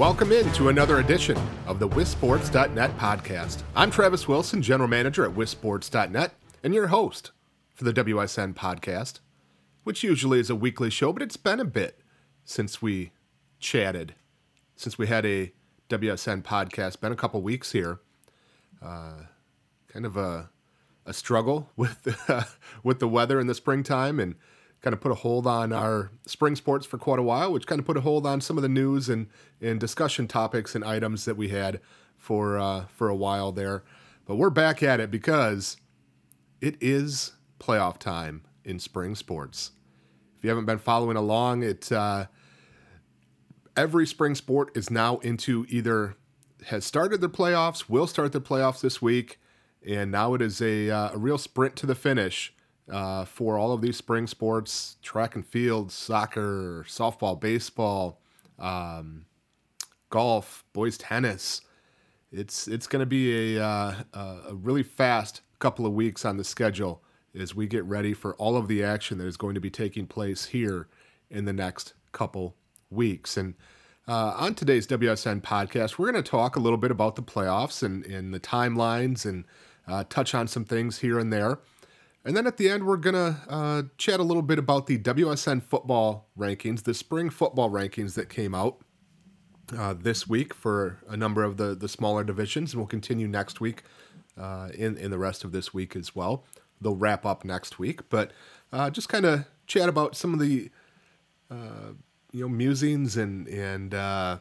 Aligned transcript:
Welcome 0.00 0.32
in 0.32 0.50
to 0.52 0.70
another 0.70 1.00
edition 1.00 1.36
of 1.66 1.78
the 1.78 1.86
WisSports.net 1.86 2.96
podcast. 2.96 3.60
I'm 3.76 3.90
Travis 3.90 4.26
Wilson, 4.26 4.62
General 4.62 4.88
Manager 4.88 5.26
at 5.26 5.32
WisSports.net, 5.32 6.32
and 6.64 6.72
your 6.72 6.86
host 6.86 7.32
for 7.74 7.84
the 7.84 7.92
WSN 7.92 8.54
podcast, 8.54 9.20
which 9.84 10.02
usually 10.02 10.40
is 10.40 10.48
a 10.48 10.56
weekly 10.56 10.88
show, 10.88 11.12
but 11.12 11.20
it's 11.20 11.36
been 11.36 11.60
a 11.60 11.66
bit 11.66 12.00
since 12.46 12.80
we 12.80 13.12
chatted, 13.58 14.14
since 14.74 14.96
we 14.96 15.06
had 15.06 15.26
a 15.26 15.52
WSN 15.90 16.44
podcast. 16.44 17.02
Been 17.02 17.12
a 17.12 17.14
couple 17.14 17.42
weeks 17.42 17.72
here. 17.72 18.00
Uh, 18.80 19.24
kind 19.88 20.06
of 20.06 20.16
a 20.16 20.48
a 21.04 21.12
struggle 21.12 21.68
with 21.76 22.08
uh, 22.26 22.44
with 22.82 23.00
the 23.00 23.08
weather 23.08 23.38
in 23.38 23.48
the 23.48 23.54
springtime 23.54 24.18
and 24.18 24.36
kind 24.82 24.94
of 24.94 25.00
put 25.00 25.12
a 25.12 25.16
hold 25.16 25.46
on 25.46 25.72
our 25.72 26.10
spring 26.26 26.56
sports 26.56 26.86
for 26.86 26.98
quite 26.98 27.18
a 27.18 27.22
while, 27.22 27.52
which 27.52 27.66
kind 27.66 27.78
of 27.78 27.86
put 27.86 27.96
a 27.96 28.00
hold 28.00 28.26
on 28.26 28.40
some 28.40 28.56
of 28.56 28.62
the 28.62 28.68
news 28.68 29.08
and, 29.08 29.28
and 29.60 29.78
discussion 29.78 30.26
topics 30.26 30.74
and 30.74 30.84
items 30.84 31.24
that 31.26 31.36
we 31.36 31.48
had 31.48 31.80
for 32.16 32.58
uh, 32.58 32.86
for 32.86 33.08
a 33.08 33.14
while 33.14 33.52
there. 33.52 33.82
But 34.26 34.36
we're 34.36 34.50
back 34.50 34.82
at 34.82 35.00
it 35.00 35.10
because 35.10 35.76
it 36.60 36.76
is 36.80 37.32
playoff 37.58 37.98
time 37.98 38.42
in 38.64 38.78
spring 38.78 39.14
sports. 39.14 39.72
If 40.36 40.44
you 40.44 40.50
haven't 40.50 40.66
been 40.66 40.78
following 40.78 41.16
along, 41.16 41.62
it 41.62 41.92
uh, 41.92 42.26
every 43.76 44.06
spring 44.06 44.34
sport 44.34 44.70
is 44.74 44.90
now 44.90 45.18
into 45.18 45.66
either 45.68 46.16
has 46.66 46.84
started 46.84 47.20
their 47.20 47.28
playoffs, 47.28 47.88
will 47.88 48.06
start 48.06 48.32
their 48.32 48.40
playoffs 48.40 48.80
this 48.80 49.00
week, 49.00 49.40
and 49.86 50.10
now 50.10 50.34
it 50.34 50.42
is 50.42 50.60
a, 50.60 50.90
uh, 50.90 51.10
a 51.12 51.18
real 51.18 51.38
sprint 51.38 51.76
to 51.76 51.86
the 51.86 51.94
finish 51.94 52.54
uh, 52.90 53.24
for 53.24 53.58
all 53.58 53.72
of 53.72 53.80
these 53.80 53.96
spring 53.96 54.26
sports 54.26 54.96
track 55.02 55.34
and 55.34 55.46
field, 55.46 55.92
soccer, 55.92 56.84
softball, 56.88 57.38
baseball, 57.38 58.20
um, 58.58 59.24
golf, 60.10 60.64
boys 60.72 60.98
tennis. 60.98 61.62
It's, 62.32 62.68
it's 62.68 62.86
going 62.86 63.00
to 63.00 63.06
be 63.06 63.56
a, 63.56 63.64
uh, 63.64 63.94
a 64.14 64.54
really 64.54 64.82
fast 64.82 65.42
couple 65.58 65.86
of 65.86 65.92
weeks 65.92 66.24
on 66.24 66.36
the 66.36 66.44
schedule 66.44 67.02
as 67.38 67.54
we 67.54 67.66
get 67.66 67.84
ready 67.84 68.14
for 68.14 68.34
all 68.36 68.56
of 68.56 68.68
the 68.68 68.82
action 68.82 69.18
that 69.18 69.26
is 69.26 69.36
going 69.36 69.54
to 69.54 69.60
be 69.60 69.70
taking 69.70 70.06
place 70.06 70.46
here 70.46 70.88
in 71.30 71.44
the 71.44 71.52
next 71.52 71.94
couple 72.12 72.56
weeks. 72.90 73.36
And 73.36 73.54
uh, 74.08 74.34
on 74.36 74.54
today's 74.54 74.86
WSN 74.86 75.42
podcast, 75.42 75.98
we're 75.98 76.10
going 76.10 76.22
to 76.22 76.28
talk 76.28 76.56
a 76.56 76.60
little 76.60 76.78
bit 76.78 76.90
about 76.90 77.14
the 77.14 77.22
playoffs 77.22 77.82
and, 77.82 78.04
and 78.06 78.34
the 78.34 78.40
timelines 78.40 79.24
and 79.24 79.44
uh, 79.86 80.04
touch 80.08 80.34
on 80.34 80.48
some 80.48 80.64
things 80.64 80.98
here 80.98 81.18
and 81.18 81.32
there. 81.32 81.58
And 82.24 82.36
then 82.36 82.46
at 82.46 82.58
the 82.58 82.68
end, 82.68 82.84
we're 82.84 82.98
going 82.98 83.14
to 83.14 83.36
uh, 83.48 83.82
chat 83.96 84.20
a 84.20 84.22
little 84.22 84.42
bit 84.42 84.58
about 84.58 84.86
the 84.86 84.98
WSN 84.98 85.62
football 85.62 86.28
rankings, 86.38 86.82
the 86.82 86.94
spring 86.94 87.30
football 87.30 87.70
rankings 87.70 88.14
that 88.14 88.28
came 88.28 88.54
out 88.54 88.80
uh, 89.76 89.94
this 89.94 90.28
week 90.28 90.52
for 90.52 90.98
a 91.08 91.16
number 91.16 91.42
of 91.42 91.56
the, 91.56 91.74
the 91.74 91.88
smaller 91.88 92.22
divisions. 92.22 92.72
And 92.72 92.80
we'll 92.80 92.88
continue 92.88 93.26
next 93.26 93.60
week 93.60 93.84
uh, 94.38 94.68
in, 94.74 94.98
in 94.98 95.10
the 95.10 95.18
rest 95.18 95.44
of 95.44 95.52
this 95.52 95.72
week 95.72 95.96
as 95.96 96.14
well. 96.14 96.44
They'll 96.80 96.96
wrap 96.96 97.24
up 97.24 97.44
next 97.44 97.78
week. 97.78 98.08
But 98.10 98.32
uh, 98.72 98.90
just 98.90 99.08
kind 99.08 99.24
of 99.24 99.46
chat 99.66 99.88
about 99.88 100.14
some 100.14 100.34
of 100.34 100.40
the 100.40 100.70
uh, 101.50 101.94
you 102.32 102.42
know 102.42 102.48
musings 102.48 103.16
and 103.16 103.48
and 103.48 103.94
uh, 103.94 104.38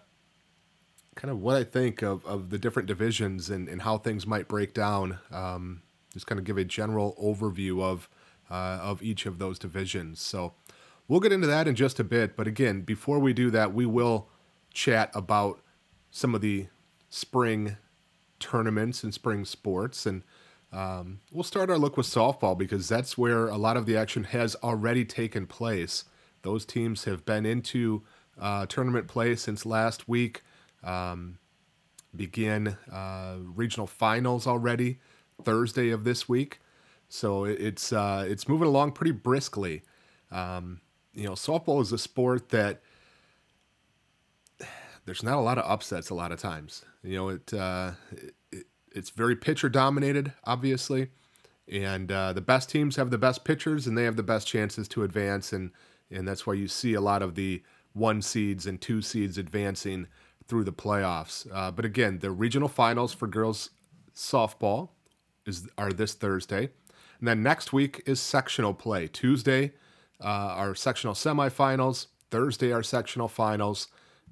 kind 1.15 1.31
of 1.31 1.39
what 1.41 1.55
I 1.55 1.63
think 1.63 2.01
of, 2.01 2.25
of 2.25 2.49
the 2.49 2.57
different 2.57 2.87
divisions 2.87 3.49
and, 3.49 3.67
and 3.67 3.81
how 3.81 3.97
things 3.97 4.25
might 4.25 4.47
break 4.47 4.73
down. 4.73 5.19
Um, 5.31 5.81
just 6.13 6.27
kind 6.27 6.39
of 6.39 6.45
give 6.45 6.57
a 6.57 6.65
general 6.65 7.15
overview 7.21 7.81
of 7.81 8.09
uh, 8.49 8.79
of 8.81 9.03
each 9.03 9.25
of 9.25 9.37
those 9.37 9.59
divisions. 9.59 10.19
So 10.19 10.53
we'll 11.07 11.19
get 11.19 11.31
into 11.31 11.47
that 11.47 11.67
in 11.67 11.75
just 11.75 11.99
a 11.99 12.03
bit. 12.03 12.35
But 12.35 12.47
again, 12.47 12.81
before 12.81 13.19
we 13.19 13.31
do 13.31 13.51
that, 13.51 13.73
we 13.73 13.85
will 13.85 14.27
chat 14.73 15.11
about 15.13 15.59
some 16.09 16.33
of 16.33 16.41
the 16.41 16.67
spring 17.09 17.77
tournaments 18.39 19.03
and 19.03 19.13
spring 19.13 19.45
sports 19.45 20.05
and. 20.05 20.23
Um, 20.71 21.21
we'll 21.31 21.43
start 21.43 21.71
our 21.71 21.79
look 21.79 21.97
with 21.97 22.05
softball 22.05 22.55
because 22.55 22.87
that's 22.87 23.17
where 23.17 23.47
a 23.47 23.57
lot 23.57 23.75
of 23.75 23.87
the 23.87 23.97
action 23.97 24.25
has 24.25 24.55
already 24.61 25.03
taken 25.03 25.47
place. 25.47 26.03
Those 26.43 26.63
teams 26.63 27.05
have 27.05 27.25
been 27.25 27.43
into 27.43 28.03
uh, 28.39 28.67
tournament 28.67 29.07
play 29.07 29.35
since 29.35 29.65
last 29.65 30.07
week. 30.07 30.43
Um, 30.83 31.39
begin 32.15 32.77
uh, 32.91 33.37
regional 33.41 33.87
finals 33.87 34.47
already 34.47 34.99
Thursday 35.43 35.89
of 35.89 36.03
this 36.03 36.27
week, 36.27 36.59
so 37.07 37.45
it's 37.45 37.91
uh, 37.91 38.25
it's 38.27 38.47
moving 38.47 38.67
along 38.67 38.93
pretty 38.93 39.11
briskly. 39.11 39.81
Um, 40.31 40.81
you 41.13 41.25
know, 41.25 41.31
softball 41.33 41.81
is 41.81 41.91
a 41.91 41.97
sport 41.97 42.49
that 42.49 42.81
there's 45.05 45.23
not 45.23 45.37
a 45.37 45.41
lot 45.41 45.57
of 45.57 45.69
upsets 45.69 46.09
a 46.09 46.15
lot 46.15 46.31
of 46.31 46.39
times. 46.39 46.85
You 47.03 47.15
know, 47.15 47.29
it, 47.29 47.53
uh, 47.53 47.91
it 48.51 48.67
it's 48.91 49.09
very 49.09 49.35
pitcher 49.35 49.69
dominated, 49.69 50.33
obviously, 50.43 51.09
and 51.67 52.11
uh, 52.11 52.33
the 52.33 52.41
best 52.41 52.69
teams 52.69 52.95
have 52.95 53.09
the 53.09 53.17
best 53.17 53.43
pitchers 53.43 53.87
and 53.87 53.97
they 53.97 54.03
have 54.03 54.15
the 54.15 54.23
best 54.23 54.47
chances 54.47 54.87
to 54.89 55.03
advance, 55.03 55.51
and 55.51 55.71
and 56.11 56.27
that's 56.27 56.45
why 56.45 56.53
you 56.53 56.67
see 56.67 56.93
a 56.93 57.01
lot 57.01 57.21
of 57.21 57.35
the 57.35 57.63
one 57.93 58.21
seeds 58.21 58.65
and 58.65 58.79
two 58.81 59.01
seeds 59.01 59.37
advancing 59.37 60.07
through 60.47 60.63
the 60.63 60.73
playoffs. 60.73 61.47
Uh, 61.51 61.71
but 61.71 61.85
again, 61.85 62.19
the 62.19 62.31
regional 62.31 62.67
finals 62.67 63.13
for 63.13 63.27
girls 63.27 63.71
softball 64.15 64.89
is 65.49 65.67
are 65.77 65.91
this 65.91 66.13
Thursday, 66.13 66.69
and 67.19 67.27
then 67.27 67.43
next 67.43 67.73
week 67.73 68.01
is 68.05 68.21
sectional 68.21 68.73
play. 68.73 69.07
Tuesday, 69.07 69.73
uh, 70.23 70.55
our 70.55 70.73
sectional 70.75 71.15
semifinals. 71.15 72.07
Thursday, 72.31 72.71
our 72.71 72.83
sectional 72.83 73.27
finals, 73.27 73.87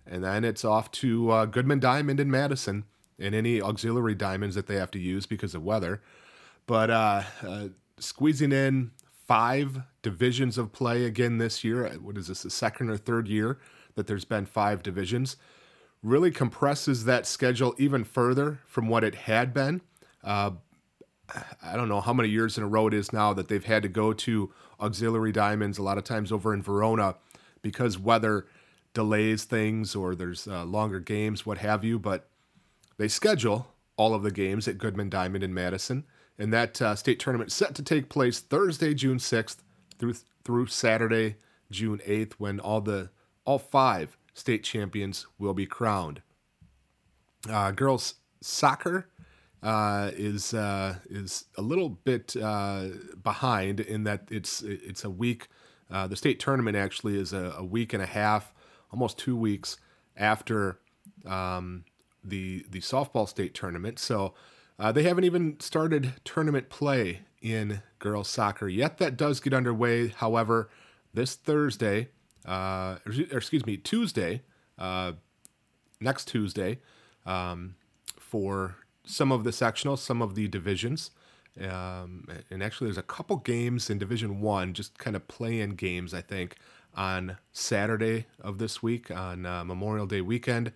and 0.06 0.24
then 0.24 0.44
it's 0.44 0.64
off 0.64 0.92
to 0.92 1.32
uh, 1.32 1.46
Goodman 1.46 1.80
Diamond 1.80 2.20
in 2.20 2.30
Madison 2.30 2.86
and 3.20 3.34
any 3.34 3.62
auxiliary 3.62 4.16
diamonds 4.16 4.56
that 4.56 4.68
they 4.68 4.76
have 4.76 4.92
to 4.92 5.00
use 5.00 5.26
because 5.26 5.56
of 5.56 5.64
weather. 5.64 6.02
But 6.68 6.92
uh, 6.92 7.24
uh, 7.42 7.68
squeezing 7.98 8.52
in 8.52 8.92
five 9.26 9.82
divisions 10.02 10.58
of 10.58 10.72
play 10.72 11.06
again 11.06 11.38
this 11.38 11.64
year. 11.64 11.88
What 12.02 12.18
is 12.18 12.28
this, 12.28 12.44
the 12.44 12.50
second 12.50 12.90
or 12.90 12.98
third 12.98 13.28
year 13.28 13.60
that 13.96 14.08
there's 14.08 14.26
been 14.26 14.46
five 14.46 14.84
divisions? 14.84 15.38
Really 16.04 16.30
compresses 16.30 17.06
that 17.06 17.26
schedule 17.26 17.74
even 17.78 18.04
further 18.04 18.60
from 18.68 18.88
what 18.88 19.04
it 19.04 19.16
had 19.16 19.54
been. 19.54 19.82
Uh, 20.24 20.52
I 21.62 21.76
don't 21.76 21.90
know 21.90 22.02
how 22.02 22.14
many 22.14 22.30
years 22.30 22.58
in 22.58 22.64
a 22.64 22.68
row 22.68 22.88
it 22.88 22.94
is 22.94 23.12
now 23.12 23.34
that 23.34 23.48
they've 23.48 23.64
had 23.64 23.84
to 23.84 23.90
go 23.90 24.14
to 24.14 24.54
auxiliary 24.80 25.32
diamonds, 25.32 25.78
a 25.78 25.84
lot 25.84 25.98
of 25.98 26.04
times 26.04 26.32
over 26.32 26.54
in 26.54 26.62
Verona, 26.62 27.16
because 27.62 28.00
weather 28.00 28.48
delays 28.94 29.44
things 29.44 29.96
or 29.96 30.16
there's 30.16 30.48
uh, 30.48 30.64
longer 30.64 31.00
games, 31.00 31.46
what 31.46 31.58
have 31.58 31.84
you. 31.84 32.00
But 32.00 32.30
they 32.98 33.08
schedule 33.08 33.68
all 33.98 34.14
of 34.14 34.24
the 34.24 34.32
games 34.32 34.68
at 34.68 34.78
Goodman 34.78 35.10
Diamond 35.10 35.44
in 35.44 35.54
Madison, 35.54 36.06
and 36.38 36.54
that 36.54 36.82
uh, 36.82 36.96
state 36.96 37.20
tournament 37.20 37.52
set 37.52 37.76
to 37.76 37.84
take 37.84 38.10
place 38.10 38.40
Thursday, 38.40 38.94
June 38.94 39.18
6th 39.18 39.58
through 39.98 40.16
through 40.44 40.68
Saturday, 40.68 41.36
June 41.70 42.00
8th, 42.06 42.34
when 42.34 42.60
all 42.60 42.80
the 42.80 43.10
all 43.44 43.60
five 43.60 44.18
state 44.34 44.64
champions 44.64 45.26
will 45.38 45.54
be 45.54 45.66
crowned. 45.66 46.22
Uh, 47.50 47.72
girls 47.72 48.16
soccer 48.42 49.10
uh, 49.64 50.12
is 50.14 50.54
uh, 50.54 50.96
is 51.10 51.46
a 51.58 51.62
little 51.62 51.90
bit 51.90 52.36
uh, 52.36 52.86
behind 53.24 53.80
in 53.80 54.04
that 54.04 54.28
it's 54.30 54.62
it's 54.62 55.04
a 55.04 55.10
week. 55.10 55.48
Uh, 55.90 56.06
the 56.06 56.16
state 56.16 56.40
tournament 56.40 56.76
actually 56.76 57.18
is 57.18 57.32
a, 57.32 57.56
a, 57.58 57.64
week 57.64 57.94
and 57.94 58.04
a 58.04 58.08
half, 58.08 58.54
almost 58.92 59.18
two 59.18 59.38
weeks 59.38 59.78
after 60.16 60.80
um, 61.26 61.86
the 62.24 62.66
the 62.70 62.80
softball 62.80 63.28
state 63.28 63.54
tournament. 63.54 63.98
So 63.98 64.34
uh, 64.78 64.92
they 64.92 65.04
haven't 65.04 65.24
even 65.24 65.60
started 65.60 66.14
tournament 66.24 66.70
play 66.70 67.22
in 67.42 67.82
girls 68.00 68.28
soccer 68.28 68.68
yet. 68.68 68.98
That 68.98 69.18
does 69.18 69.40
get 69.40 69.54
underway. 69.54 70.10
However, 70.10 70.70
this 71.14 71.36
Thursday, 71.36 72.10
uh, 72.46 72.98
or, 73.06 73.14
or 73.32 73.38
excuse 73.38 73.66
me, 73.66 73.78
Tuesday, 73.78 74.44
next 76.00 76.28
Tuesday, 76.28 76.80
um, 77.26 77.76
for 78.20 78.76
some 79.08 79.32
of 79.32 79.44
the 79.44 79.52
sectionals, 79.52 80.00
some 80.00 80.22
of 80.22 80.36
the 80.36 80.48
divisions. 80.48 81.12
Um, 81.60 82.28
and 82.52 82.62
actually, 82.62 82.88
there's 82.88 82.98
a 82.98 83.04
couple 83.04 83.38
games 83.38 83.90
in 83.90 83.98
Division 83.98 84.42
One, 84.42 84.74
just 84.74 84.98
kind 85.00 85.16
of 85.16 85.28
play-in 85.28 85.72
games, 85.72 86.14
I 86.14 86.22
think, 86.22 86.58
on 86.96 87.38
Saturday 87.52 88.26
of 88.40 88.60
this 88.60 88.84
week 88.84 89.10
on 89.10 89.46
uh, 89.46 89.64
Memorial 89.64 90.06
Day 90.06 90.22
weekend. 90.22 90.72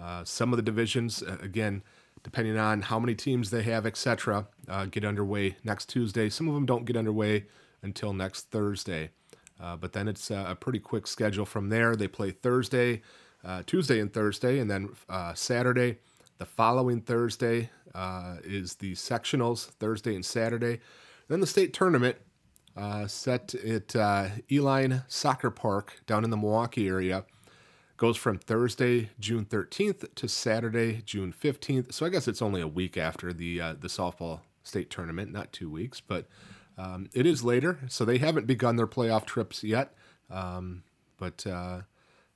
Uh, 0.00 0.24
some 0.24 0.52
of 0.52 0.56
the 0.56 0.62
divisions, 0.62 1.22
uh, 1.22 1.36
again, 1.40 1.82
depending 2.22 2.58
on 2.58 2.82
how 2.82 2.98
many 2.98 3.14
teams 3.14 3.50
they 3.50 3.62
have, 3.62 3.86
etc., 3.86 4.46
uh, 4.68 4.86
get 4.86 5.04
underway 5.04 5.56
next 5.62 5.88
Tuesday. 5.88 6.28
Some 6.28 6.48
of 6.48 6.54
them 6.54 6.66
don't 6.66 6.84
get 6.84 6.96
underway 6.96 7.46
until 7.82 8.12
next 8.12 8.50
Thursday. 8.50 9.10
Uh, 9.60 9.76
but 9.76 9.92
then 9.92 10.08
it's 10.08 10.30
a 10.30 10.56
pretty 10.58 10.78
quick 10.78 11.06
schedule 11.06 11.44
from 11.44 11.68
there. 11.68 11.94
They 11.94 12.08
play 12.08 12.30
Thursday, 12.30 13.02
uh, 13.44 13.62
Tuesday, 13.66 14.00
and 14.00 14.12
Thursday, 14.12 14.58
and 14.58 14.70
then 14.70 14.90
uh, 15.08 15.34
Saturday. 15.34 15.98
The 16.40 16.46
following 16.46 17.02
Thursday 17.02 17.68
uh, 17.94 18.36
is 18.42 18.76
the 18.76 18.94
sectionals, 18.94 19.66
Thursday 19.72 20.14
and 20.14 20.24
Saturday. 20.24 20.80
Then 21.28 21.40
the 21.40 21.46
state 21.46 21.74
tournament 21.74 22.16
set 23.08 23.54
at 23.56 23.88
Uihlein 23.88 25.04
Soccer 25.06 25.50
Park 25.50 26.00
down 26.06 26.24
in 26.24 26.30
the 26.30 26.38
Milwaukee 26.38 26.88
area 26.88 27.26
goes 27.98 28.16
from 28.16 28.38
Thursday, 28.38 29.10
June 29.20 29.44
13th 29.44 30.14
to 30.14 30.28
Saturday, 30.28 31.02
June 31.04 31.34
15th. 31.38 31.92
So 31.92 32.06
I 32.06 32.08
guess 32.08 32.26
it's 32.26 32.40
only 32.40 32.62
a 32.62 32.66
week 32.66 32.96
after 32.96 33.34
the 33.34 33.60
uh, 33.60 33.74
the 33.78 33.88
softball 33.88 34.40
state 34.62 34.88
tournament, 34.88 35.30
not 35.30 35.52
two 35.52 35.68
weeks, 35.68 36.00
but 36.00 36.26
um, 36.78 37.10
it 37.12 37.26
is 37.26 37.44
later. 37.44 37.80
So 37.88 38.06
they 38.06 38.16
haven't 38.16 38.46
begun 38.46 38.76
their 38.76 38.86
playoff 38.86 39.26
trips 39.26 39.62
yet, 39.62 39.92
um, 40.30 40.84
but 41.18 41.46
uh, 41.46 41.82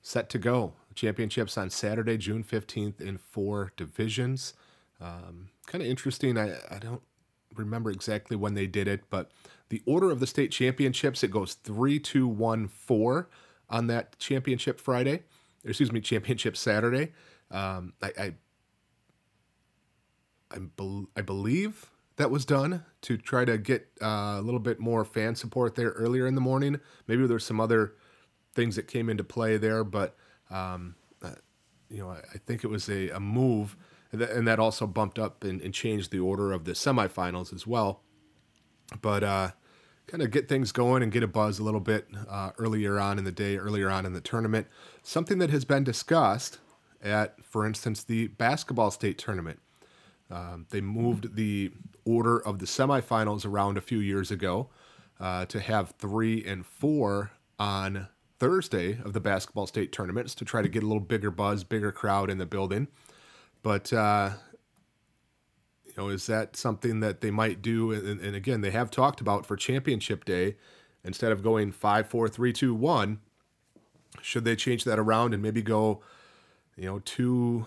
set 0.03 0.29
to 0.29 0.37
go. 0.37 0.73
Championships 0.95 1.57
on 1.57 1.69
Saturday, 1.69 2.17
June 2.17 2.43
15th 2.43 3.01
in 3.01 3.17
four 3.17 3.73
divisions. 3.77 4.53
Um, 4.99 5.49
kind 5.67 5.83
of 5.83 5.89
interesting. 5.89 6.37
I, 6.37 6.55
I 6.71 6.79
don't 6.79 7.01
remember 7.55 7.91
exactly 7.91 8.35
when 8.35 8.53
they 8.53 8.67
did 8.67 8.87
it, 8.87 9.03
but 9.09 9.31
the 9.69 9.81
order 9.85 10.11
of 10.11 10.19
the 10.19 10.27
state 10.27 10.51
championships, 10.51 11.23
it 11.23 11.31
goes 11.31 11.55
3, 11.55 11.99
2, 11.99 12.27
1, 12.27 12.67
4 12.67 13.29
on 13.69 13.87
that 13.87 14.17
championship 14.19 14.79
Friday, 14.79 15.23
excuse 15.63 15.91
me, 15.91 15.99
championship 16.01 16.55
Saturday. 16.55 17.13
Um, 17.51 17.93
I, 18.01 18.11
I, 18.17 18.33
I, 20.51 20.59
be, 20.59 21.05
I, 21.15 21.21
believe 21.21 21.91
that 22.17 22.31
was 22.31 22.45
done 22.45 22.83
to 23.01 23.17
try 23.17 23.45
to 23.45 23.57
get 23.57 23.87
uh, 24.01 24.37
a 24.37 24.41
little 24.41 24.59
bit 24.59 24.79
more 24.79 25.05
fan 25.05 25.35
support 25.35 25.75
there 25.75 25.91
earlier 25.91 26.25
in 26.27 26.35
the 26.35 26.41
morning. 26.41 26.79
Maybe 27.07 27.27
there's 27.27 27.45
some 27.45 27.59
other 27.59 27.93
things 28.55 28.75
that 28.75 28.87
came 28.87 29.09
into 29.09 29.23
play 29.23 29.57
there, 29.57 29.83
but 29.83 30.15
um, 30.49 30.95
uh, 31.21 31.31
you 31.89 31.99
know, 31.99 32.09
I, 32.09 32.17
I, 32.33 32.37
think 32.45 32.63
it 32.63 32.67
was 32.67 32.89
a, 32.89 33.09
a 33.09 33.19
move, 33.19 33.75
and 34.11 34.21
that, 34.21 34.31
and 34.31 34.47
that 34.47 34.59
also 34.59 34.87
bumped 34.87 35.17
up 35.17 35.43
and, 35.43 35.61
and, 35.61 35.73
changed 35.73 36.11
the 36.11 36.19
order 36.19 36.51
of 36.51 36.65
the 36.65 36.73
semifinals 36.73 37.53
as 37.53 37.65
well. 37.65 38.01
But 39.01 39.23
uh, 39.23 39.51
kind 40.07 40.21
of 40.21 40.31
get 40.31 40.47
things 40.47 40.71
going 40.71 41.01
and 41.03 41.11
get 41.11 41.23
a 41.23 41.27
buzz 41.27 41.59
a 41.59 41.63
little 41.63 41.79
bit 41.79 42.07
uh, 42.29 42.51
earlier 42.57 42.99
on 42.99 43.17
in 43.17 43.23
the 43.23 43.31
day, 43.31 43.57
earlier 43.57 43.89
on 43.89 44.05
in 44.05 44.13
the 44.13 44.21
tournament. 44.21 44.67
Something 45.01 45.39
that 45.39 45.49
has 45.49 45.65
been 45.65 45.83
discussed 45.83 46.59
at, 47.01 47.43
for 47.43 47.65
instance, 47.65 48.03
the 48.03 48.27
basketball 48.27 48.91
state 48.91 49.17
tournament. 49.17 49.59
Um, 50.29 50.65
they 50.71 50.81
moved 50.81 51.35
the 51.35 51.71
order 52.03 52.39
of 52.39 52.59
the 52.59 52.65
semifinals 52.65 53.45
around 53.45 53.77
a 53.77 53.81
few 53.81 53.99
years 53.99 54.31
ago 54.31 54.69
uh, 55.19 55.45
to 55.45 55.59
have 55.59 55.91
three 55.91 56.43
and 56.43 56.65
four 56.65 57.31
on 57.59 58.07
Thursday 58.45 58.99
of 59.03 59.13
the 59.13 59.19
basketball 59.19 59.65
state 59.65 59.91
tournaments 59.91 60.35
to 60.35 60.45
try 60.45 60.61
to 60.61 60.69
get 60.69 60.83
a 60.83 60.85
little 60.85 60.99
bigger 60.99 61.31
buzz, 61.31 61.63
bigger 61.63 61.91
crowd 61.91 62.29
in 62.29 62.37
the 62.37 62.45
building. 62.45 62.87
But 63.63 63.91
uh, 63.91 64.33
you 65.83 65.93
know, 65.97 66.09
is 66.09 66.27
that 66.27 66.55
something 66.55 66.99
that 66.99 67.21
they 67.21 67.31
might 67.31 67.63
do? 67.63 67.91
And, 67.91 68.19
and, 68.19 68.35
again, 68.35 68.61
they 68.61 68.69
have 68.69 68.91
talked 68.91 69.19
about 69.19 69.47
for 69.47 69.55
championship 69.55 70.25
day, 70.25 70.57
instead 71.03 71.31
of 71.31 71.41
going 71.41 71.71
five, 71.71 72.07
four, 72.07 72.27
three, 72.27 72.53
two, 72.53 72.75
one. 72.75 73.19
Should 74.21 74.45
they 74.45 74.55
change 74.55 74.83
that 74.83 74.99
around 74.99 75.33
and 75.33 75.41
maybe 75.41 75.63
go, 75.63 76.03
you 76.77 76.85
know, 76.85 76.99
two, 76.99 77.65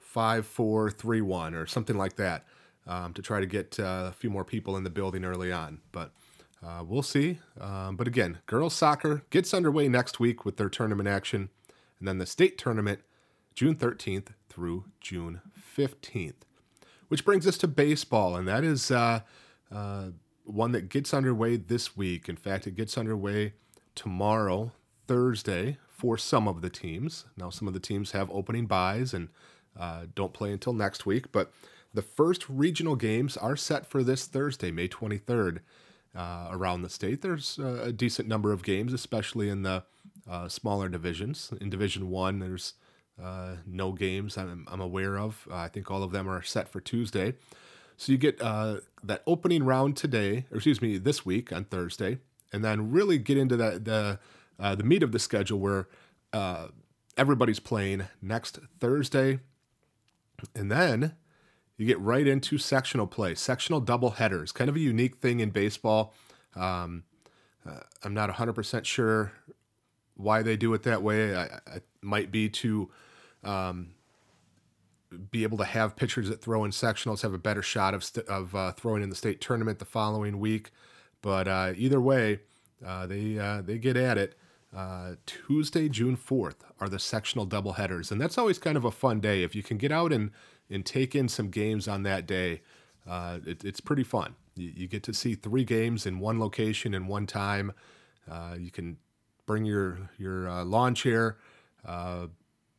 five, 0.00 0.44
four, 0.44 0.90
three, 0.90 1.20
one, 1.20 1.54
or 1.54 1.66
something 1.66 1.96
like 1.96 2.16
that, 2.16 2.46
um, 2.88 3.12
to 3.14 3.22
try 3.22 3.38
to 3.38 3.46
get 3.46 3.78
uh, 3.78 4.06
a 4.08 4.12
few 4.12 4.28
more 4.28 4.44
people 4.44 4.76
in 4.76 4.82
the 4.82 4.90
building 4.90 5.24
early 5.24 5.52
on? 5.52 5.78
But 5.92 6.12
uh, 6.64 6.82
we'll 6.82 7.02
see. 7.02 7.38
Um, 7.60 7.96
but 7.96 8.06
again, 8.06 8.38
girls 8.46 8.74
soccer 8.74 9.22
gets 9.30 9.52
underway 9.52 9.88
next 9.88 10.18
week 10.18 10.44
with 10.44 10.56
their 10.56 10.68
tournament 10.68 11.08
action, 11.08 11.50
and 11.98 12.08
then 12.08 12.18
the 12.18 12.26
state 12.26 12.56
tournament 12.56 13.00
June 13.54 13.76
13th 13.76 14.28
through 14.48 14.84
June 15.00 15.40
15th. 15.76 16.34
Which 17.08 17.24
brings 17.24 17.46
us 17.46 17.58
to 17.58 17.68
baseball, 17.68 18.34
and 18.34 18.48
that 18.48 18.64
is 18.64 18.90
uh, 18.90 19.20
uh, 19.70 20.08
one 20.44 20.72
that 20.72 20.88
gets 20.88 21.12
underway 21.12 21.56
this 21.56 21.96
week. 21.96 22.28
In 22.28 22.36
fact, 22.36 22.66
it 22.66 22.74
gets 22.74 22.96
underway 22.96 23.52
tomorrow, 23.94 24.72
Thursday, 25.06 25.78
for 25.86 26.16
some 26.16 26.48
of 26.48 26.62
the 26.62 26.70
teams. 26.70 27.26
Now, 27.36 27.50
some 27.50 27.68
of 27.68 27.74
the 27.74 27.80
teams 27.80 28.12
have 28.12 28.30
opening 28.30 28.66
buys 28.66 29.12
and 29.12 29.28
uh, 29.78 30.06
don't 30.14 30.32
play 30.32 30.50
until 30.50 30.72
next 30.72 31.04
week, 31.04 31.30
but 31.30 31.52
the 31.92 32.02
first 32.02 32.48
regional 32.48 32.96
games 32.96 33.36
are 33.36 33.56
set 33.56 33.86
for 33.86 34.02
this 34.02 34.26
Thursday, 34.26 34.70
May 34.70 34.88
23rd 34.88 35.60
uh, 36.14 36.48
around 36.50 36.82
the 36.82 36.88
state. 36.88 37.22
There's 37.22 37.58
a 37.58 37.92
decent 37.92 38.28
number 38.28 38.52
of 38.52 38.62
games, 38.62 38.92
especially 38.92 39.48
in 39.48 39.62
the 39.62 39.84
uh, 40.28 40.48
smaller 40.48 40.88
divisions. 40.88 41.52
In 41.60 41.70
Division 41.70 42.10
One, 42.10 42.38
there's 42.38 42.74
uh, 43.22 43.56
no 43.66 43.92
games 43.92 44.36
I'm, 44.36 44.66
I'm 44.70 44.80
aware 44.80 45.18
of. 45.18 45.46
Uh, 45.50 45.56
I 45.56 45.68
think 45.68 45.90
all 45.90 46.02
of 46.02 46.12
them 46.12 46.28
are 46.28 46.42
set 46.42 46.68
for 46.68 46.80
Tuesday. 46.80 47.34
So 47.96 48.10
you 48.10 48.18
get 48.18 48.40
uh, 48.40 48.80
that 49.02 49.22
opening 49.26 49.64
round 49.64 49.96
today, 49.96 50.46
or 50.50 50.56
excuse 50.56 50.82
me, 50.82 50.98
this 50.98 51.24
week 51.24 51.52
on 51.52 51.64
Thursday, 51.64 52.18
and 52.52 52.64
then 52.64 52.90
really 52.90 53.18
get 53.18 53.38
into 53.38 53.56
that 53.56 53.84
the 53.84 54.18
uh, 54.58 54.74
the 54.74 54.84
meat 54.84 55.02
of 55.02 55.12
the 55.12 55.18
schedule 55.18 55.58
where 55.58 55.88
everybody's 57.16 57.60
playing 57.60 58.04
next 58.20 58.58
Thursday, 58.80 59.40
and 60.54 60.70
then 60.70 61.14
you 61.76 61.86
get 61.86 61.98
right 62.00 62.26
into 62.26 62.58
sectional 62.58 63.06
play, 63.06 63.34
sectional 63.34 63.80
double 63.80 64.12
headers, 64.12 64.52
kind 64.52 64.70
of 64.70 64.76
a 64.76 64.80
unique 64.80 65.16
thing 65.16 65.40
in 65.40 65.50
baseball. 65.50 66.14
Um, 66.54 67.04
uh, 67.68 67.80
I'm 68.02 68.14
not 68.14 68.30
100% 68.30 68.84
sure 68.84 69.32
why 70.16 70.42
they 70.42 70.56
do 70.56 70.72
it 70.74 70.82
that 70.84 71.02
way. 71.02 71.34
I, 71.34 71.44
I 71.44 71.80
might 72.00 72.30
be 72.30 72.48
to 72.48 72.90
um, 73.42 73.94
be 75.30 75.42
able 75.42 75.58
to 75.58 75.64
have 75.64 75.96
pitchers 75.96 76.28
that 76.28 76.40
throw 76.40 76.64
in 76.64 76.70
sectionals 76.70 77.22
have 77.22 77.34
a 77.34 77.38
better 77.38 77.62
shot 77.62 77.94
of, 77.94 78.04
st- 78.04 78.26
of 78.26 78.54
uh, 78.54 78.72
throwing 78.72 79.02
in 79.02 79.10
the 79.10 79.16
state 79.16 79.40
tournament 79.40 79.78
the 79.78 79.84
following 79.84 80.38
week. 80.38 80.70
But 81.22 81.48
uh, 81.48 81.72
either 81.76 82.00
way, 82.00 82.40
uh, 82.84 83.06
they 83.06 83.38
uh, 83.38 83.62
they 83.62 83.78
get 83.78 83.96
at 83.96 84.18
it. 84.18 84.36
Uh, 84.76 85.14
Tuesday, 85.24 85.88
June 85.88 86.16
4th 86.16 86.56
are 86.80 86.88
the 86.88 86.98
sectional 86.98 87.46
double 87.46 87.74
headers, 87.74 88.10
and 88.10 88.20
that's 88.20 88.36
always 88.36 88.58
kind 88.58 88.76
of 88.76 88.84
a 88.84 88.90
fun 88.90 89.20
day 89.20 89.42
if 89.42 89.54
you 89.54 89.62
can 89.62 89.78
get 89.78 89.92
out 89.92 90.12
and 90.12 90.32
and 90.70 90.84
take 90.84 91.14
in 91.14 91.28
some 91.28 91.48
games 91.48 91.88
on 91.88 92.02
that 92.04 92.26
day. 92.26 92.62
Uh, 93.08 93.38
it, 93.46 93.64
it's 93.64 93.80
pretty 93.80 94.04
fun. 94.04 94.34
You, 94.56 94.72
you, 94.74 94.88
get 94.88 95.02
to 95.04 95.14
see 95.14 95.34
three 95.34 95.64
games 95.64 96.06
in 96.06 96.20
one 96.20 96.40
location 96.40 96.94
in 96.94 97.06
one 97.06 97.26
time. 97.26 97.72
Uh, 98.30 98.56
you 98.58 98.70
can 98.70 98.96
bring 99.46 99.64
your 99.64 100.10
your 100.16 100.48
uh, 100.48 100.64
lawn 100.64 100.94
chair, 100.94 101.36
uh, 101.84 102.26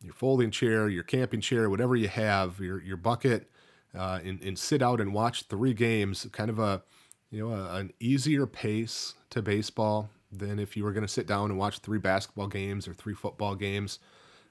your 0.01 0.13
folding 0.13 0.51
chair, 0.51 0.89
your 0.89 1.03
camping 1.03 1.41
chair, 1.41 1.69
whatever 1.69 1.95
you 1.95 2.07
have, 2.07 2.59
your 2.59 2.81
your 2.81 2.97
bucket, 2.97 3.49
uh, 3.95 4.19
and, 4.23 4.41
and 4.41 4.57
sit 4.57 4.81
out 4.81 4.99
and 4.99 5.13
watch 5.13 5.43
three 5.43 5.73
games. 5.73 6.27
Kind 6.31 6.49
of 6.49 6.59
a 6.59 6.81
you 7.29 7.47
know 7.47 7.53
a, 7.53 7.75
an 7.75 7.93
easier 7.99 8.47
pace 8.47 9.13
to 9.29 9.41
baseball 9.41 10.09
than 10.31 10.59
if 10.59 10.75
you 10.75 10.83
were 10.83 10.91
going 10.91 11.05
to 11.05 11.11
sit 11.11 11.27
down 11.27 11.51
and 11.51 11.59
watch 11.59 11.79
three 11.79 11.99
basketball 11.99 12.47
games 12.47 12.87
or 12.87 12.93
three 12.93 13.13
football 13.13 13.55
games. 13.55 13.99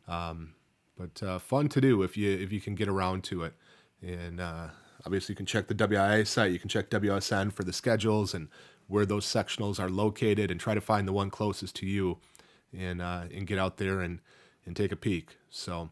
Um, 0.07 0.55
but 0.97 1.23
uh, 1.23 1.39
fun 1.39 1.69
to 1.71 1.81
do 1.81 2.03
if 2.03 2.17
you 2.17 2.31
if 2.31 2.53
you 2.53 2.61
can 2.61 2.75
get 2.75 2.89
around 2.89 3.25
to 3.25 3.45
it. 3.45 3.55
And 4.03 4.41
uh, 4.41 4.69
obviously, 5.05 5.33
you 5.33 5.37
can 5.37 5.47
check 5.47 5.69
the 5.69 5.75
WIAA 5.75 6.27
site. 6.27 6.53
You 6.53 6.59
can 6.59 6.69
check 6.69 6.91
WSN 6.91 7.53
for 7.53 7.65
the 7.65 7.73
schedules 7.73 8.35
and 8.35 8.49
where 8.87 9.07
those 9.07 9.25
sectionals 9.27 9.81
are 9.81 9.89
located, 9.89 10.51
and 10.51 10.61
try 10.61 10.75
to 10.75 10.81
find 10.81 11.09
the 11.09 11.13
one 11.13 11.31
closest 11.31 11.75
to 11.77 11.87
you, 11.87 12.19
and 12.77 13.01
uh, 13.01 13.25
and 13.33 13.47
get 13.47 13.59
out 13.59 13.79
there 13.79 14.01
and 14.01 14.21
and 14.67 14.77
take 14.77 14.93
a 14.93 14.97
peek. 14.97 15.37
So. 15.51 15.91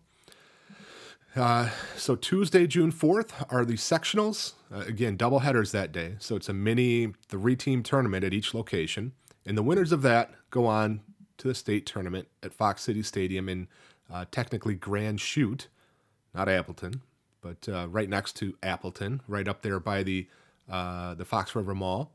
Uh, 1.34 1.70
so 1.96 2.14
Tuesday, 2.14 2.66
June 2.66 2.92
4th 2.92 3.46
are 3.50 3.64
the 3.64 3.72
sectionals. 3.72 4.52
Uh, 4.70 4.80
again, 4.80 5.16
double 5.16 5.38
headers 5.38 5.72
that 5.72 5.90
day. 5.90 6.16
So 6.18 6.36
it's 6.36 6.50
a 6.50 6.52
mini 6.52 7.14
three-team 7.26 7.82
tournament 7.82 8.22
at 8.22 8.34
each 8.34 8.52
location. 8.52 9.12
And 9.46 9.56
the 9.56 9.62
winners 9.62 9.92
of 9.92 10.02
that 10.02 10.34
go 10.50 10.66
on 10.66 11.00
to 11.38 11.48
the 11.48 11.54
state 11.54 11.86
tournament 11.86 12.28
at 12.42 12.52
Fox 12.52 12.82
City 12.82 13.02
Stadium 13.02 13.48
in 13.48 13.66
uh, 14.12 14.26
technically 14.30 14.74
Grand 14.74 15.20
Chute, 15.20 15.68
not 16.34 16.48
Appleton, 16.48 17.02
but 17.40 17.68
uh, 17.68 17.88
right 17.88 18.08
next 18.08 18.36
to 18.36 18.54
Appleton, 18.62 19.22
right 19.26 19.48
up 19.48 19.62
there 19.62 19.80
by 19.80 20.02
the 20.02 20.28
uh, 20.70 21.14
the 21.14 21.24
Fox 21.24 21.54
River 21.54 21.74
Mall. 21.74 22.12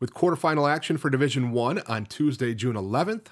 With 0.00 0.14
quarterfinal 0.14 0.70
action 0.70 0.96
for 0.96 1.10
Division 1.10 1.52
One 1.52 1.80
on 1.86 2.06
Tuesday, 2.06 2.54
June 2.54 2.74
11th. 2.74 3.26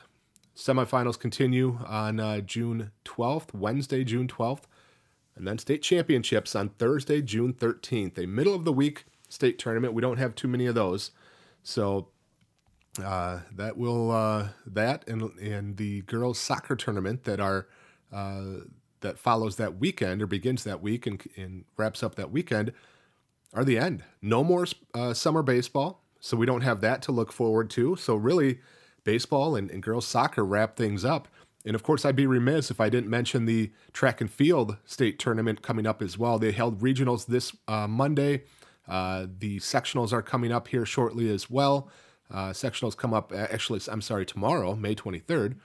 Semifinals 0.55 1.19
continue 1.19 1.79
on 1.87 2.21
uh, 2.21 2.41
June 2.41 2.93
12th, 3.05 3.55
Wednesday, 3.55 4.05
June 4.05 4.29
12th, 4.29 4.65
and 5.35 5.47
then 5.47 5.57
state 5.59 5.83
championships 5.83 6.55
on 6.55 6.69
Thursday, 6.69 7.23
June 7.23 7.55
13th. 7.55 8.19
A 8.19 8.27
middle 8.27 8.55
of 8.55 8.65
the 8.65 8.73
week 8.73 9.07
state 9.31 9.59
tournament. 9.59 9.95
We 9.95 10.03
don't 10.03 10.19
have 10.19 10.35
too 10.35 10.49
many 10.49 10.67
of 10.67 10.75
those, 10.75 11.11
so 11.63 12.09
uh, 13.03 13.41
that 13.55 13.77
will 13.77 14.11
uh, 14.11 14.49
that 14.67 15.07
and 15.09 15.23
and 15.39 15.77
the 15.77 16.03
girls 16.03 16.39
soccer 16.39 16.77
tournament 16.77 17.25
that 17.25 17.41
are 17.41 17.67
uh, 18.13 18.43
that 19.01 19.19
follows 19.19 19.57
that 19.57 19.79
weekend 19.79 20.23
or 20.23 20.27
begins 20.27 20.65
that 20.65 20.83
week 20.83 21.07
and, 21.07 21.23
and 21.37 21.65
wraps 21.77 22.03
up 22.03 22.15
that 22.17 22.31
weekend 22.31 22.73
are 23.55 23.65
the 23.65 23.79
end. 23.79 24.05
No 24.21 24.43
more 24.43 24.67
uh, 24.95 25.15
summer 25.15 25.43
baseball, 25.43 26.03
so 26.21 26.37
we 26.37 26.47
don't 26.47 26.63
have 26.63 26.81
that 26.83 27.03
to 27.03 27.13
look 27.13 27.33
forward 27.33 27.71
to. 27.71 27.97
So 27.97 28.15
really, 28.15 28.61
baseball 29.05 29.57
and, 29.57 29.71
and 29.71 29.83
girls 29.83 30.07
soccer 30.07 30.45
wrap 30.45 30.77
things 30.77 31.05
up. 31.05 31.29
And 31.65 31.75
of 31.75 31.83
course, 31.83 32.05
I'd 32.05 32.17
be 32.17 32.27
remiss 32.27 32.71
if 32.71 32.81
I 32.81 32.89
didn't 32.89 33.11
mention 33.11 33.45
the 33.45 33.71
track 33.93 34.21
and 34.21 34.31
field 34.31 34.79
state 34.85 35.19
tournament 35.19 35.63
coming 35.63 35.87
up 35.87 36.03
as 36.03 36.19
well. 36.19 36.39
They 36.39 36.53
held 36.53 36.81
regionals 36.81 37.27
this 37.27 37.55
uh, 37.69 37.87
Monday. 37.87 38.43
Uh, 38.89 39.27
the 39.39 39.59
sectionals 39.61 40.13
are 40.13 40.23
coming 40.23 40.51
up 40.51 40.69
here 40.69 40.85
shortly 40.85 41.31
as 41.31 41.49
well. 41.49 41.89
Uh, 42.33 42.51
sectionals 42.51 42.97
come 42.97 43.13
up, 43.13 43.33
actually, 43.35 43.81
I'm 43.89 44.01
sorry, 44.01 44.25
tomorrow, 44.25 44.75
May 44.75 44.95
23rd. 44.95 45.57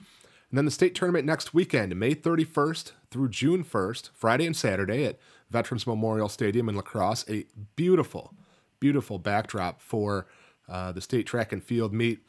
And 0.49 0.57
then 0.57 0.65
the 0.65 0.71
state 0.71 0.95
tournament 0.95 1.25
next 1.25 1.53
weekend, 1.53 1.95
May 1.95 2.13
31st 2.13 2.91
through 3.11 3.29
June 3.29 3.63
1st, 3.63 4.09
Friday 4.13 4.45
and 4.45 4.55
Saturday 4.55 5.05
at 5.05 5.19
Veterans 5.49 5.87
Memorial 5.87 6.29
Stadium 6.29 6.69
in 6.69 6.75
La 6.75 6.81
Crosse. 6.81 7.25
A 7.29 7.45
beautiful, 7.75 8.33
beautiful 8.79 9.19
backdrop 9.19 9.81
for 9.81 10.27
uh, 10.69 10.91
the 10.91 11.01
state 11.01 11.25
track 11.25 11.51
and 11.51 11.63
field 11.63 11.93
meet. 11.93 12.19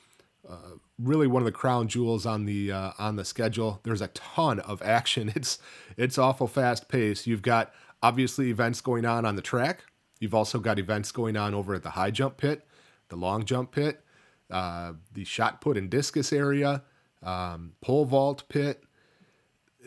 Uh, 0.48 0.76
really 0.98 1.26
one 1.26 1.42
of 1.42 1.46
the 1.46 1.52
crown 1.52 1.88
jewels 1.88 2.24
on 2.24 2.44
the 2.44 2.72
uh, 2.72 2.92
on 2.98 3.16
the 3.16 3.24
schedule. 3.24 3.80
There's 3.82 4.00
a 4.00 4.08
ton 4.08 4.60
of 4.60 4.80
action. 4.82 5.32
It's 5.36 5.58
it's 5.96 6.18
awful 6.18 6.46
fast 6.46 6.88
paced. 6.88 7.26
You've 7.26 7.42
got 7.42 7.72
obviously 8.02 8.50
events 8.50 8.80
going 8.80 9.04
on 9.04 9.24
on 9.24 9.36
the 9.36 9.42
track. 9.42 9.84
You've 10.20 10.34
also 10.34 10.58
got 10.58 10.78
events 10.78 11.12
going 11.12 11.36
on 11.36 11.54
over 11.54 11.74
at 11.74 11.82
the 11.82 11.90
high 11.90 12.10
jump 12.10 12.38
pit, 12.38 12.66
the 13.08 13.16
long 13.16 13.44
jump 13.44 13.72
pit, 13.72 14.02
uh, 14.50 14.92
the 15.12 15.24
shot 15.24 15.60
put 15.60 15.76
and 15.76 15.90
discus 15.90 16.32
area, 16.32 16.82
um, 17.22 17.72
pole 17.80 18.04
vault 18.04 18.44
pit. 18.48 18.82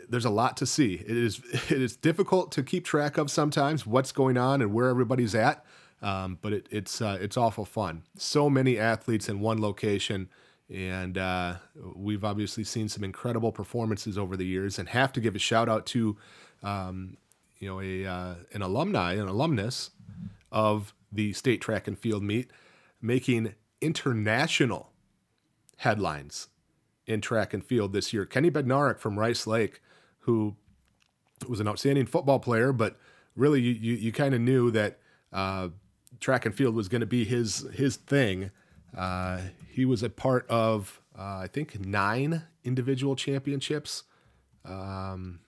There's 0.08 0.24
a 0.24 0.30
lot 0.30 0.56
to 0.58 0.66
see. 0.66 0.94
It 0.94 1.16
is 1.16 1.40
it 1.70 1.82
is 1.82 1.96
difficult 1.96 2.52
to 2.52 2.62
keep 2.62 2.84
track 2.84 3.18
of 3.18 3.30
sometimes 3.30 3.86
what's 3.86 4.12
going 4.12 4.36
on 4.36 4.62
and 4.62 4.72
where 4.72 4.88
everybody's 4.88 5.34
at. 5.34 5.64
Um, 6.02 6.38
but 6.42 6.52
it, 6.52 6.68
it's 6.70 7.00
uh, 7.00 7.18
it's 7.20 7.36
awful 7.36 7.64
fun. 7.64 8.02
So 8.16 8.50
many 8.50 8.78
athletes 8.78 9.28
in 9.28 9.40
one 9.40 9.60
location, 9.60 10.28
and 10.68 11.16
uh, 11.16 11.56
we've 11.94 12.24
obviously 12.24 12.64
seen 12.64 12.88
some 12.88 13.04
incredible 13.04 13.52
performances 13.52 14.18
over 14.18 14.36
the 14.36 14.46
years. 14.46 14.78
And 14.78 14.88
have 14.88 15.12
to 15.12 15.20
give 15.20 15.36
a 15.36 15.38
shout 15.38 15.68
out 15.68 15.86
to, 15.86 16.16
um, 16.62 17.16
you 17.58 17.68
know, 17.68 17.80
a 17.80 18.04
uh, 18.04 18.34
an 18.52 18.62
alumni, 18.62 19.12
an 19.12 19.28
alumnus 19.28 19.90
of 20.50 20.92
the 21.12 21.32
state 21.32 21.60
track 21.60 21.86
and 21.86 21.96
field 21.96 22.22
meet, 22.24 22.50
making 23.00 23.54
international 23.82 24.92
headlines 25.78 26.48
in 27.06 27.20
track 27.20 27.52
and 27.52 27.64
field 27.64 27.92
this 27.92 28.12
year. 28.12 28.24
Kenny 28.24 28.50
Bednarek 28.50 28.98
from 28.98 29.18
Rice 29.18 29.46
Lake, 29.46 29.82
who 30.20 30.56
was 31.48 31.60
an 31.60 31.68
outstanding 31.68 32.06
football 32.06 32.38
player, 32.38 32.72
but 32.72 32.96
really 33.36 33.60
you 33.60 33.72
you, 33.72 33.94
you 33.94 34.12
kind 34.12 34.34
of 34.34 34.40
knew 34.40 34.70
that 34.70 34.98
uh, 35.32 35.68
track 36.20 36.46
and 36.46 36.54
field 36.54 36.74
was 36.74 36.88
going 36.88 37.00
to 37.00 37.06
be 37.06 37.24
his 37.24 37.66
his 37.74 37.96
thing. 37.96 38.50
Uh, 38.96 39.40
he 39.68 39.84
was 39.84 40.02
a 40.02 40.10
part 40.10 40.46
of 40.48 41.00
uh, 41.18 41.40
I 41.42 41.48
think 41.52 41.80
nine 41.80 42.44
individual 42.64 43.16
championships, 43.16 44.04
um, 44.64 45.40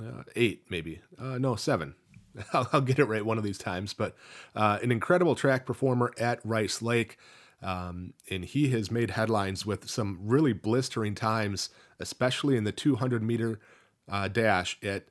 uh, 0.00 0.22
eight 0.34 0.64
maybe, 0.70 1.00
uh, 1.18 1.38
no 1.38 1.54
seven. 1.56 1.94
I'll, 2.52 2.68
I'll, 2.72 2.80
get 2.80 2.98
it 2.98 3.04
right 3.04 3.24
one 3.24 3.38
of 3.38 3.44
these 3.44 3.58
times. 3.58 3.92
But 3.94 4.16
uh, 4.54 4.78
an 4.82 4.92
incredible 4.92 5.34
track 5.34 5.66
performer 5.66 6.12
at 6.18 6.40
Rice 6.44 6.82
Lake. 6.82 7.18
Um, 7.62 8.14
and 8.30 8.44
he 8.44 8.70
has 8.70 8.90
made 8.90 9.10
headlines 9.10 9.66
with 9.66 9.88
some 9.90 10.18
really 10.22 10.54
blistering 10.54 11.14
times, 11.14 11.68
especially 11.98 12.56
in 12.56 12.64
the 12.64 12.72
200 12.72 13.22
meter 13.22 13.60
uh, 14.08 14.28
dash 14.28 14.78
at 14.82 15.04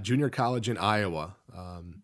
junior 0.00 0.30
college 0.30 0.68
in 0.68 0.78
Iowa. 0.78 1.34
Um, 1.56 2.02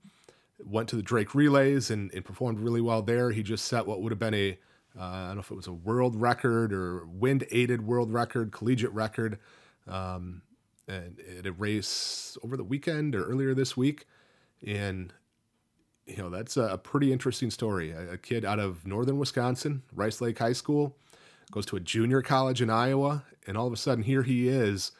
went 0.65 0.89
to 0.89 0.97
the 0.97 1.03
Drake 1.03 1.35
Relays 1.35 1.91
and, 1.91 2.13
and 2.13 2.25
performed 2.25 2.59
really 2.59 2.81
well 2.81 3.03
there. 3.03 3.31
He 3.31 3.43
just 3.43 3.67
set 3.67 3.87
what 3.87 4.03
would 4.03 4.11
have 4.11 4.19
been 4.19 4.35
a 4.35 4.59
uh, 4.99 5.03
I 5.03 5.27
don't 5.27 5.37
know 5.37 5.41
if 5.41 5.51
it 5.51 5.57
was 5.57 5.67
a 5.67 5.73
world 5.73 6.17
record 6.17 6.73
or 6.73 7.05
wind 7.07 7.47
aided 7.51 7.87
world 7.87 8.13
record, 8.13 8.51
collegiate 8.51 8.93
record, 8.93 9.39
um, 9.87 10.43
and 10.89 11.21
at 11.39 11.47
a 11.47 11.53
race 11.53 12.39
over 12.43 12.57
the 12.57 12.65
weekend 12.65 13.15
or 13.15 13.25
earlier 13.25 13.53
this 13.53 13.77
week. 13.77 14.07
And, 14.65 15.13
you 16.07 16.17
know, 16.17 16.31
that's 16.31 16.57
a, 16.57 16.79
pretty 16.79 17.13
interesting 17.13 17.51
story. 17.51 17.91
A, 17.91 18.13
a, 18.13 18.19
kid 18.19 18.45
out 18.45 18.59
of 18.59 18.87
northern 18.87 19.19
Wisconsin, 19.19 19.83
Rice 19.93 20.21
Lake 20.21 20.39
High 20.39 20.53
School, 20.53 20.97
goes 21.51 21.67
to 21.67 21.77
a 21.77 21.81
junior 21.81 22.23
college 22.23 22.63
in 22.63 22.71
Iowa, 22.71 23.25
and 23.47 23.57
all 23.57 23.67
of 23.67 23.73
a 23.73 23.77
sudden 23.77 24.05
here 24.05 24.23
he 24.23 24.49
is 24.49 24.93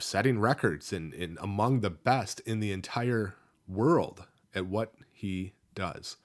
setting 0.00 0.38
records 0.38 0.92
and, 0.92 1.38
among 1.40 1.80
the 1.80 1.90
best 1.90 2.40
in 2.40 2.60
the 2.60 2.72
entire 2.72 3.36
world 3.68 4.24
at 4.54 4.66
what 4.66 4.94
he 5.12 5.52
does. 5.74 6.16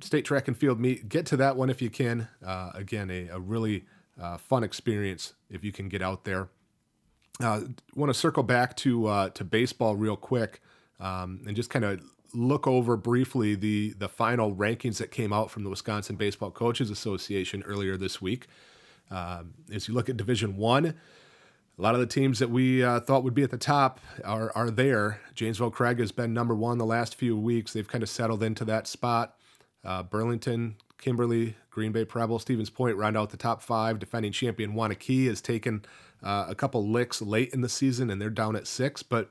State 0.00 0.24
track 0.24 0.46
and 0.46 0.56
field 0.56 0.78
meet, 0.78 1.08
get 1.08 1.26
to 1.26 1.36
that 1.36 1.56
one 1.56 1.70
if 1.70 1.82
you 1.82 1.90
can. 1.90 2.28
Uh, 2.44 2.70
again, 2.74 3.10
a, 3.10 3.28
a 3.28 3.40
really 3.40 3.86
uh, 4.20 4.36
fun 4.36 4.62
experience 4.62 5.34
if 5.48 5.64
you 5.64 5.72
can 5.72 5.88
get 5.88 6.02
out 6.02 6.24
there. 6.24 6.48
Uh, 7.42 7.60
Want 7.94 8.10
to 8.10 8.18
circle 8.18 8.42
back 8.42 8.76
to 8.76 9.06
uh, 9.06 9.28
to 9.30 9.44
baseball 9.44 9.96
real 9.96 10.16
quick 10.16 10.60
um, 10.98 11.40
and 11.46 11.56
just 11.56 11.70
kind 11.70 11.84
of 11.84 12.00
look 12.34 12.66
over 12.66 12.96
briefly 12.96 13.54
the 13.54 13.94
the 13.98 14.08
final 14.08 14.54
rankings 14.54 14.98
that 14.98 15.10
came 15.10 15.32
out 15.32 15.50
from 15.50 15.64
the 15.64 15.70
Wisconsin 15.70 16.16
Baseball 16.16 16.50
Coaches 16.50 16.90
Association 16.90 17.62
earlier 17.64 17.96
this 17.96 18.20
week. 18.20 18.46
Um, 19.10 19.54
as 19.72 19.88
you 19.88 19.94
look 19.94 20.08
at 20.08 20.16
Division 20.16 20.56
One, 20.56 20.94
a 21.80 21.82
lot 21.82 21.94
of 21.94 22.00
the 22.00 22.06
teams 22.06 22.38
that 22.40 22.50
we 22.50 22.84
uh, 22.84 23.00
thought 23.00 23.24
would 23.24 23.34
be 23.34 23.42
at 23.42 23.50
the 23.50 23.56
top 23.56 24.00
are, 24.22 24.52
are 24.54 24.70
there. 24.70 25.20
Janesville 25.34 25.70
Craig 25.70 25.98
has 25.98 26.12
been 26.12 26.34
number 26.34 26.54
one 26.54 26.76
the 26.76 26.84
last 26.84 27.14
few 27.14 27.36
weeks. 27.36 27.72
They've 27.72 27.88
kind 27.88 28.02
of 28.02 28.10
settled 28.10 28.42
into 28.42 28.66
that 28.66 28.86
spot. 28.86 29.36
Uh, 29.82 30.02
Burlington, 30.02 30.76
Kimberly, 31.00 31.56
Green 31.70 31.92
Bay 31.92 32.04
Preble, 32.04 32.38
Stevens 32.38 32.70
Point 32.70 32.96
round 32.96 33.16
out 33.16 33.30
the 33.30 33.36
top 33.36 33.62
five. 33.62 33.98
Defending 33.98 34.32
champion 34.32 34.74
Waunakee 34.74 35.26
has 35.26 35.40
taken 35.40 35.84
uh, 36.22 36.46
a 36.48 36.54
couple 36.54 36.86
licks 36.86 37.22
late 37.22 37.52
in 37.54 37.62
the 37.62 37.68
season, 37.68 38.10
and 38.10 38.20
they're 38.20 38.30
down 38.30 38.54
at 38.54 38.66
six. 38.66 39.02
But 39.02 39.30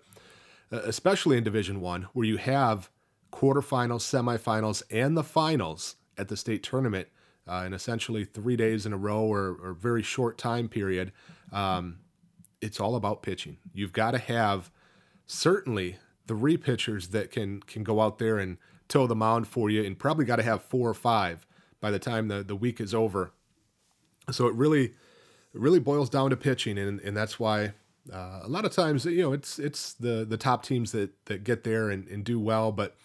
uh, 0.72 0.82
especially 0.84 1.38
in 1.38 1.44
Division 1.44 1.80
One, 1.80 2.08
where 2.14 2.26
you 2.26 2.38
have 2.38 2.90
quarterfinals, 3.32 4.02
semifinals, 4.02 4.82
and 4.90 5.16
the 5.16 5.24
finals 5.24 5.96
at 6.18 6.28
the 6.28 6.38
state 6.38 6.64
tournament 6.64 7.08
uh, 7.48 7.64
in 7.66 7.74
essentially 7.74 8.26
three 8.26 8.56
days 8.56 8.86
in 8.86 8.94
a 8.94 8.98
row 8.98 9.22
or, 9.22 9.58
or 9.62 9.74
very 9.74 10.04
short 10.04 10.38
time 10.38 10.68
period. 10.68 11.12
Um, 11.52 12.00
it's 12.62 12.80
all 12.80 12.96
about 12.96 13.22
pitching. 13.22 13.58
You've 13.74 13.94
got 13.94 14.12
to 14.12 14.18
have 14.18 14.72
certainly 15.28 15.98
three 16.28 16.58
pitchers 16.58 17.10
that 17.10 17.32
can 17.32 17.62
can 17.62 17.84
go 17.84 18.02
out 18.02 18.20
there 18.20 18.38
and 18.38 18.58
toe 18.88 19.06
the 19.06 19.16
mound 19.16 19.48
for 19.48 19.70
you, 19.70 19.84
and 19.84 19.98
probably 19.98 20.26
got 20.26 20.38
to 20.38 20.44
have 20.44 20.64
four 20.64 20.90
or 20.90 20.96
five 20.96 21.46
by 21.82 21.92
the 21.92 22.00
time 22.00 22.28
the, 22.28 22.44
the 22.44 22.56
week 22.56 22.80
is 22.80 22.94
over. 22.94 23.32
So 24.32 24.48
it 24.48 24.54
really 24.56 24.86
it 24.86 25.60
really 25.60 25.80
boils 25.80 26.10
down 26.10 26.30
to 26.30 26.38
pitching, 26.38 26.78
and 26.78 27.00
and 27.02 27.16
that's 27.16 27.40
why 27.40 27.74
uh, 28.14 28.42
a 28.44 28.48
lot 28.48 28.66
of 28.66 28.72
times 28.72 29.06
you 29.06 29.22
know 29.22 29.34
it's 29.34 29.60
it's 29.60 29.94
the 29.94 30.26
the 30.28 30.38
top 30.38 30.64
teams 30.64 30.92
that 30.92 31.12
that 31.26 31.44
get 31.44 31.64
there 31.64 31.90
and, 31.90 32.08
and 32.08 32.24
do 32.24 32.40
well, 32.40 32.72
but 32.72 32.96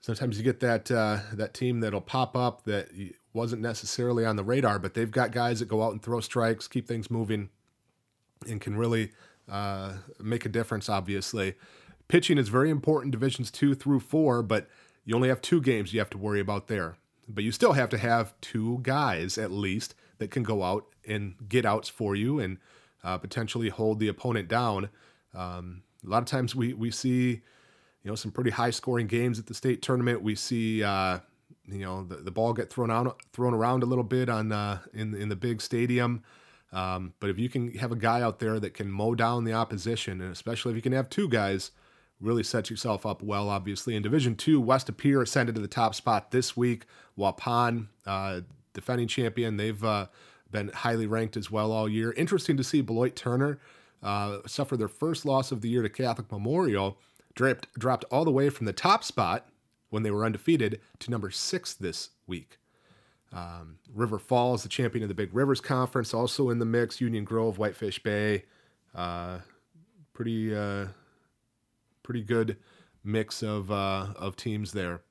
sometimes 0.00 0.38
you 0.38 0.44
get 0.44 0.60
that 0.60 0.90
uh, 0.90 1.18
that 1.32 1.54
team 1.54 1.80
that'll 1.80 2.00
pop 2.00 2.36
up 2.36 2.64
that 2.64 2.88
wasn't 3.32 3.62
necessarily 3.62 4.24
on 4.24 4.36
the 4.36 4.44
radar, 4.44 4.78
but 4.78 4.94
they've 4.94 5.10
got 5.10 5.32
guys 5.32 5.60
that 5.60 5.68
go 5.68 5.82
out 5.82 5.92
and 5.92 6.02
throw 6.02 6.20
strikes, 6.20 6.66
keep 6.66 6.86
things 6.86 7.10
moving 7.10 7.50
and 8.48 8.60
can 8.60 8.76
really 8.76 9.12
uh, 9.48 9.94
make 10.20 10.44
a 10.44 10.48
difference, 10.48 10.88
obviously. 10.88 11.54
Pitching 12.08 12.38
is 12.38 12.48
very 12.48 12.70
important, 12.70 13.12
divisions 13.12 13.50
two 13.50 13.74
through 13.74 14.00
four, 14.00 14.42
but 14.42 14.68
you 15.04 15.14
only 15.14 15.28
have 15.28 15.42
two 15.42 15.60
games 15.60 15.92
you 15.92 16.00
have 16.00 16.10
to 16.10 16.18
worry 16.18 16.40
about 16.40 16.68
there. 16.68 16.96
But 17.28 17.44
you 17.44 17.52
still 17.52 17.72
have 17.72 17.90
to 17.90 17.98
have 17.98 18.32
two 18.40 18.80
guys 18.82 19.36
at 19.36 19.50
least 19.50 19.94
that 20.18 20.30
can 20.30 20.42
go 20.42 20.62
out 20.62 20.86
and 21.06 21.34
get 21.48 21.66
outs 21.66 21.88
for 21.88 22.16
you 22.16 22.40
and 22.40 22.58
uh, 23.04 23.18
potentially 23.18 23.68
hold 23.68 24.00
the 24.00 24.08
opponent 24.08 24.48
down. 24.48 24.88
Um, 25.34 25.82
a 26.04 26.08
lot 26.08 26.22
of 26.22 26.26
times 26.26 26.54
we, 26.54 26.72
we 26.72 26.90
see, 26.90 27.28
you 28.02 28.10
know, 28.10 28.14
some 28.14 28.32
pretty 28.32 28.50
high 28.50 28.70
scoring 28.70 29.06
games 29.06 29.38
at 29.38 29.46
the 29.46 29.54
state 29.54 29.82
tournament. 29.82 30.22
We 30.22 30.34
see, 30.34 30.82
uh, 30.82 31.18
you 31.66 31.80
know, 31.80 32.04
the, 32.04 32.16
the 32.16 32.30
ball 32.30 32.52
get 32.54 32.70
thrown 32.70 32.90
out, 32.90 33.20
thrown 33.32 33.54
around 33.54 33.82
a 33.82 33.86
little 33.86 34.04
bit 34.04 34.28
on 34.28 34.52
uh, 34.52 34.78
in 34.94 35.14
in 35.14 35.28
the 35.28 35.36
big 35.36 35.60
stadium. 35.60 36.22
Um, 36.72 37.14
but 37.20 37.30
if 37.30 37.38
you 37.38 37.48
can 37.48 37.72
have 37.74 37.92
a 37.92 37.96
guy 37.96 38.20
out 38.20 38.38
there 38.38 38.60
that 38.60 38.74
can 38.74 38.90
mow 38.90 39.14
down 39.14 39.44
the 39.44 39.54
opposition, 39.54 40.20
and 40.20 40.32
especially 40.32 40.72
if 40.72 40.76
you 40.76 40.82
can 40.82 40.92
have 40.92 41.08
two 41.08 41.28
guys, 41.28 41.70
really 42.20 42.42
set 42.42 42.70
yourself 42.70 43.06
up 43.06 43.22
well. 43.22 43.48
Obviously, 43.48 43.94
in 43.94 44.02
Division 44.02 44.34
Two, 44.34 44.60
West 44.60 44.86
De 44.86 44.92
Pere 44.92 45.22
ascended 45.22 45.54
to 45.54 45.60
the 45.60 45.68
top 45.68 45.94
spot 45.94 46.30
this 46.30 46.56
week. 46.56 46.84
Waupun, 47.16 47.88
uh, 48.06 48.40
defending 48.74 49.08
champion, 49.08 49.56
they've 49.56 49.82
uh, 49.84 50.06
been 50.50 50.68
highly 50.68 51.06
ranked 51.06 51.36
as 51.36 51.50
well 51.50 51.72
all 51.72 51.88
year. 51.88 52.12
Interesting 52.12 52.56
to 52.56 52.64
see 52.64 52.80
Beloit 52.80 53.16
Turner 53.16 53.58
uh, 54.02 54.38
suffer 54.46 54.76
their 54.76 54.88
first 54.88 55.24
loss 55.24 55.52
of 55.52 55.60
the 55.60 55.68
year 55.68 55.82
to 55.82 55.88
Catholic 55.88 56.30
Memorial, 56.30 56.98
dropped 57.34 57.72
dropped 57.78 58.04
all 58.10 58.24
the 58.24 58.30
way 58.30 58.50
from 58.50 58.66
the 58.66 58.72
top 58.72 59.04
spot 59.04 59.48
when 59.90 60.02
they 60.02 60.10
were 60.10 60.24
undefeated 60.24 60.80
to 60.98 61.10
number 61.10 61.30
six 61.30 61.74
this 61.74 62.10
week. 62.26 62.58
Um, 63.32 63.78
River 63.94 64.18
Falls, 64.18 64.62
the 64.62 64.68
champion 64.68 65.02
of 65.02 65.08
the 65.08 65.14
Big 65.14 65.34
Rivers 65.34 65.60
Conference, 65.60 66.14
also 66.14 66.50
in 66.50 66.58
the 66.58 66.64
mix. 66.64 67.00
Union 67.00 67.24
Grove, 67.24 67.58
Whitefish 67.58 68.02
Bay, 68.02 68.44
uh, 68.94 69.38
pretty 70.14 70.54
uh, 70.54 70.86
pretty 72.08 72.22
good 72.22 72.56
mix 73.04 73.42
of 73.42 73.70
uh, 73.70 74.06
of 74.16 74.34
teams 74.34 74.72
there. 74.72 75.02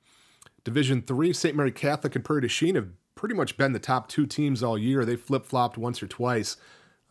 Division 0.64 1.00
three, 1.00 1.32
St. 1.32 1.54
Mary 1.54 1.70
Catholic 1.70 2.16
and 2.16 2.24
Prairie 2.24 2.40
du 2.40 2.48
Chien 2.48 2.74
have 2.74 2.88
pretty 3.14 3.36
much 3.36 3.56
been 3.56 3.72
the 3.72 3.78
top 3.78 4.08
two 4.08 4.26
teams 4.26 4.64
all 4.64 4.76
year. 4.76 5.04
They 5.04 5.14
flip 5.14 5.46
flopped 5.46 5.78
once 5.78 6.02
or 6.02 6.08
twice. 6.08 6.56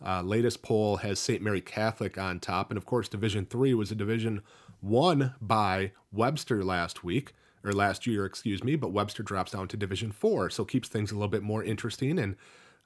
Uh, 0.05 0.23
latest 0.23 0.61
poll 0.61 0.97
has 0.97 1.19
St. 1.19 1.41
Mary 1.41 1.61
Catholic 1.61 2.17
on 2.17 2.41
top, 2.41 2.69
and 2.69 2.77
of 2.77 2.85
course, 2.85 3.07
Division 3.07 3.45
three 3.45 3.73
was 3.73 3.89
a 3.89 3.95
division 3.95 4.41
won 4.81 5.33
by 5.39 5.93
Webster 6.11 6.65
last 6.65 7.05
week 7.05 7.33
or 7.63 7.71
last 7.71 8.05
year, 8.05 8.25
excuse 8.25 8.65
me, 8.65 8.75
but 8.75 8.91
Webster 8.91 9.23
drops 9.23 9.53
down 9.53 9.69
to 9.69 9.77
Division 9.77 10.11
Four, 10.11 10.49
so 10.49 10.65
keeps 10.65 10.89
things 10.89 11.13
a 11.13 11.15
little 11.15 11.29
bit 11.29 11.43
more 11.43 11.63
interesting. 11.63 12.19
And 12.19 12.35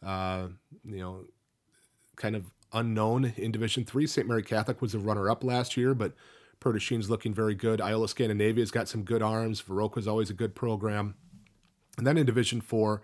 uh, 0.06 0.50
you 0.86 1.00
know, 1.00 1.26
kind 2.16 2.36
of 2.36 2.46
unknown 2.72 3.34
in 3.38 3.52
Division 3.52 3.86
Three. 3.86 4.06
St. 4.06 4.28
Mary 4.28 4.44
Catholic 4.44 4.84
was 4.84 4.94
a 4.94 5.00
runner-up 5.00 5.44
last 5.44 5.76
year, 5.76 5.96
but 5.96 6.14
Prairie 6.62 6.76
du 6.76 6.80
Chien's 6.80 7.10
looking 7.10 7.34
very 7.34 7.56
good. 7.56 7.82
Iola 7.82 8.08
Scandinavia's 8.08 8.72
got 8.72 8.88
some 8.88 9.04
good 9.04 9.22
arms. 9.22 9.62
Viroqua's 9.62 10.08
always 10.08 10.30
a 10.30 10.34
good 10.34 10.56
program. 10.56 11.16
And 11.98 12.08
then 12.08 12.18
in 12.18 12.26
Division 12.26 12.62
Four, 12.62 13.02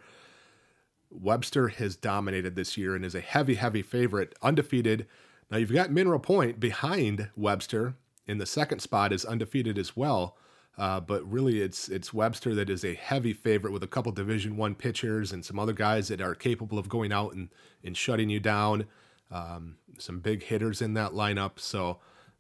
Webster 1.10 1.70
has 1.70 1.96
dominated 1.96 2.56
this 2.56 2.78
year 2.78 2.96
and 2.96 3.04
is 3.04 3.16
a 3.16 3.20
heavy, 3.20 3.56
heavy 3.56 3.82
favorite, 3.82 4.36
undefeated. 4.42 5.08
Now 5.50 5.58
you've 5.58 5.74
got 5.74 5.92
Mineral 5.92 6.20
Point 6.20 6.60
behind 6.60 7.30
Webster 7.36 7.96
in 8.28 8.38
the 8.38 8.46
second 8.46 8.80
spot 8.80 9.12
is 9.12 9.26
undefeated 9.26 9.80
as 9.80 9.98
well. 9.98 10.38
Uh, 10.78 11.00
but 11.00 11.28
really, 11.30 11.60
it's 11.60 11.90
it's 11.90 12.14
Webster 12.14 12.54
that 12.54 12.70
is 12.70 12.86
a 12.86 12.94
heavy 12.94 13.34
favorite 13.34 13.74
with 13.74 13.82
a 13.82 13.88
couple 13.88 14.12
Division 14.12 14.56
One 14.56 14.76
pitchers 14.76 15.32
and 15.32 15.44
some 15.44 15.58
other 15.58 15.74
guys 15.74 16.10
that 16.10 16.22
are 16.22 16.36
capable 16.36 16.78
of 16.78 16.88
going 16.88 17.12
out 17.12 17.34
and, 17.34 17.50
and 17.84 17.98
shutting 17.98 18.30
you 18.30 18.40
down. 18.40 18.86
Um, 19.32 19.78
some 19.98 20.20
big 20.20 20.44
hitters 20.44 20.80
in 20.80 20.94
that 20.94 21.14
lineup, 21.14 21.54
so 21.58 21.98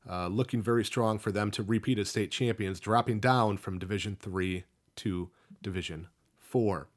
uh, 0.09 0.27
looking 0.27 0.61
very 0.61 0.85
strong 0.85 1.19
for 1.19 1.31
them 1.31 1.51
to 1.51 1.63
repeat 1.63 1.99
as 1.99 2.09
state 2.09 2.31
champions, 2.31 2.79
dropping 2.79 3.19
down 3.19 3.57
from 3.57 3.79
Division 3.79 4.17
Three 4.19 4.65
to 4.97 5.29
Division 5.61 6.07
Four. 6.37 6.87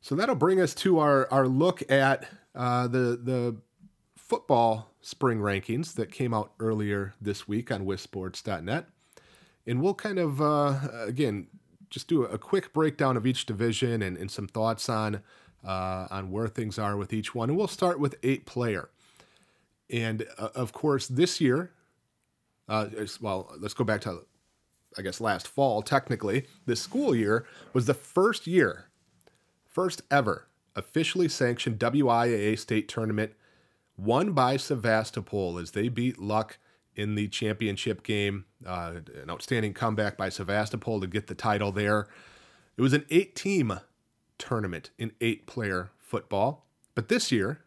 So 0.00 0.14
that'll 0.14 0.34
bring 0.34 0.60
us 0.60 0.74
to 0.76 0.98
our 0.98 1.28
our 1.32 1.48
look 1.48 1.88
at 1.90 2.28
uh, 2.54 2.88
the 2.88 3.18
the 3.22 3.56
football 4.16 4.90
spring 5.00 5.38
rankings 5.38 5.94
that 5.94 6.10
came 6.10 6.34
out 6.34 6.52
earlier 6.58 7.14
this 7.20 7.46
week 7.46 7.70
on 7.70 7.86
WisSports.net 7.86 8.86
and 9.66 9.82
we'll 9.82 9.94
kind 9.94 10.18
of 10.18 10.40
uh, 10.40 10.78
again 11.06 11.48
just 11.90 12.08
do 12.08 12.24
a 12.24 12.38
quick 12.38 12.72
breakdown 12.72 13.16
of 13.16 13.26
each 13.26 13.46
division 13.46 14.02
and, 14.02 14.16
and 14.16 14.30
some 14.30 14.46
thoughts 14.46 14.88
on 14.88 15.22
uh, 15.64 16.06
on 16.10 16.30
where 16.30 16.48
things 16.48 16.78
are 16.78 16.96
with 16.96 17.12
each 17.12 17.34
one. 17.34 17.50
And 17.50 17.58
we'll 17.58 17.66
start 17.66 17.98
with 17.98 18.16
eight 18.22 18.46
player, 18.46 18.88
and 19.90 20.26
uh, 20.38 20.48
of 20.54 20.72
course 20.72 21.08
this 21.08 21.40
year, 21.40 21.72
uh, 22.68 22.86
well, 23.20 23.52
let's 23.58 23.74
go 23.74 23.84
back 23.84 24.00
to 24.02 24.22
I 24.98 25.02
guess 25.02 25.20
last 25.20 25.46
fall. 25.46 25.82
Technically, 25.82 26.46
this 26.64 26.80
school 26.80 27.14
year 27.14 27.46
was 27.72 27.86
the 27.86 27.94
first 27.94 28.46
year, 28.46 28.86
first 29.64 30.02
ever 30.10 30.46
officially 30.74 31.28
sanctioned 31.28 31.78
WIAA 31.78 32.58
state 32.58 32.88
tournament 32.88 33.32
won 33.96 34.32
by 34.32 34.56
Sevastopol 34.56 35.58
as 35.58 35.70
they 35.72 35.88
beat 35.88 36.18
Luck 36.18 36.58
in 36.94 37.14
the 37.14 37.28
championship 37.28 38.02
game. 38.02 38.44
Uh, 38.64 39.00
an 39.22 39.30
outstanding 39.30 39.74
comeback 39.74 40.16
by 40.16 40.28
Sevastopol 40.28 41.00
to 41.00 41.06
get 41.06 41.26
the 41.26 41.34
title 41.34 41.72
there. 41.72 42.06
It 42.76 42.82
was 42.82 42.92
an 42.92 43.06
eight 43.10 43.34
team 43.34 43.80
tournament 44.38 44.90
in 44.98 45.12
eight 45.20 45.46
player 45.46 45.90
football. 45.98 46.66
But 46.94 47.08
this 47.08 47.32
year, 47.32 47.60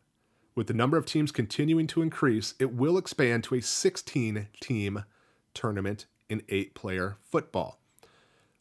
with 0.59 0.67
the 0.67 0.73
number 0.73 0.97
of 0.97 1.05
teams 1.05 1.31
continuing 1.31 1.87
to 1.87 2.01
increase, 2.01 2.53
it 2.59 2.73
will 2.73 2.97
expand 2.97 3.45
to 3.45 3.55
a 3.55 3.61
16 3.61 4.49
team 4.59 5.05
tournament 5.53 6.05
in 6.27 6.43
eight 6.49 6.75
player 6.75 7.15
football. 7.21 7.79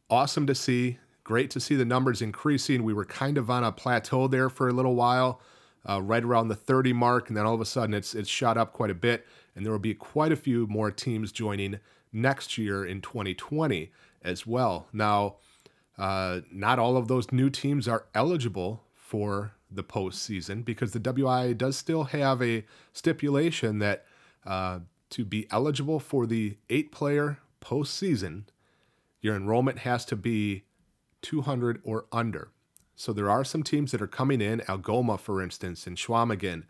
Awesome 0.08 0.46
to 0.46 0.54
see. 0.54 0.98
Great 1.24 1.50
to 1.50 1.58
see 1.58 1.74
the 1.74 1.84
numbers 1.84 2.22
increasing. 2.22 2.84
We 2.84 2.94
were 2.94 3.04
kind 3.04 3.36
of 3.36 3.50
on 3.50 3.64
a 3.64 3.72
plateau 3.72 4.28
there 4.28 4.48
for 4.48 4.68
a 4.68 4.72
little 4.72 4.94
while, 4.94 5.40
uh, 5.88 6.00
right 6.00 6.22
around 6.22 6.46
the 6.46 6.54
30 6.54 6.92
mark, 6.92 7.26
and 7.26 7.36
then 7.36 7.44
all 7.44 7.54
of 7.54 7.60
a 7.60 7.66
sudden 7.66 7.92
it's 7.94 8.14
it's 8.14 8.30
shot 8.30 8.56
up 8.56 8.72
quite 8.72 8.90
a 8.90 8.94
bit 8.94 9.26
and 9.56 9.66
there 9.66 9.72
will 9.72 9.80
be 9.80 9.92
quite 9.92 10.30
a 10.30 10.36
few 10.36 10.68
more 10.68 10.92
teams 10.92 11.32
joining 11.32 11.80
next 12.12 12.56
year 12.56 12.86
in 12.86 13.00
2020 13.00 13.90
as 14.22 14.46
well. 14.46 14.86
Now, 14.92 15.38
uh, 15.98 16.42
not 16.52 16.78
all 16.78 16.96
of 16.96 17.08
those 17.08 17.32
new 17.32 17.50
teams 17.50 17.88
are 17.88 18.06
eligible 18.14 18.84
for 18.94 19.54
the 19.70 19.84
postseason 19.84 20.64
because 20.64 20.92
the 20.92 21.00
WIAA 21.00 21.56
does 21.56 21.76
still 21.76 22.04
have 22.04 22.42
a 22.42 22.64
stipulation 22.92 23.78
that 23.78 24.04
uh, 24.46 24.80
to 25.10 25.24
be 25.24 25.46
eligible 25.50 26.00
for 26.00 26.26
the 26.26 26.56
eight 26.70 26.92
player 26.92 27.38
postseason, 27.60 28.44
your 29.20 29.36
enrollment 29.36 29.80
has 29.80 30.04
to 30.06 30.16
be 30.16 30.64
200 31.22 31.80
or 31.84 32.06
under. 32.12 32.50
So 32.96 33.12
there 33.12 33.30
are 33.30 33.44
some 33.44 33.62
teams 33.62 33.92
that 33.92 34.02
are 34.02 34.08
coming 34.08 34.40
in, 34.40 34.62
Algoma, 34.68 35.18
for 35.18 35.42
instance, 35.42 35.86
and 35.86 35.96
Chequamegon, 35.96 36.64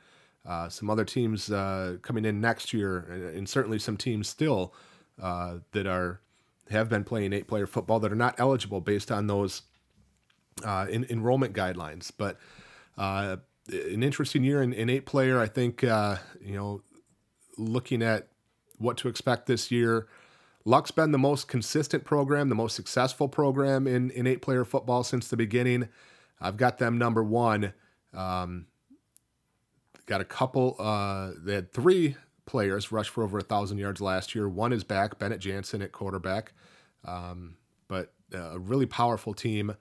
uh, 0.46 0.68
some 0.68 0.90
other 0.90 1.04
teams 1.04 1.50
uh, 1.50 1.96
coming 2.02 2.24
in 2.24 2.40
next 2.40 2.72
year, 2.72 3.32
and, 3.34 3.48
certainly 3.48 3.78
some 3.78 3.96
teams 3.96 4.28
still 4.28 4.74
uh, 5.22 5.58
that 5.72 5.86
are 5.86 6.20
have 6.70 6.88
been 6.88 7.02
playing 7.02 7.32
eight 7.32 7.48
player 7.48 7.66
football 7.66 7.98
that 8.00 8.12
are 8.12 8.16
not 8.16 8.34
eligible 8.38 8.80
based 8.80 9.10
on 9.10 9.26
those 9.26 9.62
uh, 10.64 10.86
in, 10.90 11.06
enrollment 11.08 11.54
guidelines. 11.54 12.12
But 12.16 12.38
uh, 12.98 13.36
an 13.68 14.02
interesting 14.02 14.44
year 14.44 14.62
in, 14.62 14.72
in 14.72 14.90
eight 14.90 15.06
player. 15.06 15.38
I 15.40 15.46
think 15.46 15.82
you 15.82 15.88
know, 16.42 16.82
looking 17.56 18.02
at 18.02 18.28
what 18.78 18.96
to 18.98 19.08
expect 19.08 19.46
this 19.46 19.70
year. 19.70 20.08
Luck's 20.64 20.90
been 20.90 21.12
the 21.12 21.18
most 21.18 21.48
consistent 21.48 22.04
program, 22.04 22.50
the 22.50 22.54
most 22.54 22.76
successful 22.76 23.26
program 23.26 23.86
in, 23.86 24.10
in 24.10 24.26
eight 24.26 24.42
player 24.42 24.64
football 24.64 25.02
since 25.02 25.28
the 25.28 25.36
beginning. 25.36 25.88
I've 26.40 26.58
got 26.58 26.78
them 26.78 26.98
number 26.98 27.24
one. 27.24 27.72
Um, 28.12 28.66
Got 30.08 30.22
a 30.22 30.24
couple. 30.24 30.74
Uh, 30.78 31.32
they 31.36 31.52
had 31.52 31.70
three 31.70 32.16
players 32.46 32.90
rush 32.90 33.10
for 33.10 33.22
over 33.22 33.36
a 33.36 33.42
thousand 33.42 33.76
yards 33.76 34.00
last 34.00 34.34
year. 34.34 34.48
One 34.48 34.72
is 34.72 34.82
back, 34.82 35.18
Bennett 35.18 35.38
Jansen 35.38 35.82
at 35.82 35.92
quarterback, 35.92 36.54
um, 37.04 37.56
but 37.88 38.14
uh, 38.34 38.52
a 38.52 38.58
really 38.58 38.86
powerful 38.86 39.34
team. 39.34 39.76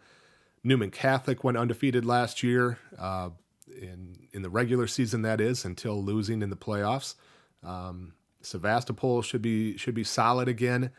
Newman 0.63 0.91
Catholic 0.91 1.43
went 1.43 1.57
undefeated 1.57 2.05
last 2.05 2.43
year 2.43 2.79
uh, 2.97 3.29
in 3.67 4.15
in 4.33 4.41
the 4.41 4.49
regular 4.49 4.87
season. 4.87 5.21
That 5.21 5.41
is 5.41 5.65
until 5.65 6.03
losing 6.03 6.41
in 6.41 6.49
the 6.49 6.55
playoffs. 6.55 7.15
Um, 7.63 8.13
Sevastopol 8.41 9.21
should 9.21 9.41
be 9.41 9.77
should 9.77 9.95
be 9.95 10.03
solid 10.03 10.47
again. 10.47 10.91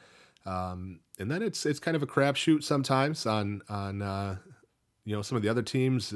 Um, 0.47 1.01
and 1.19 1.31
then 1.31 1.43
it's 1.43 1.67
it's 1.67 1.79
kind 1.79 1.97
of 1.97 2.03
a 2.03 2.07
crapshoot 2.07 2.63
sometimes 2.63 3.27
on 3.27 3.63
on 3.69 4.03
uh, 4.03 4.37
you 5.05 5.15
know 5.15 5.23
some 5.23 5.37
of 5.37 5.43
the 5.43 5.49
other 5.49 5.63
teams 5.63 6.15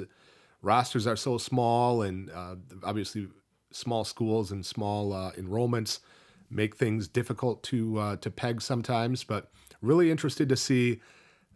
rosters 0.62 1.07
are 1.07 1.16
so 1.16 1.37
small, 1.37 2.02
and 2.02 2.31
uh, 2.31 2.55
obviously 2.83 3.28
small 3.72 4.05
schools 4.05 4.52
and 4.52 4.64
small 4.64 5.12
uh, 5.12 5.33
enrollments 5.33 5.98
make 6.50 6.76
things 6.76 7.09
difficult 7.09 7.62
to 7.64 7.98
uh, 7.98 8.16
to 8.16 8.31
peg 8.31 8.62
sometimes. 8.62 9.24
But 9.24 9.50
really 9.81 10.11
interested 10.11 10.48
to 10.48 10.57
see 10.57 11.00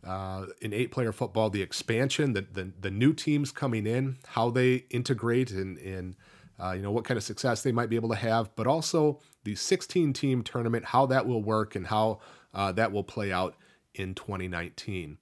uh, 0.06 0.46
in 0.60 0.72
eight 0.72 0.90
player 0.90 1.12
football 1.12 1.50
the 1.50 1.62
expansion, 1.62 2.32
the, 2.32 2.46
the 2.52 2.72
the 2.80 2.90
new 2.90 3.12
teams 3.12 3.50
coming 3.50 3.86
in, 3.86 4.18
how 4.28 4.50
they 4.50 4.84
integrate, 4.90 5.50
and 5.50 5.78
and 5.78 6.16
uh, 6.62 6.72
you 6.72 6.82
know 6.82 6.90
what 6.90 7.04
kind 7.04 7.18
of 7.18 7.24
success 7.24 7.62
they 7.62 7.72
might 7.72 7.90
be 7.90 7.96
able 7.96 8.08
to 8.10 8.16
have, 8.16 8.54
but 8.56 8.66
also 8.66 9.20
the 9.44 9.54
16 9.54 10.12
team 10.12 10.42
tournament, 10.42 10.86
how 10.86 11.06
that 11.06 11.26
will 11.26 11.42
work 11.42 11.76
and 11.76 11.86
how 11.86 12.20
uh, 12.54 12.72
that 12.72 12.92
will 12.92 13.04
play 13.04 13.32
out 13.32 13.54
in 13.94 14.14
2019. 14.14 15.18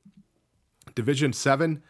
Division 0.94 1.32
seven 1.32 1.82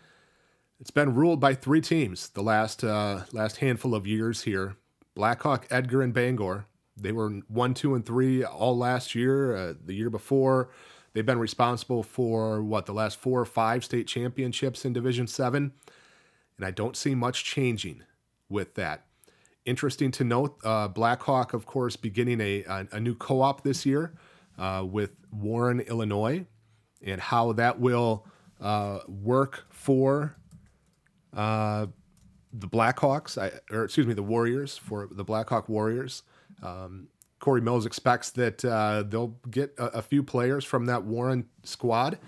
it's 0.80 0.90
been 0.90 1.14
ruled 1.14 1.40
by 1.40 1.54
three 1.54 1.80
teams 1.80 2.28
the 2.30 2.42
last 2.42 2.84
uh, 2.84 3.22
last 3.32 3.58
handful 3.58 3.94
of 3.94 4.06
years 4.06 4.42
here. 4.42 4.76
Blackhawk, 5.14 5.66
Edgar, 5.70 6.02
and 6.02 6.12
Bangor. 6.12 6.66
They 6.96 7.12
were 7.12 7.30
one, 7.48 7.74
two, 7.74 7.94
and 7.94 8.04
three 8.04 8.44
all 8.44 8.76
last 8.76 9.14
year. 9.14 9.56
Uh, 9.56 9.74
the 9.84 9.94
year 9.94 10.10
before, 10.10 10.70
they've 11.14 11.24
been 11.24 11.38
responsible 11.38 12.02
for 12.02 12.62
what 12.62 12.84
the 12.84 12.92
last 12.92 13.18
four 13.18 13.40
or 13.40 13.46
five 13.46 13.84
state 13.84 14.06
championships 14.06 14.84
in 14.84 14.92
Division 14.92 15.26
Seven, 15.26 15.72
and 16.58 16.66
I 16.66 16.70
don't 16.70 16.96
see 16.96 17.14
much 17.14 17.44
changing 17.44 18.02
with 18.48 18.74
that. 18.74 19.06
Interesting 19.64 20.10
to 20.10 20.24
note, 20.24 20.58
uh, 20.62 20.88
Blackhawk, 20.88 21.54
of 21.54 21.64
course, 21.64 21.96
beginning 21.96 22.40
a, 22.40 22.64
a, 22.64 22.86
a 22.92 23.00
new 23.00 23.14
co-op 23.14 23.62
this 23.62 23.86
year 23.86 24.12
uh, 24.58 24.84
with 24.86 25.12
Warren, 25.32 25.80
Illinois, 25.80 26.44
and 27.02 27.20
how 27.20 27.52
that 27.52 27.80
will 27.80 28.26
uh, 28.60 28.98
work 29.08 29.64
for 29.70 30.36
uh, 31.34 31.86
the 32.52 32.68
Blackhawks, 32.68 33.40
I, 33.40 33.52
or 33.74 33.84
excuse 33.84 34.06
me, 34.06 34.14
the 34.14 34.22
Warriors 34.22 34.76
for 34.76 35.08
the 35.10 35.24
Blackhawk 35.24 35.68
Warriors. 35.68 36.22
Um, 36.62 37.08
Corey 37.44 37.60
Mills 37.60 37.84
expects 37.84 38.30
that 38.30 38.64
uh, 38.64 39.02
they'll 39.06 39.36
get 39.50 39.74
a, 39.76 39.98
a, 39.98 40.02
few 40.02 40.22
players 40.22 40.64
from 40.64 40.86
that 40.86 41.04
Warren 41.04 41.44
squad. 41.62 42.18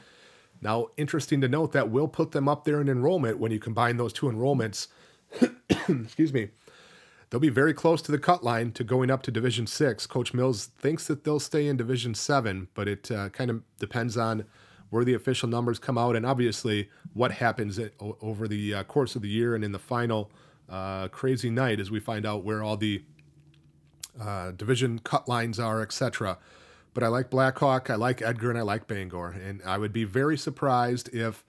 Now, 0.60 0.88
interesting 0.98 1.40
to 1.40 1.48
note 1.48 1.72
that 1.72 1.88
will 1.88 2.06
put 2.06 2.32
them 2.32 2.50
up 2.50 2.66
there 2.66 2.82
in 2.82 2.88
enrollment 2.90 3.38
when 3.38 3.50
you 3.50 3.58
combine 3.58 3.96
those 3.96 4.12
two 4.12 4.26
enrollments. 4.26 4.88
excuse 5.88 6.34
me. 6.34 6.50
They'll 7.30 7.40
be 7.40 7.48
very 7.48 7.72
close 7.72 8.02
to 8.02 8.12
the 8.12 8.18
cut 8.18 8.44
line 8.44 8.72
to 8.72 8.84
going 8.84 9.10
up 9.10 9.22
to 9.22 9.30
Division 9.30 9.66
Six. 9.66 10.06
Coach 10.06 10.34
Mills 10.34 10.66
thinks 10.66 11.06
that 11.06 11.24
they'll 11.24 11.40
stay 11.40 11.66
in 11.66 11.78
Division 11.78 12.14
Seven, 12.14 12.68
but 12.74 12.86
it 12.86 13.10
uh, 13.10 13.30
kind 13.30 13.50
of 13.50 13.62
depends 13.78 14.18
on 14.18 14.44
where 14.90 15.02
the 15.02 15.14
official 15.14 15.48
numbers 15.48 15.78
come 15.78 15.96
out, 15.96 16.14
and 16.14 16.26
obviously 16.26 16.90
what 17.14 17.32
happens 17.32 17.80
over 18.20 18.46
the 18.46 18.74
uh, 18.74 18.84
course 18.84 19.16
of 19.16 19.22
the 19.22 19.30
year 19.30 19.54
and 19.54 19.64
in 19.64 19.72
the 19.72 19.78
final 19.78 20.30
uh, 20.68 21.08
crazy 21.08 21.48
night 21.48 21.80
as 21.80 21.90
we 21.90 22.00
find 22.00 22.26
out 22.26 22.44
where 22.44 22.62
all 22.62 22.76
the 22.76 23.02
uh, 24.20 24.52
division 24.52 24.98
cut 24.98 25.28
lines 25.28 25.58
are, 25.58 25.82
etc. 25.82 26.38
But 26.94 27.02
I 27.02 27.08
like 27.08 27.30
Blackhawk, 27.30 27.90
I 27.90 27.94
like 27.94 28.22
Edgar, 28.22 28.50
and 28.50 28.58
I 28.58 28.62
like 28.62 28.86
Bangor, 28.86 29.30
and 29.30 29.60
I 29.66 29.78
would 29.78 29.92
be 29.92 30.04
very 30.04 30.38
surprised 30.38 31.14
if 31.14 31.44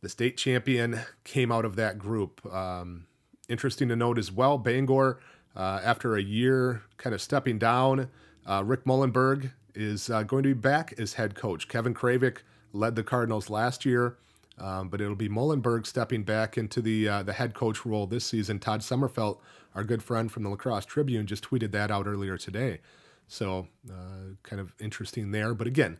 the 0.00 0.08
state 0.08 0.36
champion 0.36 1.00
came 1.24 1.50
out 1.52 1.64
of 1.64 1.76
that 1.76 1.98
group. 1.98 2.44
Um, 2.52 3.06
interesting 3.48 3.88
to 3.88 3.96
note 3.96 4.18
as 4.18 4.32
well, 4.32 4.58
Bangor, 4.58 5.20
uh, 5.56 5.80
after 5.82 6.16
a 6.16 6.22
year 6.22 6.82
kind 6.96 7.14
of 7.14 7.20
stepping 7.20 7.58
down, 7.58 8.08
uh, 8.46 8.62
Rick 8.64 8.84
Mullenberg 8.84 9.52
is 9.74 10.10
uh, 10.10 10.22
going 10.22 10.42
to 10.42 10.50
be 10.50 10.60
back 10.60 10.94
as 10.98 11.14
head 11.14 11.34
coach. 11.34 11.68
Kevin 11.68 11.94
Kravik 11.94 12.38
led 12.72 12.96
the 12.96 13.02
Cardinals 13.02 13.50
last 13.50 13.84
year, 13.84 14.16
um, 14.58 14.88
but 14.88 15.00
it'll 15.00 15.16
be 15.16 15.28
Muhlenberg 15.28 15.86
stepping 15.86 16.22
back 16.22 16.56
into 16.56 16.80
the 16.80 17.08
uh, 17.08 17.22
the 17.22 17.32
head 17.32 17.54
coach 17.54 17.84
role 17.84 18.06
this 18.06 18.24
season. 18.24 18.58
Todd 18.58 18.80
Sommerfeld, 18.80 19.38
our 19.74 19.84
good 19.84 20.02
friend 20.02 20.30
from 20.30 20.42
the 20.42 20.48
La 20.48 20.56
Crosse 20.56 20.86
Tribune, 20.86 21.26
just 21.26 21.44
tweeted 21.44 21.72
that 21.72 21.90
out 21.90 22.06
earlier 22.06 22.36
today. 22.36 22.80
So 23.26 23.68
uh, 23.90 24.36
kind 24.42 24.60
of 24.60 24.74
interesting 24.78 25.30
there. 25.32 25.54
But 25.54 25.66
again, 25.66 25.98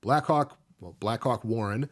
Blackhawk, 0.00 0.58
well, 0.80 0.96
Blackhawk 1.00 1.44
Warren, 1.44 1.88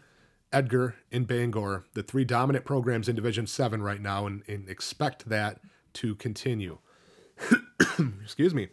Edgar, 0.53 0.97
and 1.11 1.27
Bangor, 1.27 1.85
the 1.95 2.03
three 2.03 2.25
dominant 2.25 2.65
programs 2.65 3.09
in 3.09 3.17
Division 3.17 3.47
Seven 3.47 3.83
right 3.83 4.01
now, 4.01 4.27
and, 4.27 4.43
and 4.47 4.69
expect 4.69 5.29
that 5.29 5.61
to 5.95 6.15
continue. 6.17 6.79
Excuse 8.23 8.55
me. 8.55 8.69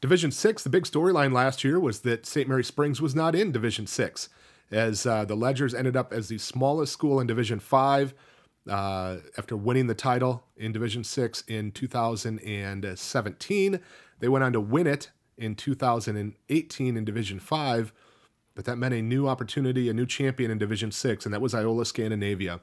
Division 0.00 0.30
Six, 0.30 0.62
the 0.62 0.70
big 0.70 0.84
storyline 0.84 1.32
last 1.32 1.64
year 1.64 1.80
was 1.80 2.00
that 2.00 2.26
St. 2.26 2.48
Mary 2.48 2.64
Springs 2.64 3.00
was 3.00 3.14
not 3.14 3.34
in 3.34 3.50
Division 3.50 3.86
Six, 3.86 4.28
as 4.70 5.06
uh, 5.06 5.24
the 5.24 5.34
Ledgers 5.34 5.74
ended 5.74 5.96
up 5.96 6.12
as 6.12 6.28
the 6.28 6.38
smallest 6.38 6.92
school 6.92 7.20
in 7.20 7.26
Division 7.26 7.60
Five 7.60 8.14
uh, 8.68 9.16
after 9.38 9.56
winning 9.56 9.86
the 9.86 9.94
title 9.94 10.44
in 10.56 10.72
Division 10.72 11.04
Six 11.04 11.44
in 11.46 11.72
2017. 11.72 13.80
They 14.18 14.28
went 14.28 14.44
on 14.44 14.52
to 14.52 14.60
win 14.60 14.86
it 14.86 15.10
in 15.38 15.54
2018 15.54 16.96
in 16.96 17.04
Division 17.04 17.38
Five, 17.38 17.92
but 18.54 18.64
that 18.64 18.76
meant 18.76 18.94
a 18.94 19.02
new 19.02 19.28
opportunity, 19.28 19.88
a 19.88 19.94
new 19.94 20.06
champion 20.06 20.50
in 20.50 20.58
Division 20.58 20.90
Six, 20.90 21.24
and 21.24 21.34
that 21.34 21.40
was 21.40 21.54
Iola 21.54 21.86
Scandinavia. 21.86 22.60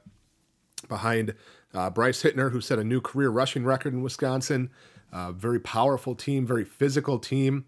Behind 0.88 1.34
uh, 1.72 1.88
Bryce 1.88 2.22
Hittner, 2.22 2.52
who 2.52 2.60
set 2.60 2.78
a 2.78 2.84
new 2.84 3.00
career 3.00 3.30
rushing 3.30 3.64
record 3.64 3.94
in 3.94 4.02
Wisconsin, 4.02 4.68
very 5.32 5.58
powerful 5.58 6.14
team, 6.14 6.46
very 6.46 6.64
physical 6.64 7.18
team. 7.18 7.64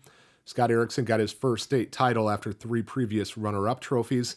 Scott 0.47 0.71
Erickson 0.71 1.05
got 1.05 1.21
his 1.21 1.33
first 1.33 1.65
state 1.65 1.93
title 1.93 2.31
after 2.31 2.53
three 2.53 2.81
previous 2.81 3.37
runner 3.37 3.69
up 3.69 3.81
trophies. 3.81 4.37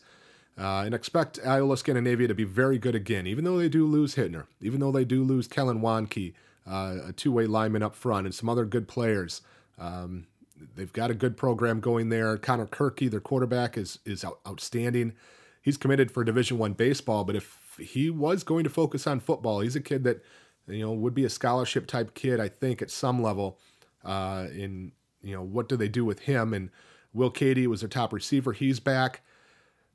Uh, 0.58 0.84
and 0.84 0.94
expect 0.94 1.40
Iola 1.46 1.78
Scandinavia 1.78 2.28
to 2.28 2.34
be 2.34 2.44
very 2.44 2.78
good 2.78 2.96
again, 2.96 3.26
even 3.26 3.46
though 3.46 3.58
they 3.58 3.70
do 3.70 3.86
lose 3.86 4.16
Hittner, 4.16 4.48
even 4.60 4.82
though 4.82 4.92
they 4.92 5.06
do 5.06 5.24
lose 5.24 5.48
Kellen 5.48 5.80
Wanke, 5.80 6.34
uh, 6.68 6.98
a 7.08 7.14
two 7.14 7.32
way 7.32 7.46
lineman 7.46 7.82
up 7.82 7.96
front, 7.96 8.26
and 8.26 8.36
some 8.36 8.50
other 8.50 8.66
good 8.66 8.86
players. 8.86 9.42
Um, 9.78 10.28
they've 10.76 10.92
got 10.92 11.12
a 11.12 11.14
good 11.14 11.38
program 11.38 11.80
going 11.80 12.10
there. 12.10 12.36
Connor 12.38 12.66
Kirky, 12.66 13.10
their 13.10 13.22
quarterback, 13.22 13.78
is 13.78 14.00
is 14.04 14.26
out, 14.26 14.40
outstanding. 14.46 15.14
He's 15.62 15.78
committed 15.78 16.12
for 16.12 16.26
Division 16.26 16.58
One 16.58 16.74
baseball, 16.74 17.24
but 17.24 17.38
if 17.38 17.58
he 17.80 18.10
was 18.10 18.44
going 18.44 18.66
to 18.66 18.70
focus 18.70 19.08
on 19.08 19.22
football, 19.22 19.62
he's 19.62 19.78
a 19.78 19.82
kid 19.82 20.04
that 20.04 20.22
you 20.68 20.86
know 20.86 20.92
would 20.92 21.14
be 21.14 21.24
a 21.24 21.30
scholarship 21.30 21.88
type 21.88 22.16
kid. 22.16 22.42
I 22.42 22.50
think 22.50 22.82
at 22.82 22.92
some 22.92 23.22
level. 23.24 23.60
Uh, 24.04 24.48
in 24.54 24.94
you 25.22 25.36
know 25.36 25.44
what 25.44 25.70
do 25.70 25.76
they 25.76 25.88
do 25.88 26.06
with 26.06 26.22
him? 26.22 26.54
And 26.54 26.70
Will 27.14 27.32
Cady 27.32 27.68
was 27.68 27.82
their 27.82 27.90
top 27.90 28.14
receiver. 28.14 28.54
He's 28.54 28.80
back. 28.80 29.22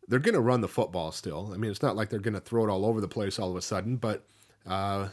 They're 0.06 0.18
going 0.18 0.34
to 0.34 0.40
run 0.40 0.60
the 0.60 0.68
football 0.68 1.12
still. 1.12 1.50
I 1.54 1.56
mean, 1.56 1.70
it's 1.70 1.82
not 1.82 1.96
like 1.96 2.10
they're 2.10 2.18
going 2.18 2.34
to 2.34 2.40
throw 2.40 2.64
it 2.64 2.70
all 2.70 2.84
over 2.84 3.00
the 3.00 3.08
place 3.08 3.38
all 3.38 3.50
of 3.50 3.56
a 3.56 3.62
sudden, 3.62 3.96
but 3.96 4.26
uh, 4.66 5.08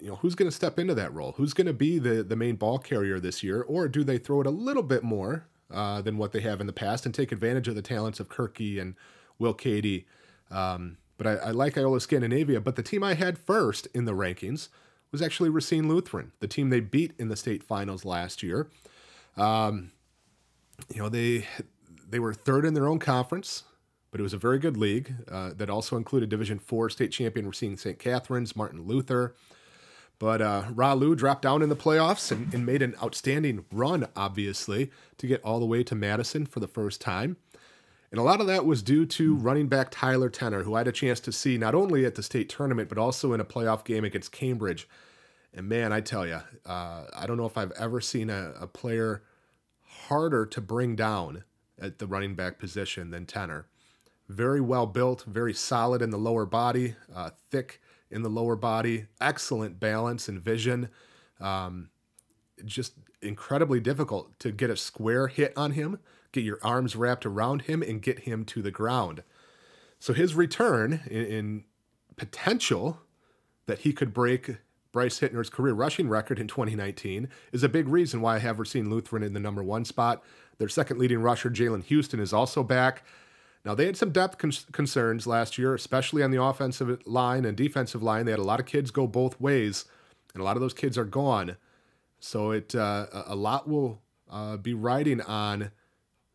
you 0.00 0.08
know, 0.08 0.16
who's 0.16 0.34
going 0.34 0.50
to 0.50 0.54
step 0.54 0.78
into 0.78 0.94
that 0.94 1.14
role? 1.14 1.32
Who's 1.36 1.54
going 1.54 1.66
to 1.66 1.72
be 1.72 1.98
the 1.98 2.22
the 2.22 2.36
main 2.36 2.56
ball 2.56 2.78
carrier 2.78 3.20
this 3.20 3.42
year, 3.42 3.62
or 3.62 3.88
do 3.88 4.04
they 4.04 4.18
throw 4.18 4.40
it 4.40 4.46
a 4.46 4.50
little 4.50 4.82
bit 4.82 5.02
more 5.02 5.46
uh, 5.70 6.02
than 6.02 6.18
what 6.18 6.32
they 6.32 6.40
have 6.40 6.60
in 6.60 6.66
the 6.66 6.72
past 6.72 7.06
and 7.06 7.14
take 7.14 7.32
advantage 7.32 7.68
of 7.68 7.74
the 7.74 7.82
talents 7.82 8.20
of 8.20 8.28
Kirky 8.28 8.80
and 8.80 8.96
Will 9.38 9.54
Cady? 9.54 10.06
Um, 10.50 10.98
but 11.16 11.26
I, 11.26 11.34
I, 11.36 11.50
like 11.52 11.78
Iola 11.78 12.00
Scandinavia. 12.00 12.60
But 12.60 12.76
the 12.76 12.82
team 12.82 13.02
I 13.02 13.14
had 13.14 13.38
first 13.38 13.86
in 13.94 14.04
the 14.04 14.12
rankings 14.12 14.68
was 15.12 15.22
actually 15.22 15.48
Racine 15.48 15.88
Lutheran, 15.88 16.32
the 16.40 16.48
team 16.48 16.70
they 16.70 16.80
beat 16.80 17.12
in 17.18 17.28
the 17.28 17.36
state 17.36 17.62
finals 17.62 18.04
last 18.04 18.42
year. 18.42 18.68
Um, 19.36 19.92
you 20.92 21.00
know, 21.00 21.08
they 21.08 21.46
they 22.08 22.18
were 22.18 22.34
third 22.34 22.64
in 22.64 22.74
their 22.74 22.86
own 22.86 22.98
conference, 22.98 23.64
but 24.10 24.20
it 24.20 24.22
was 24.22 24.32
a 24.32 24.38
very 24.38 24.58
good 24.58 24.76
league 24.76 25.12
uh, 25.30 25.50
that 25.56 25.70
also 25.70 25.96
included 25.96 26.28
Division 26.28 26.58
Four 26.58 26.90
state 26.90 27.10
champion 27.10 27.46
Racine 27.46 27.76
St. 27.76 27.98
Catherine's, 27.98 28.54
Martin 28.56 28.82
Luther. 28.82 29.34
But 30.20 30.40
uh, 30.40 30.64
Ralu 30.72 31.16
dropped 31.16 31.42
down 31.42 31.60
in 31.60 31.68
the 31.68 31.76
playoffs 31.76 32.30
and, 32.30 32.54
and, 32.54 32.64
made 32.64 32.82
an 32.82 32.94
outstanding 33.02 33.64
run, 33.72 34.06
obviously, 34.14 34.92
to 35.18 35.26
get 35.26 35.42
all 35.42 35.58
the 35.58 35.66
way 35.66 35.82
to 35.82 35.94
Madison 35.96 36.46
for 36.46 36.60
the 36.60 36.68
first 36.68 37.00
time. 37.00 37.36
And 38.12 38.20
a 38.20 38.22
lot 38.22 38.40
of 38.40 38.46
that 38.46 38.64
was 38.64 38.80
due 38.80 39.06
to 39.06 39.34
running 39.34 39.66
back 39.66 39.88
Tyler 39.90 40.30
Tenner, 40.30 40.62
who 40.62 40.76
I 40.76 40.78
had 40.78 40.88
a 40.88 40.92
chance 40.92 41.18
to 41.18 41.32
see 41.32 41.58
not 41.58 41.74
only 41.74 42.06
at 42.06 42.14
the 42.14 42.22
state 42.22 42.48
tournament, 42.48 42.88
but 42.88 42.96
also 42.96 43.32
in 43.32 43.40
a 43.40 43.44
playoff 43.44 43.84
game 43.84 44.04
against 44.04 44.30
Cambridge. 44.30 44.88
And 45.54 45.68
man, 45.68 45.92
I 45.92 46.00
tell 46.00 46.26
you, 46.26 46.40
uh, 46.66 47.04
I 47.14 47.26
don't 47.26 47.36
know 47.36 47.46
if 47.46 47.56
I've 47.56 47.70
ever 47.72 48.00
seen 48.00 48.28
a, 48.28 48.52
a, 48.60 48.66
player 48.66 49.22
harder 49.82 50.46
to 50.46 50.60
bring 50.60 50.96
down 50.96 51.44
at 51.80 52.00
the 52.00 52.08
running 52.08 52.34
back 52.34 52.58
position 52.58 53.10
than 53.10 53.24
Tenner. 53.24 53.66
Very 54.28 54.60
well 54.60 54.86
built, 54.86 55.22
very 55.24 55.54
solid 55.54 56.02
in 56.02 56.10
the 56.10 56.18
lower 56.18 56.44
body, 56.44 56.96
uh, 57.14 57.30
thick 57.50 57.80
in 58.10 58.22
the 58.22 58.28
lower 58.28 58.56
body, 58.56 59.06
excellent 59.20 59.78
balance 59.78 60.28
and 60.28 60.40
vision. 60.40 60.88
Um, 61.40 61.90
just 62.64 62.94
incredibly 63.22 63.80
difficult 63.80 64.36
to 64.40 64.50
get 64.50 64.70
a 64.70 64.76
square 64.76 65.28
hit 65.28 65.52
on 65.56 65.72
him, 65.72 66.00
get 66.32 66.42
your 66.42 66.58
arms 66.62 66.96
wrapped 66.96 67.26
around 67.26 67.62
him, 67.62 67.82
and 67.82 68.02
get 68.02 68.20
him 68.20 68.44
to 68.46 68.62
the 68.62 68.70
ground. 68.70 69.22
So 70.00 70.12
his 70.12 70.34
return 70.34 71.02
in, 71.08 71.24
in 71.24 71.64
potential 72.16 73.00
that 73.66 73.80
he 73.80 73.92
could 73.92 74.12
break 74.12 74.58
Bryce 74.94 75.18
Hittner's 75.18 75.50
career 75.50 75.74
rushing 75.74 76.08
record 76.08 76.38
in 76.38 76.46
2019 76.46 77.28
is 77.50 77.64
a 77.64 77.68
big 77.68 77.88
reason 77.88 78.20
why 78.20 78.36
I 78.36 78.38
have 78.38 78.60
Racine 78.60 78.88
Lutheran 78.88 79.24
in 79.24 79.32
the 79.32 79.40
number 79.40 79.60
one 79.60 79.84
spot. 79.84 80.22
Their 80.58 80.68
second 80.68 81.00
leading 81.00 81.18
rusher, 81.18 81.50
Jalen 81.50 81.82
Houston, 81.86 82.20
is 82.20 82.32
also 82.32 82.62
back. 82.62 83.02
Now, 83.64 83.74
they 83.74 83.86
had 83.86 83.96
some 83.96 84.12
depth 84.12 84.38
con- 84.38 84.52
concerns 84.70 85.26
last 85.26 85.58
year, 85.58 85.74
especially 85.74 86.22
on 86.22 86.30
the 86.30 86.40
offensive 86.40 87.04
line 87.08 87.44
and 87.44 87.56
defensive 87.56 88.04
line. 88.04 88.24
They 88.24 88.30
had 88.30 88.38
a 88.38 88.44
lot 88.44 88.60
of 88.60 88.66
kids 88.66 88.92
go 88.92 89.08
both 89.08 89.40
ways, 89.40 89.84
and 90.32 90.40
a 90.40 90.44
lot 90.44 90.56
of 90.56 90.60
those 90.60 90.74
kids 90.74 90.96
are 90.96 91.04
gone. 91.04 91.56
So 92.20 92.52
it 92.52 92.72
uh, 92.72 93.06
a 93.26 93.34
lot 93.34 93.68
will 93.68 94.00
uh, 94.30 94.58
be 94.58 94.74
riding 94.74 95.20
on 95.22 95.72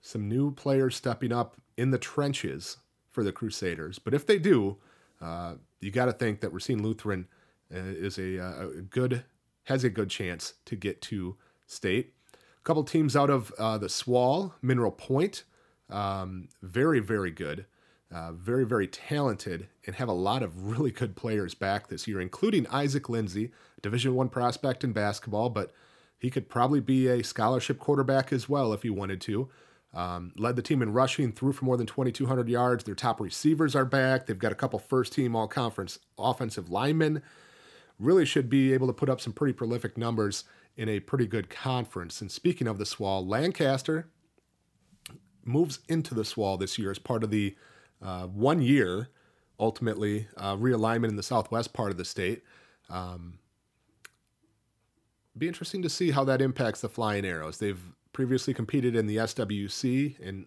some 0.02 0.28
new 0.28 0.52
players 0.52 0.98
stepping 0.98 1.32
up 1.32 1.56
in 1.78 1.92
the 1.92 1.98
trenches 1.98 2.76
for 3.10 3.24
the 3.24 3.32
Crusaders. 3.32 4.00
But 4.00 4.14
if 4.14 4.26
they 4.26 4.38
do, 4.38 4.76
uh, 5.22 5.54
you 5.80 5.92
got 5.92 6.08
to 6.08 6.14
think 6.14 6.42
that 6.42 6.50
Racine 6.50 6.84
Lutheran 6.84 7.30
is 7.72 8.18
a, 8.18 8.40
uh, 8.40 8.68
a, 8.68 8.82
good 8.82 9.24
has 9.66 9.84
a 9.84 9.90
good 9.90 10.10
chance 10.10 10.54
to 10.66 10.76
get 10.76 11.02
to 11.04 11.38
state. 11.68 12.14
A 12.34 12.64
couple 12.64 12.84
teams 12.84 13.16
out 13.16 13.30
of 13.30 13.54
uh, 13.58 13.78
the 13.78 13.90
SWAL, 13.90 14.56
Mineral 14.62 14.92
Point, 14.92 15.44
um, 15.90 16.50
very, 16.62 17.00
very 17.00 17.32
good. 17.32 17.66
Uh, 18.12 18.32
very, 18.32 18.66
very 18.66 18.88
talented, 18.88 19.68
and 19.86 19.96
have 19.98 20.10
a 20.10 20.14
lot 20.14 20.42
of 20.42 20.66
really 20.66 20.90
good 20.90 21.16
players 21.16 21.54
back 21.54 21.90
this 21.90 22.08
year, 22.08 22.20
including 22.20 22.66
Isaac 22.72 23.08
Lindsey, 23.08 23.52
Division 23.84 24.16
One 24.16 24.30
prospect 24.30 24.84
in 24.84 24.94
basketball, 24.94 25.52
but 25.52 25.72
he 26.18 26.32
could 26.32 26.50
probably 26.50 26.80
be 26.80 27.08
a 27.08 27.24
scholarship 27.24 27.78
quarterback 27.78 28.34
as 28.34 28.50
well 28.50 28.74
if 28.74 28.82
he 28.82 28.90
wanted 28.90 29.22
to. 29.22 29.50
Um, 29.94 30.34
led 30.38 30.56
the 30.56 30.62
team 30.62 30.82
in 30.82 30.94
rushing, 30.94 31.32
threw 31.32 31.52
for 31.52 31.66
more 31.66 31.78
than 31.78 31.88
2,200 31.88 32.48
yards. 32.48 32.84
Their 32.84 32.96
top 32.96 33.20
receivers 33.20 33.76
are 33.76 33.86
back. 33.86 34.26
They've 34.26 34.38
got 34.38 34.52
a 34.52 34.56
couple 34.56 34.78
first 34.78 35.14
team 35.14 35.36
all 35.36 35.48
conference 35.48 36.00
offensive 36.18 36.70
linemen. 36.70 37.24
Really 38.00 38.26
should 38.26 38.50
be 38.50 38.74
able 38.74 38.88
to 38.88 38.94
put 38.94 39.10
up 39.10 39.20
some 39.22 39.34
pretty 39.34 39.54
prolific 39.54 39.98
numbers 39.98 40.46
in 40.78 40.88
a 40.88 41.02
pretty 41.02 41.28
good 41.28 41.50
conference. 41.50 42.22
And 42.22 42.32
speaking 42.32 42.68
of 42.68 42.78
the 42.78 42.86
SWAL, 42.86 43.28
Lancaster 43.28 44.08
moves 45.44 45.80
into 45.90 46.14
the 46.14 46.24
SWAL 46.24 46.58
this 46.58 46.78
year 46.78 46.92
as 46.92 47.00
part 47.00 47.24
of 47.24 47.32
the 47.32 47.56
uh, 48.02 48.28
one 48.28 48.62
year, 48.62 49.10
ultimately, 49.60 50.28
uh, 50.38 50.56
realignment 50.56 51.10
in 51.10 51.18
the 51.18 51.24
southwest 51.24 51.74
part 51.74 51.92
of 51.92 51.98
the 51.98 52.06
state. 52.06 52.44
Um, 52.90 53.40
be 55.38 55.48
interesting 55.48 55.82
to 55.82 55.90
see 55.90 56.12
how 56.12 56.24
that 56.24 56.42
impacts 56.42 56.82
the 56.82 56.90
Flying 56.90 57.26
Arrows. 57.26 57.58
They've 57.58 57.82
previously 58.14 58.54
competed 58.54 58.96
in 58.96 59.08
the 59.08 59.18
SWC 59.18 60.20
and 60.26 60.46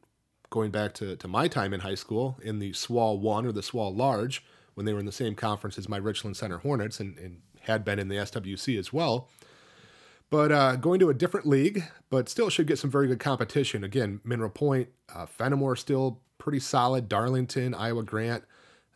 going 0.50 0.70
back 0.70 0.92
to, 0.94 1.16
to 1.16 1.28
my 1.28 1.48
time 1.48 1.72
in 1.72 1.80
high 1.80 1.94
school 1.94 2.38
in 2.42 2.58
the 2.58 2.72
SWAL 2.72 3.18
1 3.18 3.46
or 3.46 3.52
the 3.52 3.62
SWAL 3.62 3.94
Large 3.94 4.44
when 4.74 4.86
they 4.86 4.92
were 4.92 5.00
in 5.00 5.06
the 5.06 5.12
same 5.12 5.34
conference 5.34 5.78
as 5.78 5.88
my 5.88 5.96
Richland 5.96 6.36
Center 6.36 6.58
Hornets 6.58 7.00
and, 7.00 7.18
and 7.18 7.42
had 7.60 7.84
been 7.84 7.98
in 7.98 8.08
the 8.08 8.16
SWC 8.16 8.78
as 8.78 8.92
well. 8.92 9.28
But 10.30 10.50
uh, 10.50 10.76
going 10.76 10.98
to 11.00 11.10
a 11.10 11.14
different 11.14 11.46
league, 11.46 11.84
but 12.08 12.28
still 12.28 12.48
should 12.48 12.66
get 12.66 12.78
some 12.78 12.90
very 12.90 13.06
good 13.06 13.20
competition. 13.20 13.84
Again, 13.84 14.20
Mineral 14.24 14.50
Point, 14.50 14.88
uh, 15.14 15.26
Fenimore 15.26 15.76
still 15.76 16.20
pretty 16.38 16.58
solid. 16.58 17.08
Darlington, 17.08 17.74
Iowa 17.74 18.02
Grant, 18.02 18.44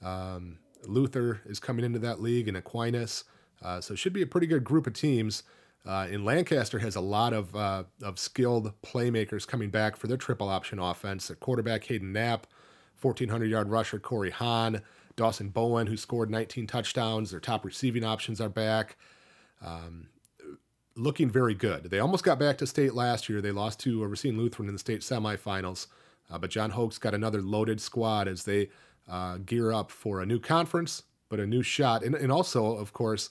um, 0.03 0.59
Luther 0.85 1.43
is 1.45 1.61
coming 1.61 1.85
into 1.85 1.99
that 1.99 2.23
league, 2.23 2.49
and 2.49 2.57
Aquinas. 2.57 3.25
Uh, 3.63 3.81
so 3.81 3.95
should 3.95 4.13
be 4.13 4.23
a 4.23 4.27
pretty 4.27 4.47
good 4.47 4.65
group 4.65 4.87
of 4.87 4.95
teams. 4.95 5.43
Uh, 5.87 6.09
and 6.11 6.25
Lancaster 6.25 6.81
has 6.81 6.97
a 6.97 7.01
lot 7.01 7.33
of 7.33 7.55
uh, 7.55 7.85
of 8.03 8.19
skilled 8.19 8.73
playmakers 8.83 9.47
coming 9.47 9.71
back 9.71 9.97
for 9.97 10.09
their 10.09 10.17
triple 10.17 10.49
option 10.49 10.79
offense. 10.79 11.29
Their 11.29 11.37
quarterback 11.37 11.85
Hayden 11.85 12.13
Knapp, 12.13 12.47
1,400 13.01 13.45
yard 13.47 13.69
rusher 13.69 13.99
Corey 13.99 14.31
Hahn, 14.31 14.83
Dawson 15.17 15.49
Bowen, 15.49 15.87
who 15.87 15.97
scored 15.97 16.31
19 16.31 16.67
touchdowns. 16.67 17.31
Their 17.31 17.41
top 17.41 17.65
receiving 17.65 18.05
options 18.05 18.41
are 18.41 18.49
back. 18.49 18.97
Um, 19.65 20.09
looking 20.95 21.31
very 21.31 21.55
good. 21.55 21.85
They 21.85 21.99
almost 21.99 22.25
got 22.25 22.39
back 22.39 22.59
to 22.59 22.67
state 22.67 22.95
last 22.95 23.29
year. 23.29 23.41
They 23.41 23.53
lost 23.53 23.81
to 23.81 24.05
Racine 24.05 24.37
Lutheran 24.37 24.69
in 24.69 24.75
the 24.75 24.79
state 24.79 25.01
semifinals, 25.01 25.87
uh, 26.31 26.39
but 26.39 26.51
John 26.51 26.71
Hoke's 26.71 26.99
got 26.99 27.15
another 27.15 27.43
loaded 27.43 27.81
squad 27.81 28.29
as 28.29 28.45
they 28.45 28.71
uh, 29.09 29.39
gear 29.39 29.73
up 29.73 29.91
for 29.91 30.21
a 30.21 30.27
new 30.27 30.41
conference, 30.41 31.05
but 31.29 31.41
a 31.41 31.47
new 31.47 31.63
shot. 31.63 32.03
And, 32.03 32.15
and 32.15 32.33
also, 32.33 32.77
of 32.77 32.93
course, 32.93 33.31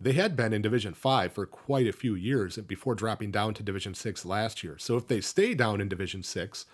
they 0.00 0.12
had 0.12 0.34
been 0.34 0.52
in 0.52 0.62
Division 0.62 0.94
Five 0.94 1.32
for 1.32 1.44
quite 1.44 1.86
a 1.86 1.92
few 1.92 2.14
years 2.14 2.56
before 2.56 2.94
dropping 2.94 3.30
down 3.30 3.52
to 3.54 3.62
Division 3.62 3.94
Six 3.94 4.24
last 4.24 4.64
year. 4.64 4.78
So 4.78 4.96
if 4.96 5.06
they 5.08 5.20
stay 5.20 5.54
down 5.54 5.80
in 5.80 5.88
Division 5.88 6.22
Six, 6.22 6.64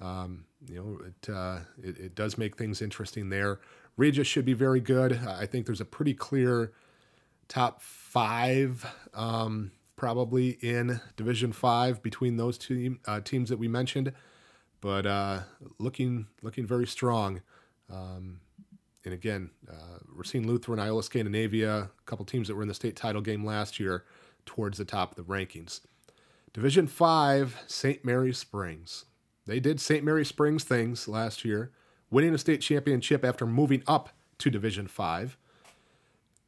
um, 0.00 0.44
you 0.66 0.76
know, 0.76 0.98
it, 1.06 1.32
uh, 1.32 1.58
it, 1.82 1.98
it 1.98 2.14
does 2.14 2.36
make 2.36 2.56
things 2.56 2.82
interesting 2.82 3.28
there. 3.30 3.60
Regis 3.98 4.28
should 4.28 4.44
be 4.46 4.54
very 4.54 4.80
good. 4.80 5.20
I 5.26 5.44
think 5.44 5.66
there's 5.66 5.80
a 5.80 5.84
pretty 5.84 6.14
clear 6.14 6.72
top 7.48 7.82
five, 7.82 8.86
um, 9.12 9.72
probably 9.96 10.50
in 10.62 11.00
Division 11.16 11.52
Five 11.52 12.00
between 12.00 12.36
those 12.36 12.56
two 12.56 12.98
uh, 13.06 13.20
teams 13.20 13.50
that 13.50 13.58
we 13.58 13.66
mentioned, 13.66 14.12
but 14.80 15.04
uh, 15.04 15.40
looking 15.78 16.28
looking 16.42 16.64
very 16.64 16.86
strong. 16.86 17.42
Um, 17.90 18.40
and 19.04 19.12
again, 19.12 19.50
uh, 19.68 19.98
Racine 20.06 20.46
Lutheran, 20.46 20.78
Iola 20.78 21.02
Scandinavia, 21.02 21.76
a 21.76 21.90
couple 22.06 22.24
teams 22.24 22.46
that 22.46 22.54
were 22.54 22.62
in 22.62 22.68
the 22.68 22.74
state 22.74 22.94
title 22.94 23.20
game 23.20 23.44
last 23.44 23.80
year, 23.80 24.04
towards 24.46 24.78
the 24.78 24.84
top 24.84 25.10
of 25.10 25.16
the 25.16 25.32
rankings. 25.32 25.80
Division 26.52 26.86
Five, 26.86 27.60
St. 27.66 28.04
Mary 28.04 28.32
Springs. 28.32 29.06
They 29.44 29.58
did 29.58 29.80
St. 29.80 30.04
Mary 30.04 30.24
Springs 30.24 30.62
things 30.62 31.08
last 31.08 31.44
year, 31.44 31.72
winning 32.10 32.34
a 32.34 32.38
state 32.38 32.60
championship 32.60 33.24
after 33.24 33.46
moving 33.46 33.82
up 33.86 34.10
to 34.38 34.50
Division 34.50 34.86
Five. 34.86 35.36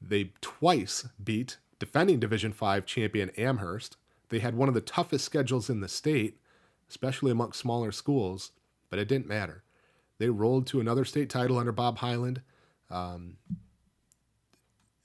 They 0.00 0.32
twice 0.40 1.06
beat 1.22 1.58
defending 1.80 2.20
Division 2.20 2.52
5 2.52 2.86
champion 2.86 3.30
Amherst. 3.30 3.96
They 4.28 4.38
had 4.38 4.54
one 4.54 4.68
of 4.68 4.74
the 4.74 4.80
toughest 4.80 5.24
schedules 5.24 5.68
in 5.68 5.80
the 5.80 5.88
state, 5.88 6.38
especially 6.88 7.32
amongst 7.32 7.58
smaller 7.58 7.90
schools, 7.90 8.52
but 8.88 9.00
it 9.00 9.08
didn't 9.08 9.26
matter. 9.26 9.64
They 10.18 10.28
rolled 10.28 10.68
to 10.68 10.80
another 10.80 11.04
state 11.04 11.28
title 11.28 11.58
under 11.58 11.72
Bob 11.72 11.98
Hyland. 11.98 12.42
Um, 12.90 13.38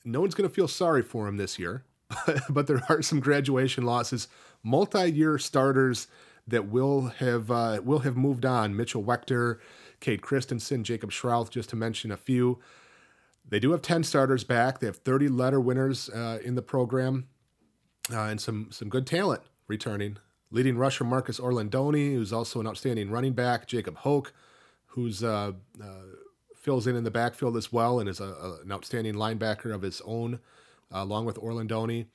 no 0.03 0.21
one's 0.21 0.35
going 0.35 0.47
to 0.47 0.53
feel 0.53 0.67
sorry 0.67 1.01
for 1.01 1.27
him 1.27 1.37
this 1.37 1.57
year, 1.57 1.85
but 2.49 2.67
there 2.67 2.81
are 2.89 3.01
some 3.01 3.19
graduation 3.19 3.85
losses, 3.85 4.27
multi-year 4.61 5.37
starters 5.39 6.07
that 6.47 6.67
will 6.67 7.07
have 7.07 7.49
uh, 7.49 7.81
will 7.83 7.99
have 7.99 8.15
moved 8.15 8.45
on. 8.45 8.75
Mitchell 8.75 9.03
Wechter, 9.03 9.57
Cade 10.05 10.21
Christensen, 10.21 10.83
Jacob 10.83 11.09
Schrouth, 11.09 11.49
just 11.49 11.67
to 11.71 11.75
mention 11.75 12.11
a 12.11 12.17
few. 12.17 12.59
They 13.49 13.59
do 13.59 13.71
have 13.71 13.81
10 13.81 14.03
starters 14.03 14.43
back. 14.43 14.77
They 14.77 14.85
have 14.85 14.97
30 14.97 15.29
letter 15.29 15.59
winners 15.59 16.09
uh, 16.09 16.37
in 16.43 16.53
the 16.53 16.61
program 16.61 17.27
uh, 18.13 18.25
and 18.25 18.39
some, 18.39 18.67
some 18.69 18.87
good 18.87 19.07
talent 19.07 19.41
returning. 19.67 20.17
Leading 20.51 20.77
rusher 20.77 21.05
Marcus 21.05 21.39
Orlandoni, 21.39 22.13
who's 22.13 22.31
also 22.31 22.59
an 22.59 22.67
outstanding 22.67 23.09
running 23.09 23.33
back. 23.33 23.65
Jacob 23.65 23.97
Hoke, 23.97 24.31
who's 24.85 25.23
uh, 25.23 25.53
uh, 25.83 25.85
fills 26.55 26.85
in 26.85 26.95
in 26.95 27.03
the 27.03 27.09
backfield 27.09 27.57
as 27.57 27.73
well 27.73 27.99
and 27.99 28.07
is 28.07 28.19
a, 28.19 28.25
a, 28.25 28.61
an 28.61 28.71
outstanding 28.71 29.15
linebacker 29.15 29.73
of 29.73 29.81
his 29.81 30.03
own, 30.05 30.35
uh, 30.93 30.99
along 30.99 31.25
with 31.25 31.37
Orlandoni. 31.37 32.05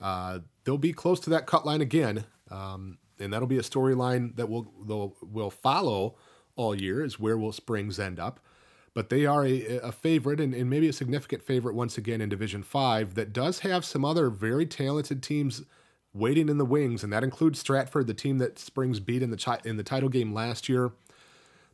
Uh, 0.00 0.38
they'll 0.62 0.78
be 0.78 0.92
close 0.92 1.18
to 1.18 1.30
that 1.30 1.46
cut 1.46 1.66
line 1.66 1.80
again, 1.80 2.26
um, 2.48 2.98
and 3.18 3.32
that'll 3.32 3.48
be 3.48 3.58
a 3.58 3.62
storyline 3.62 4.36
that 4.36 4.48
will 4.48 5.16
will 5.20 5.50
follow 5.50 6.14
all 6.60 6.74
year. 6.74 7.04
Is 7.04 7.18
where 7.18 7.38
will 7.38 7.52
Springs 7.52 7.98
end 7.98 8.18
up? 8.18 8.40
but 8.92 9.08
they 9.08 9.24
are 9.24 9.46
a, 9.46 9.78
a 9.78 9.92
favorite 9.92 10.40
and, 10.40 10.52
and, 10.52 10.68
maybe 10.68 10.88
a 10.88 10.92
significant 10.92 11.42
favorite 11.42 11.74
once 11.74 11.96
again 11.96 12.20
in 12.20 12.28
Division 12.28 12.62
5 12.62 13.14
that 13.14 13.32
does 13.32 13.60
have 13.60 13.84
some 13.84 14.04
other 14.04 14.30
very 14.30 14.66
talented 14.66 15.22
teams 15.22 15.62
waiting 16.12 16.48
in 16.48 16.58
the 16.58 16.64
wings, 16.64 17.04
and 17.04 17.12
that 17.12 17.22
includes 17.22 17.58
Stratford, 17.58 18.06
the 18.06 18.14
team 18.14 18.38
that 18.38 18.58
Springs 18.58 18.98
beat 18.98 19.22
in 19.22 19.30
the 19.30 19.36
chi- 19.36 19.60
in 19.64 19.76
the 19.76 19.84
title 19.84 20.08
game 20.08 20.34
last 20.34 20.68
year. 20.68 20.90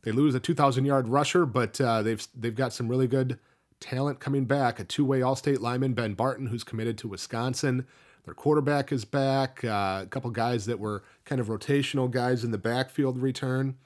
They 0.03 0.11
lose 0.11 0.35
a 0.35 0.39
2,000 0.39 0.85
yard 0.85 1.07
rusher, 1.07 1.45
but 1.45 1.81
uh, 1.81 2.01
they've 2.03 2.25
they've 2.35 2.55
got 2.55 2.71
some 2.71 2.87
really 2.87 3.07
good 3.07 3.39
talent 3.79 4.19
coming 4.19 4.45
back. 4.45 4.79
A 4.79 4.83
two 4.83 5.05
way 5.05 5.21
All 5.21 5.35
State 5.35 5.61
lineman 5.61 5.93
Ben 5.93 6.13
Barton, 6.13 6.47
who's 6.47 6.63
committed 6.63 6.97
to 6.99 7.07
Wisconsin. 7.07 7.87
Their 8.25 8.33
quarterback 8.33 8.91
is 8.91 9.05
back. 9.05 9.63
Uh, 9.63 10.01
a 10.03 10.07
couple 10.09 10.29
guys 10.31 10.65
that 10.65 10.79
were 10.79 11.03
kind 11.25 11.41
of 11.41 11.47
rotational 11.47 12.11
guys 12.11 12.43
in 12.43 12.51
the 12.51 12.57
backfield 12.57 13.17
return. 13.17 13.77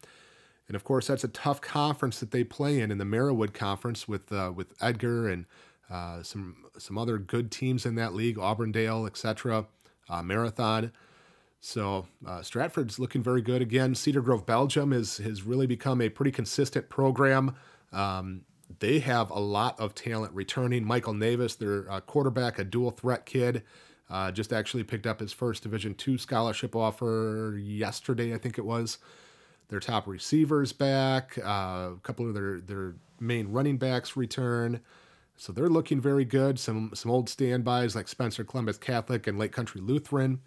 And 0.72 0.76
of 0.78 0.86
course, 0.86 1.08
that's 1.08 1.26
a 1.26 1.28
tough 1.28 1.60
conference 1.60 2.22
that 2.22 2.32
they 2.32 2.46
play 2.46 2.80
in, 2.80 2.92
in 2.92 2.98
the 2.98 3.04
Marawood 3.04 3.54
Conference 3.54 4.08
with 4.08 4.32
uh, 4.32 4.54
with 4.56 4.72
Edgar 4.80 5.28
and 5.28 5.46
uh, 5.90 6.24
some 6.24 6.64
some 6.78 6.98
other 6.98 7.18
good 7.18 7.52
teams 7.52 7.86
in 7.86 7.96
that 7.96 8.14
league, 8.14 8.40
Auburndale, 8.40 9.06
etc. 9.06 9.66
Uh, 10.10 10.24
Marathon. 10.24 10.94
So 11.60 12.08
uh, 12.26 12.42
Stratford's 12.42 13.00
looking 13.00 13.22
very 13.22 13.42
good 13.42 13.62
again. 13.62 13.96
Cedar 13.96 14.22
Grove, 14.22 14.46
Belgium, 14.46 14.94
is 14.94 15.18
has 15.18 15.44
really 15.44 15.68
become 15.68 16.00
a 16.00 16.08
pretty 16.08 16.32
consistent 16.32 16.88
program. 16.88 17.54
Um, 17.92 18.44
they 18.80 19.00
have 19.00 19.30
a 19.30 19.40
lot 19.42 19.78
of 19.78 19.94
talent 19.94 20.34
returning. 20.34 20.86
Michael 20.86 21.16
Navis, 21.16 21.56
their 21.56 21.92
uh, 21.92 22.00
quarterback, 22.00 22.60
a 22.60 22.64
dual 22.64 22.92
threat 22.92 23.26
kid, 23.26 23.64
uh, 24.10 24.32
just 24.32 24.54
actually 24.54 24.86
picked 24.86 25.06
up 25.06 25.20
his 25.20 25.34
first 25.34 25.64
Division 25.64 25.96
two 25.96 26.18
scholarship 26.18 26.78
offer 26.78 27.60
yesterday, 27.62 28.34
I 28.34 28.38
think 28.38 28.58
it 28.58 28.64
was 28.64 29.00
their 29.72 29.80
top 29.80 30.06
receivers 30.06 30.74
back. 30.74 31.40
Uh, 31.40 31.94
a 31.96 32.00
couple 32.04 32.28
of 32.28 32.36
their 32.36 32.60
their 32.60 32.94
main 33.20 33.48
running 33.48 33.78
backs 33.78 34.16
return. 34.16 34.82
So 35.38 35.52
they're 35.52 35.70
looking 35.70 36.00
very 36.00 36.26
good. 36.26 36.60
Some 36.60 36.92
some 36.94 37.10
old 37.10 37.30
standbys 37.30 37.96
like 37.96 38.08
Spencer 38.08 38.44
Columbus 38.44 38.78
Catholic 38.78 39.26
and 39.26 39.40
Lake 39.40 39.54
Country 39.54 39.82
Lutheran. 39.82 40.42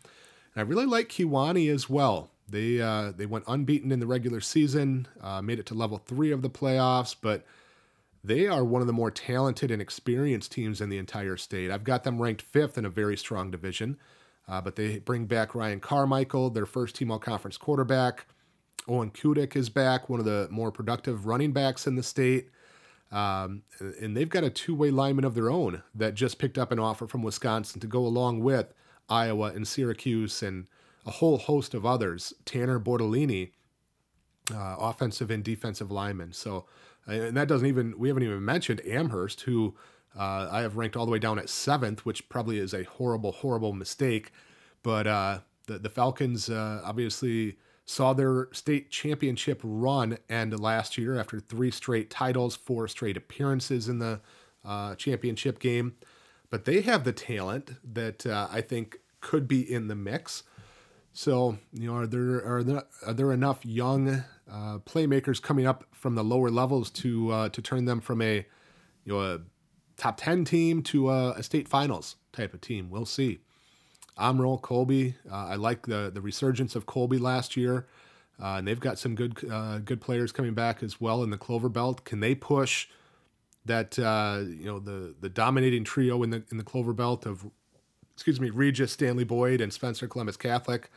And 0.55 0.57
I 0.57 0.61
really 0.61 0.87
like 0.87 1.09
Kewaunee 1.09 1.73
as 1.73 1.91
well. 1.91 2.31
They 2.49 2.81
uh, 2.81 3.13
they 3.17 3.25
went 3.27 3.47
unbeaten 3.49 3.91
in 3.91 3.99
the 3.99 4.07
regular 4.07 4.43
season, 4.43 5.09
uh, 5.23 5.41
made 5.41 5.59
it 5.59 5.67
to 5.67 5.75
level 5.75 5.99
three 5.99 6.31
of 6.31 6.43
the 6.43 6.51
playoffs, 6.51 7.17
but 7.19 7.47
they 8.23 8.47
are 8.47 8.63
one 8.63 8.83
of 8.83 8.87
the 8.87 8.93
more 8.93 9.11
talented 9.11 9.71
and 9.71 9.81
experienced 9.81 10.53
teams 10.53 10.83
in 10.83 10.91
the 10.91 10.99
entire 10.99 11.39
state. 11.39 11.71
I've 11.71 11.85
got 11.85 12.05
them 12.05 12.21
ranked 12.21 12.43
fifth 12.43 12.77
in 12.77 12.85
a 12.85 12.91
very 12.91 13.17
strong 13.17 13.51
division, 13.51 13.97
uh, 14.47 14.61
but 14.61 14.77
they 14.77 14.99
bring 14.99 15.25
back 15.25 15.55
Ryan 15.55 15.81
Carmichael, 15.81 16.51
their 16.51 16.67
first 16.67 16.95
team 16.95 17.11
all 17.11 17.19
conference 17.19 17.57
quarterback. 17.57 18.27
Owen 18.87 19.11
Kudik 19.11 19.57
is 19.57 19.69
back, 19.71 20.09
one 20.09 20.21
of 20.21 20.27
the 20.27 20.49
more 20.51 20.71
productive 20.71 21.27
running 21.27 21.53
backs 21.53 21.87
in 21.87 21.97
the 21.97 22.03
state. 22.03 22.51
Um, 23.11 23.63
and 24.01 24.17
they've 24.17 24.29
got 24.29 24.45
a 24.45 24.51
two 24.51 24.75
way 24.75 24.91
lineman 24.91 25.25
of 25.25 25.35
their 25.35 25.51
own 25.51 25.83
that 25.95 26.15
just 26.15 26.39
picked 26.39 26.59
up 26.59 26.73
an 26.73 26.79
offer 26.79 27.07
from 27.07 27.23
Wisconsin 27.23 27.81
to 27.81 27.87
go 27.87 28.01
along 28.01 28.41
with 28.41 28.75
Iowa 29.09 29.53
and 29.55 29.69
Syracuse 29.69 30.43
and 30.43 30.67
a 31.07 31.13
whole 31.13 31.39
host 31.39 31.75
of 31.75 31.87
others. 31.87 32.35
Tanner 32.45 32.81
Bortolini, 32.81 33.53
uh, 34.53 34.77
offensive 34.79 35.31
and 35.31 35.45
defensive 35.45 35.91
lineman. 35.91 36.33
So, 36.33 36.67
and 37.07 37.37
that 37.37 37.49
doesn't 37.49 37.69
even, 37.69 37.99
we 37.99 38.09
haven't 38.09 38.25
even 38.25 38.45
mentioned 38.45 38.81
Amherst, 38.87 39.43
who 39.43 39.75
uh, 40.19 40.49
I 40.51 40.63
have 40.63 40.77
ranked 40.77 40.97
all 40.97 41.07
the 41.07 41.13
way 41.13 41.19
down 41.19 41.39
at 41.39 41.49
seventh, 41.49 42.05
which 42.05 42.29
probably 42.29 42.59
is 42.59 42.75
a 42.75 42.85
horrible, 42.85 43.33
horrible 43.33 43.73
mistake. 43.73 44.33
But 44.83 45.07
uh, 45.07 45.39
the, 45.67 45.79
the 45.79 45.91
Falcons 45.91 46.51
uh, 46.51 46.83
obviously 46.85 47.59
saw 47.87 48.13
their 48.13 48.49
state 48.53 48.91
championship 48.91 49.61
run 49.63 50.19
end 50.29 50.59
last 50.59 50.97
year 50.97 51.19
after 51.19 51.39
three 51.39 51.71
straight 51.71 52.11
titles, 52.11 52.57
four 52.57 52.89
straight 52.89 53.17
appearances 53.17 53.89
in 53.89 53.99
the 53.99 54.21
uh, 54.65 54.95
championship 54.95 55.59
game. 55.59 55.95
But 56.51 56.65
they 56.65 56.81
have 56.83 57.05
the 57.05 57.13
talent 57.13 57.73
that 57.93 58.27
uh, 58.27 58.49
I 58.51 58.61
think 58.61 58.99
could 59.21 59.49
be 59.49 59.61
in 59.61 59.89
the 59.89 59.95
mix. 59.95 60.45
So, 61.13 61.59
you 61.73 61.89
know, 61.89 61.97
are 61.97 62.07
there 62.07 62.45
are 62.45 62.63
there, 62.63 62.83
are 63.07 63.13
there 63.13 63.33
enough 63.33 63.65
young 63.65 64.25
uh, 64.51 64.79
playmakers 64.79 65.41
coming 65.41 65.67
up 65.67 65.85
from 65.93 66.15
the 66.15 66.25
lower 66.25 66.51
levels 66.51 66.91
to 66.91 67.31
uh, 67.33 67.49
to 67.51 67.63
turn 67.63 67.85
them 67.85 68.01
from 68.01 68.23
a 68.23 68.47
you 69.05 69.13
know 69.13 69.21
a 69.21 69.41
top 69.97 70.17
ten 70.17 70.45
team 70.45 70.83
to 70.85 71.11
a, 71.11 71.33
a 71.33 71.43
state 71.43 71.69
finals 71.69 72.17
type 72.33 72.55
of 72.55 72.61
team? 72.61 72.89
We'll 72.91 73.07
see. 73.07 73.41
Omro, 74.19 74.61
Colby. 74.61 75.15
Uh, 75.31 75.47
I 75.47 75.55
like 75.57 75.87
the 75.87 76.11
the 76.13 76.21
resurgence 76.21 76.77
of 76.77 76.87
Colby 76.87 77.19
last 77.19 77.57
year, 77.57 77.87
uh, 78.41 78.57
and 78.57 78.69
they've 78.69 78.81
got 78.81 78.99
some 78.99 79.15
good 79.15 79.39
uh, 79.51 79.79
good 79.79 80.01
players 80.01 80.33
coming 80.33 80.55
back 80.55 80.83
as 80.83 81.01
well 81.01 81.23
in 81.23 81.31
the 81.31 81.39
Clover 81.39 81.69
Belt. 81.69 82.05
Can 82.05 82.21
they 82.21 82.35
push 82.35 82.89
that 83.65 83.99
uh, 83.99 84.43
you 84.47 84.67
know 84.67 84.79
the 84.79 85.15
the 85.21 85.29
dominating 85.29 85.85
trio 85.85 86.23
in 86.23 86.31
the 86.31 86.45
in 86.51 86.59
the 86.59 86.65
Clover 86.65 86.93
Belt 86.93 87.27
of 87.27 87.47
excuse 88.13 88.41
me 88.41 88.51
Regis, 88.51 88.93
Stanley 88.93 89.25
Boyd, 89.25 89.61
and 89.61 89.73
Spencer 89.73 90.07
Columbus 90.07 90.37
Catholic? 90.37 90.91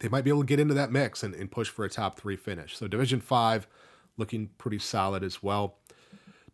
They 0.00 0.08
might 0.08 0.24
be 0.24 0.30
able 0.30 0.40
to 0.40 0.46
get 0.46 0.58
into 0.58 0.74
that 0.74 0.90
mix 0.90 1.22
and, 1.22 1.32
and 1.34 1.48
push 1.48 1.68
for 1.68 1.84
a 1.84 1.88
top 1.88 2.18
three 2.18 2.36
finish. 2.36 2.76
So 2.76 2.88
Division 2.88 3.20
Five 3.20 3.68
looking 4.16 4.50
pretty 4.58 4.78
solid 4.78 5.22
as 5.22 5.42
well. 5.42 5.76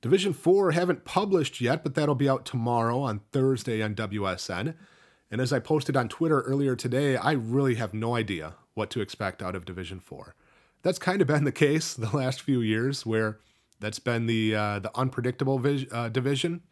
Division 0.01 0.33
4 0.33 0.71
haven't 0.73 1.05
published 1.05 1.61
yet, 1.61 1.83
but 1.83 1.95
that'll 1.95 2.15
be 2.15 2.29
out 2.29 2.45
tomorrow 2.45 3.01
on 3.01 3.21
Thursday 3.33 3.83
on 3.83 3.95
WSN. 3.97 4.75
And 5.31 5.41
as 5.41 5.53
I 5.53 5.59
posted 5.59 5.97
on 5.97 6.09
Twitter 6.09 6.41
earlier 6.41 6.75
today, 6.75 7.17
I 7.17 7.33
really 7.33 7.75
have 7.75 7.93
no 7.93 8.15
idea 8.15 8.55
what 8.75 8.91
to 8.91 9.01
expect 9.01 9.43
out 9.43 9.55
of 9.55 9.65
Division 9.65 10.01
4. 10.01 10.35
That's 10.83 10.99
kind 10.99 11.21
of 11.21 11.27
been 11.27 11.45
the 11.45 11.53
case 11.53 11.95
the 11.95 12.17
last 12.17 12.41
few 12.41 12.61
years 12.61 13.05
where 13.05 13.39
that's 13.81 13.99
been 13.99 14.27
the 14.27 14.55
uh, 14.55 14.79
the 14.81 14.91
unpredictable 14.97 15.59
vis- 15.59 15.87
uh, 15.93 16.09
division. 16.09 16.63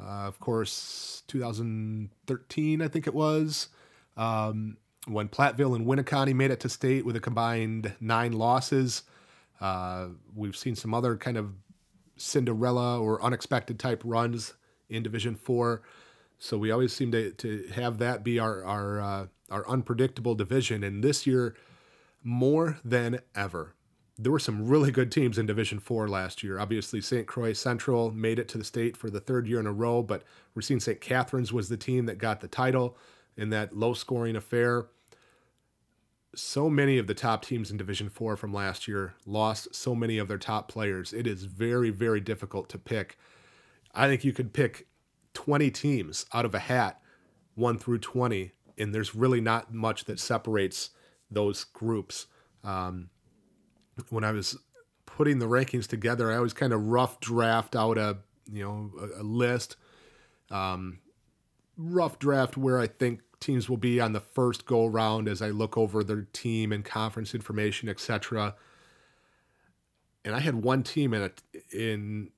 Uh, 0.00 0.26
of 0.26 0.40
course, 0.40 1.22
2013, 1.28 2.80
I 2.80 2.88
think 2.88 3.06
it 3.06 3.12
was, 3.12 3.68
um, 4.16 4.78
when 5.06 5.28
Platteville 5.28 5.76
and 5.76 5.86
Winneconne 5.86 6.34
made 6.34 6.50
it 6.50 6.60
to 6.60 6.68
state 6.70 7.04
with 7.04 7.14
a 7.14 7.20
combined 7.20 7.92
nine 8.00 8.32
losses. 8.32 9.02
Uh, 9.60 10.08
we've 10.34 10.56
seen 10.56 10.74
some 10.74 10.94
other 10.94 11.16
kind 11.16 11.36
of 11.36 11.52
Cinderella 12.16 12.98
or 12.98 13.22
unexpected 13.22 13.78
type 13.78 14.02
runs 14.04 14.54
in 14.88 15.02
Division 15.02 15.34
Four. 15.34 15.82
So 16.42 16.58
we 16.58 16.72
always 16.72 16.92
seem 16.92 17.12
to, 17.12 17.30
to 17.30 17.68
have 17.76 17.98
that 17.98 18.24
be 18.24 18.40
our 18.40 18.64
our 18.64 19.00
uh, 19.00 19.26
our 19.48 19.68
unpredictable 19.68 20.34
division. 20.34 20.82
And 20.82 21.02
this 21.02 21.24
year, 21.24 21.54
more 22.24 22.80
than 22.84 23.20
ever, 23.32 23.76
there 24.18 24.32
were 24.32 24.40
some 24.40 24.66
really 24.66 24.90
good 24.90 25.12
teams 25.12 25.38
in 25.38 25.46
Division 25.46 25.78
Four 25.78 26.08
last 26.08 26.42
year. 26.42 26.58
Obviously, 26.58 27.00
St. 27.00 27.28
Croix 27.28 27.52
Central 27.52 28.10
made 28.10 28.40
it 28.40 28.48
to 28.48 28.58
the 28.58 28.64
state 28.64 28.96
for 28.96 29.08
the 29.08 29.20
third 29.20 29.46
year 29.46 29.60
in 29.60 29.68
a 29.68 29.72
row, 29.72 30.02
but 30.02 30.24
we're 30.52 30.62
seeing 30.62 30.80
St. 30.80 31.00
Catherine's 31.00 31.52
was 31.52 31.68
the 31.68 31.76
team 31.76 32.06
that 32.06 32.18
got 32.18 32.40
the 32.40 32.48
title 32.48 32.98
in 33.36 33.50
that 33.50 33.76
low 33.76 33.94
scoring 33.94 34.34
affair. 34.34 34.88
So 36.34 36.68
many 36.68 36.98
of 36.98 37.06
the 37.06 37.14
top 37.14 37.44
teams 37.44 37.70
in 37.70 37.76
Division 37.76 38.08
Four 38.08 38.36
from 38.36 38.52
last 38.52 38.88
year 38.88 39.14
lost 39.24 39.76
so 39.76 39.94
many 39.94 40.18
of 40.18 40.26
their 40.26 40.38
top 40.38 40.66
players. 40.66 41.12
It 41.12 41.28
is 41.28 41.44
very, 41.44 41.90
very 41.90 42.20
difficult 42.20 42.68
to 42.70 42.78
pick. 42.78 43.16
I 43.94 44.08
think 44.08 44.24
you 44.24 44.32
could 44.32 44.52
pick 44.52 44.88
20 45.34 45.70
teams 45.70 46.26
out 46.32 46.44
of 46.44 46.54
a 46.54 46.58
hat, 46.58 47.00
1 47.54 47.78
through 47.78 47.98
20, 47.98 48.52
and 48.78 48.94
there's 48.94 49.14
really 49.14 49.40
not 49.40 49.72
much 49.72 50.04
that 50.04 50.18
separates 50.18 50.90
those 51.30 51.64
groups. 51.64 52.26
Um, 52.64 53.10
when 54.10 54.24
I 54.24 54.32
was 54.32 54.58
putting 55.06 55.38
the 55.38 55.46
rankings 55.46 55.86
together, 55.86 56.30
I 56.30 56.36
always 56.36 56.52
kind 56.52 56.72
of 56.72 56.86
rough 56.86 57.20
draft 57.20 57.76
out 57.76 57.98
a 57.98 58.18
you 58.50 58.64
know 58.64 58.90
a, 59.00 59.22
a 59.22 59.24
list, 59.24 59.76
um, 60.50 61.00
rough 61.76 62.18
draft 62.18 62.56
where 62.56 62.78
I 62.78 62.86
think 62.86 63.20
teams 63.40 63.68
will 63.68 63.76
be 63.76 64.00
on 64.00 64.12
the 64.12 64.20
first 64.20 64.66
go 64.66 64.86
round 64.86 65.28
as 65.28 65.42
I 65.42 65.50
look 65.50 65.76
over 65.76 66.04
their 66.04 66.28
team 66.32 66.72
and 66.72 66.84
conference 66.84 67.34
information, 67.34 67.88
etc. 67.88 68.54
And 70.24 70.34
I 70.34 70.40
had 70.40 70.54
one 70.56 70.82
team 70.82 71.12
in 71.12 71.22
a, 71.22 71.30
in 71.76 72.30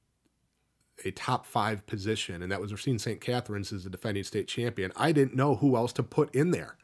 a 1.04 1.10
top 1.10 1.46
five 1.46 1.86
position, 1.86 2.42
and 2.42 2.52
that 2.52 2.60
was 2.60 2.72
Racine 2.72 2.98
St. 2.98 3.20
Catherine's 3.20 3.72
as 3.72 3.84
the 3.84 3.90
defending 3.90 4.24
state 4.24 4.46
champion. 4.46 4.92
I 4.96 5.12
didn't 5.12 5.34
know 5.34 5.56
who 5.56 5.76
else 5.76 5.92
to 5.94 6.02
put 6.02 6.34
in 6.34 6.50
there. 6.50 6.76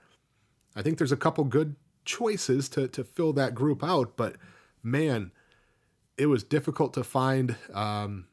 I 0.75 0.83
think 0.83 0.99
there's 0.99 1.13
a 1.13 1.17
couple 1.17 1.45
good 1.45 1.77
choices 2.05 2.69
to 2.71 2.89
to 2.89 3.05
fill 3.05 3.33
that 3.35 3.55
group 3.55 3.85
out, 3.85 4.17
but 4.17 4.37
man, 4.83 5.31
it 6.17 6.27
was 6.27 6.43
difficult 6.43 6.95
to 6.95 7.05
find 7.05 7.57
um, 7.73 8.27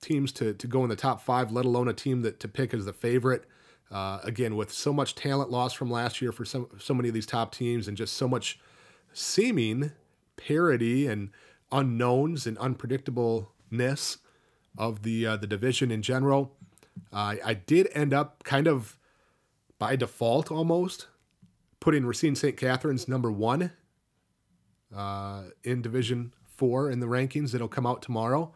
teams 0.00 0.32
to 0.32 0.52
to 0.54 0.66
go 0.66 0.82
in 0.82 0.90
the 0.90 0.96
top 0.96 1.22
five, 1.22 1.50
let 1.50 1.64
alone 1.64 1.88
a 1.88 1.94
team 1.94 2.22
that 2.22 2.40
to 2.40 2.48
pick 2.48 2.74
as 2.74 2.84
the 2.84 2.92
favorite. 2.92 3.44
Uh, 3.90 4.20
again, 4.24 4.56
with 4.56 4.72
so 4.72 4.90
much 4.90 5.14
talent 5.14 5.50
lost 5.50 5.76
from 5.76 5.90
last 5.90 6.22
year 6.22 6.32
for 6.32 6.44
so 6.44 6.70
so 6.78 6.94
many 6.94 7.08
of 7.08 7.14
these 7.14 7.26
top 7.26 7.54
teams, 7.54 7.88
and 7.88 7.96
just 7.96 8.14
so 8.14 8.26
much 8.26 8.58
seeming 9.12 9.92
parity 10.36 11.06
and 11.06 11.30
unknowns 11.70 12.46
and 12.46 12.56
unpredictableness 12.58 14.18
of 14.76 15.02
the 15.02 15.26
uh, 15.26 15.36
the 15.36 15.46
division 15.46 15.90
in 15.90 16.02
general. 16.02 16.56
Uh, 17.12 17.36
I 17.44 17.54
did 17.54 17.88
end 17.92 18.12
up 18.12 18.44
kind 18.44 18.66
of 18.66 18.98
by 19.78 19.96
default 19.96 20.50
almost 20.50 21.08
putting 21.80 22.06
Racine 22.06 22.36
St. 22.36 22.56
Catherine's 22.56 23.08
number 23.08 23.30
one 23.30 23.72
uh, 24.96 25.42
in 25.64 25.82
Division 25.82 26.32
Four 26.44 26.90
in 26.90 27.00
the 27.00 27.06
rankings 27.06 27.50
that'll 27.50 27.66
come 27.66 27.86
out 27.86 28.02
tomorrow. 28.02 28.54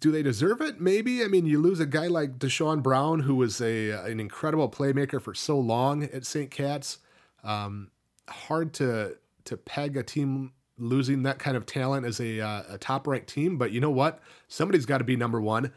Do 0.00 0.10
they 0.10 0.22
deserve 0.22 0.60
it? 0.60 0.80
Maybe. 0.80 1.22
I 1.22 1.28
mean, 1.28 1.46
you 1.46 1.60
lose 1.60 1.80
a 1.80 1.86
guy 1.86 2.06
like 2.06 2.38
Deshaun 2.38 2.82
Brown, 2.82 3.20
who 3.20 3.34
was 3.34 3.60
a 3.60 3.90
an 3.90 4.20
incredible 4.20 4.70
playmaker 4.70 5.20
for 5.20 5.34
so 5.34 5.58
long 5.58 6.04
at 6.04 6.24
St. 6.24 6.50
Cat's. 6.50 6.98
Um, 7.44 7.90
hard 8.28 8.72
to 8.74 9.16
to 9.44 9.56
peg 9.56 9.96
a 9.96 10.02
team 10.02 10.52
losing 10.78 11.22
that 11.24 11.38
kind 11.38 11.56
of 11.56 11.66
talent 11.66 12.06
as 12.06 12.20
a, 12.20 12.40
uh, 12.40 12.62
a 12.70 12.78
top 12.78 13.06
ranked 13.06 13.28
team. 13.28 13.58
But 13.58 13.72
you 13.72 13.80
know 13.80 13.90
what? 13.90 14.20
Somebody's 14.48 14.86
got 14.86 14.98
to 14.98 15.04
be 15.04 15.16
number 15.16 15.40
one. 15.40 15.72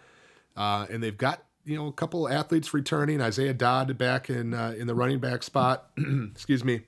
Uh, 0.56 0.86
and 0.90 1.02
they've 1.02 1.18
got 1.18 1.44
you 1.66 1.78
know 1.78 1.88
a 1.88 1.94
couple 1.94 2.28
athletes 2.28 2.74
returning. 2.74 3.22
Isaiah 3.22 3.54
Dodd 3.54 3.98
back 3.98 4.30
in 4.30 4.54
uh, 4.54 4.76
in 4.78 4.88
the 4.88 4.96
running 4.96 5.20
back 5.20 5.44
spot. 5.44 5.92
Excuse 6.32 6.64
me. 6.64 6.82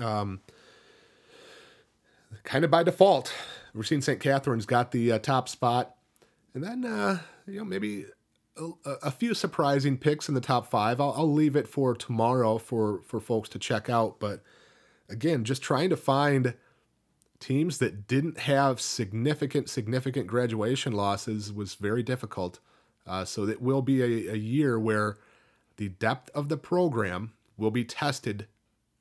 Um, 0.00 0.40
kind 2.44 2.64
of 2.64 2.70
by 2.70 2.82
default, 2.82 3.32
we're 3.74 3.82
seeing 3.82 4.00
St. 4.00 4.20
Catherine's 4.20 4.66
got 4.66 4.92
the 4.92 5.12
uh, 5.12 5.18
top 5.18 5.48
spot, 5.48 5.96
and 6.54 6.64
then 6.64 6.84
uh, 6.84 7.18
you 7.46 7.58
know 7.58 7.64
maybe 7.64 8.06
a, 8.56 8.90
a, 9.02 9.10
few 9.10 9.34
surprising 9.34 9.98
picks 9.98 10.28
in 10.28 10.34
the 10.34 10.40
top 10.40 10.70
five. 10.70 11.00
I'll, 11.00 11.14
I'll 11.16 11.32
leave 11.32 11.56
it 11.56 11.68
for 11.68 11.94
tomorrow 11.94 12.58
for 12.58 13.02
for 13.02 13.20
folks 13.20 13.48
to 13.50 13.58
check 13.58 13.90
out. 13.90 14.18
But 14.18 14.42
again, 15.08 15.44
just 15.44 15.62
trying 15.62 15.90
to 15.90 15.96
find 15.96 16.54
teams 17.42 17.78
that 17.78 18.06
didn't 18.06 18.38
have 18.38 18.80
significant, 18.80 19.68
significant 19.68 20.28
graduation 20.28 20.92
losses 20.92 21.52
was 21.52 21.74
very 21.74 22.02
difficult. 22.02 22.60
Uh, 23.04 23.24
so 23.24 23.48
it 23.48 23.60
will 23.60 23.82
be 23.82 24.00
a, 24.00 24.32
a 24.32 24.36
year 24.36 24.78
where 24.78 25.18
the 25.76 25.88
depth 25.88 26.30
of 26.34 26.48
the 26.48 26.56
program 26.56 27.32
will 27.56 27.72
be 27.72 27.84
tested 27.84 28.46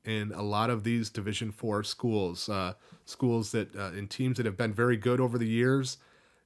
in 0.04 0.32
a 0.34 0.42
lot 0.42 0.72
of 0.72 0.84
these 0.84 1.12
Division 1.12 1.52
Four 1.52 1.84
schools, 1.84 2.50
uh, 2.50 2.74
schools 3.06 3.52
that 3.52 3.76
uh, 3.76 3.92
in 3.92 4.08
teams 4.08 4.38
that 4.38 4.48
have 4.48 4.58
been 4.58 4.74
very 4.74 4.98
good 4.98 5.20
over 5.20 5.38
the 5.38 5.48
years. 5.48 5.98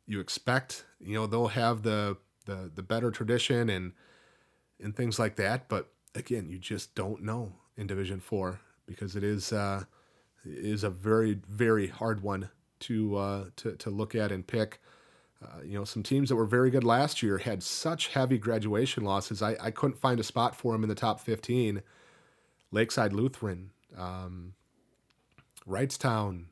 You 0.06 0.20
expect, 0.20 0.84
you 1.00 1.14
know, 1.14 1.26
they'll 1.26 1.48
have 1.48 1.84
the 1.84 2.18
the 2.46 2.70
the 2.76 2.84
better 2.84 3.10
tradition 3.10 3.70
and 3.70 3.94
and 4.84 4.94
things 4.94 5.18
like 5.18 5.38
that. 5.38 5.70
But 5.70 5.88
again, 6.14 6.50
you 6.50 6.60
just 6.60 6.94
don't 6.94 7.24
know 7.24 7.54
in 7.78 7.88
Division 7.88 8.20
Four 8.20 8.60
because 8.86 9.16
it 9.16 9.24
is 9.24 9.54
uh, 9.54 9.86
is 10.46 10.84
a 10.84 10.90
very 10.90 11.40
very 11.50 11.88
hard 11.88 12.22
one 12.22 12.50
to 12.82 13.16
uh, 13.16 13.46
to 13.58 13.74
to 13.74 13.90
look 13.90 14.16
at 14.16 14.32
and 14.32 14.46
pick. 14.46 14.82
Uh, 15.44 15.62
you 15.64 15.78
know, 15.78 15.84
some 15.84 16.02
teams 16.02 16.30
that 16.30 16.36
were 16.36 16.46
very 16.46 16.70
good 16.70 16.84
last 16.84 17.22
year 17.22 17.38
had 17.38 17.62
such 17.62 18.08
heavy 18.08 18.38
graduation 18.38 19.04
losses. 19.04 19.42
I, 19.42 19.56
I 19.62 19.70
couldn't 19.70 20.00
find 20.00 20.20
a 20.20 20.24
spot 20.24 20.56
for 20.56 20.74
them 20.74 20.82
in 20.82 20.90
the 20.90 20.96
top 20.96 21.20
15. 21.20 21.84
Lakeside 22.72 23.14
Lutheran, 23.14 23.72
um, 23.98 24.54
Wrightstown, 25.68 26.46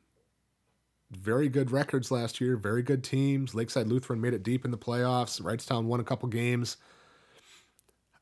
very 1.11 1.49
good 1.49 1.71
records 1.71 2.11
last 2.11 2.41
year, 2.41 2.57
very 2.57 2.83
good 2.83 3.03
teams. 3.03 3.55
Lakeside 3.55 3.87
Lutheran 3.87 4.21
made 4.21 4.33
it 4.33 4.43
deep 4.43 4.65
in 4.65 4.71
the 4.71 4.77
playoffs. 4.77 5.41
Wrightstown 5.41 5.85
won 5.85 5.99
a 5.99 6.03
couple 6.03 6.27
games. 6.29 6.77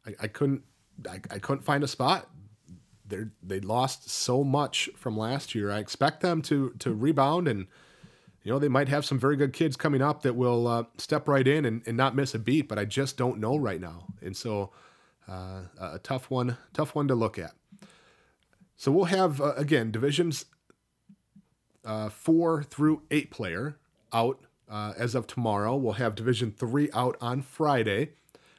I, 0.06 0.14
I 0.22 0.28
couldn't 0.28 0.64
I, 1.10 1.20
I 1.32 1.40
couldn't 1.40 1.64
find 1.64 1.84
a 1.84 1.88
spot 1.88 2.30
they 3.12 3.26
they 3.44 3.60
lost 3.60 4.10
so 4.10 4.44
much 4.44 4.90
from 4.96 5.16
last 5.16 5.54
year. 5.54 5.70
I 5.72 5.78
expect 5.78 6.22
them 6.22 6.42
to 6.44 6.74
to 6.80 6.94
rebound 6.94 7.48
and 7.48 7.68
you 8.44 8.52
know 8.52 8.58
they 8.58 8.70
might 8.70 8.90
have 8.90 9.06
some 9.06 9.20
very 9.20 9.36
good 9.36 9.54
kids 9.54 9.76
coming 9.76 10.02
up 10.02 10.24
that 10.24 10.36
will 10.36 10.68
uh, 10.68 10.84
step 10.98 11.28
right 11.28 11.48
in 11.48 11.66
and, 11.66 11.84
and 11.86 11.96
not 11.96 12.16
miss 12.16 12.34
a 12.34 12.40
beat. 12.40 12.68
But 12.68 12.80
I 12.80 12.86
just 12.86 13.18
don't 13.18 13.40
know 13.40 13.56
right 13.56 13.80
now, 13.80 14.08
and 14.22 14.36
so 14.36 14.72
uh, 15.28 15.62
a 15.80 16.00
tough 16.00 16.32
one, 16.32 16.58
tough 16.74 16.96
one 16.96 17.08
to 17.08 17.16
look 17.16 17.38
at. 17.38 17.52
So 18.76 18.92
we'll 18.92 19.06
have 19.06 19.40
uh, 19.40 19.54
again 19.56 19.92
divisions 19.92 20.46
uh, 21.86 22.10
four 22.10 22.64
through 22.64 23.04
eight 23.12 23.30
player 23.30 23.78
out 24.12 24.40
uh, 24.70 24.94
as 24.98 25.14
of 25.14 25.28
tomorrow. 25.28 25.76
We'll 25.76 25.94
have 25.94 26.16
division 26.16 26.52
three 26.52 26.90
out 26.94 27.18
on 27.22 27.42
Friday. 27.42 28.14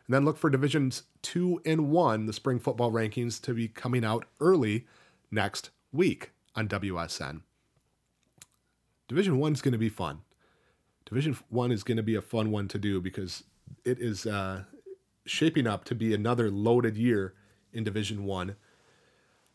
And 0.07 0.15
then 0.15 0.25
look 0.25 0.37
for 0.37 0.51
divisions 0.51 1.05
two 1.23 1.61
and 1.65 1.91
one, 1.91 2.27
the 2.27 2.33
spring 2.33 2.59
football 2.59 2.91
rankings, 2.91 3.41
to 3.43 3.55
be 3.55 3.69
coming 3.69 4.05
out 4.05 4.27
early 4.41 4.87
next 5.31 5.71
week 5.93 6.33
on 6.55 6.69
WSN. 6.69 7.43
Division 9.09 9.39
one 9.39 9.53
is 9.53 9.63
going 9.63 9.73
to 9.73 9.79
be 9.79 9.89
fun. 9.89 10.21
Division 11.05 11.37
one 11.49 11.71
is 11.71 11.85
going 11.85 11.97
to 11.97 12.03
be 12.03 12.15
a 12.15 12.23
fun 12.23 12.51
one 12.51 12.69
to 12.69 12.79
do 12.79 13.01
because 13.01 13.45
it 13.85 13.99
is 13.99 14.27
uh, 14.27 14.65
shaping 15.27 15.67
up 15.67 15.85
to 15.85 15.95
be 15.95 16.15
another 16.15 16.51
loaded 16.51 16.97
year 16.97 17.35
in 17.73 17.85
Division 17.85 18.25
one. 18.25 18.57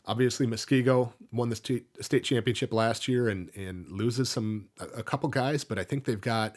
Obviously, 0.06 0.46
Muskego 0.46 1.12
won 1.32 1.50
the 1.50 1.56
state, 1.56 2.24
championship 2.24 2.72
last 2.72 3.08
year 3.08 3.28
and 3.28 3.50
and 3.54 3.90
loses 3.90 4.28
some 4.28 4.68
a, 4.78 5.00
a 5.00 5.02
couple 5.02 5.28
guys, 5.28 5.64
but 5.64 5.78
I 5.78 5.84
think 5.84 6.04
they've 6.04 6.20
got 6.20 6.56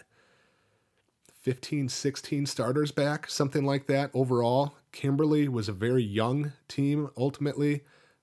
15, 1.41 1.89
16 1.89 2.45
starters 2.45 2.91
back, 2.91 3.29
something 3.29 3.65
like 3.65 3.87
that 3.87 4.11
overall. 4.13 4.75
Kimberly 4.91 5.47
was 5.47 5.67
a 5.67 5.73
very 5.73 6.03
young 6.03 6.53
team 6.67 7.09
ultimately 7.17 7.81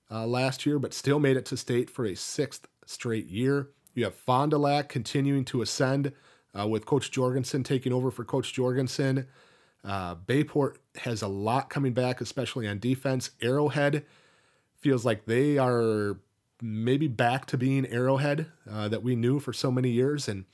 uh, 0.09 0.25
last 0.25 0.65
year, 0.65 0.79
but 0.79 0.93
still 0.93 1.19
made 1.19 1.35
it 1.35 1.45
to 1.47 1.57
state 1.57 1.89
for 1.89 2.05
a 2.05 2.15
sixth 2.15 2.67
straight 2.85 3.27
year. 3.27 3.69
You 3.93 4.05
have 4.05 4.15
Fond 4.15 4.51
du 4.51 4.57
Lac 4.57 4.87
continuing 4.87 5.43
to 5.45 5.61
ascend 5.61 6.13
uh, 6.57 6.67
with 6.67 6.85
Coach 6.85 7.11
Jorgensen 7.11 7.63
taking 7.63 7.91
over 7.91 8.09
for 8.09 8.23
Coach 8.23 8.53
Jorgensen. 8.53 9.27
Uh, 9.83 10.15
Bayport 10.15 10.79
has 10.99 11.21
a 11.21 11.27
lot 11.27 11.69
coming 11.69 11.93
back, 11.93 12.21
especially 12.21 12.67
on 12.67 12.79
defense. 12.79 13.31
Arrowhead 13.41 14.05
feels 14.75 15.05
like 15.05 15.25
they 15.25 15.57
are 15.57 16.17
maybe 16.61 17.07
back 17.07 17.45
to 17.47 17.57
being 17.57 17.85
Arrowhead 17.87 18.47
uh, 18.69 18.87
that 18.87 19.03
we 19.03 19.15
knew 19.15 19.39
for 19.39 19.53
so 19.53 19.71
many 19.71 19.89
years. 19.89 20.27
And 20.27 20.45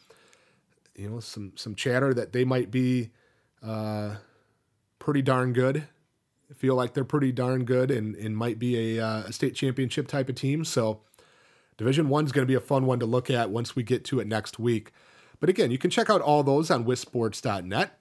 you 0.95 1.09
know 1.09 1.19
some 1.19 1.53
some 1.55 1.75
chatter 1.75 2.13
that 2.13 2.33
they 2.33 2.45
might 2.45 2.71
be 2.71 3.11
uh, 3.63 4.15
pretty 4.99 5.21
darn 5.21 5.53
good. 5.53 5.87
Feel 6.55 6.75
like 6.75 6.93
they're 6.93 7.03
pretty 7.03 7.31
darn 7.31 7.65
good 7.65 7.89
and, 7.89 8.15
and 8.15 8.37
might 8.37 8.59
be 8.59 8.97
a, 8.97 9.03
uh, 9.03 9.23
a 9.23 9.33
state 9.33 9.55
championship 9.55 10.07
type 10.07 10.29
of 10.29 10.35
team. 10.35 10.63
So 10.63 11.01
Division 11.77 12.07
One 12.07 12.25
is 12.25 12.31
going 12.31 12.45
to 12.45 12.51
be 12.51 12.55
a 12.55 12.59
fun 12.59 12.85
one 12.85 12.99
to 12.99 13.05
look 13.05 13.29
at 13.31 13.49
once 13.49 13.75
we 13.75 13.83
get 13.83 14.05
to 14.05 14.19
it 14.19 14.27
next 14.27 14.59
week. 14.59 14.91
But 15.39 15.49
again, 15.49 15.71
you 15.71 15.77
can 15.77 15.89
check 15.89 16.09
out 16.09 16.21
all 16.21 16.43
those 16.43 16.69
on 16.71 16.85
WisSports.net. 16.85 17.99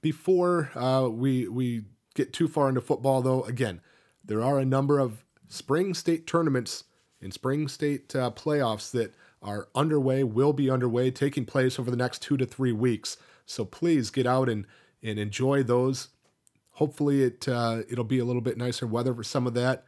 Before 0.00 0.70
uh, 0.74 1.08
we 1.08 1.46
we 1.46 1.84
get 2.14 2.32
too 2.32 2.48
far 2.48 2.68
into 2.68 2.80
football, 2.80 3.20
though, 3.22 3.44
again, 3.44 3.80
there 4.24 4.42
are 4.42 4.58
a 4.58 4.64
number 4.64 4.98
of 4.98 5.24
spring 5.48 5.94
state 5.94 6.26
tournaments 6.26 6.84
and 7.20 7.32
spring 7.32 7.68
state 7.68 8.16
uh, 8.16 8.30
playoffs 8.30 8.90
that 8.92 9.14
are 9.42 9.68
underway, 9.74 10.22
will 10.24 10.52
be 10.52 10.70
underway, 10.70 11.10
taking 11.10 11.44
place 11.44 11.78
over 11.78 11.90
the 11.90 11.96
next 11.96 12.22
two 12.22 12.36
to 12.36 12.46
three 12.46 12.72
weeks. 12.72 13.16
So 13.44 13.64
please 13.64 14.10
get 14.10 14.26
out 14.26 14.48
and, 14.48 14.66
and 15.02 15.18
enjoy 15.18 15.62
those. 15.62 16.08
Hopefully, 16.72 17.22
it 17.22 17.46
uh, 17.48 17.82
it'll 17.88 18.04
be 18.04 18.18
a 18.18 18.24
little 18.24 18.40
bit 18.40 18.56
nicer 18.56 18.86
weather 18.86 19.14
for 19.14 19.22
some 19.22 19.46
of 19.46 19.54
that. 19.54 19.84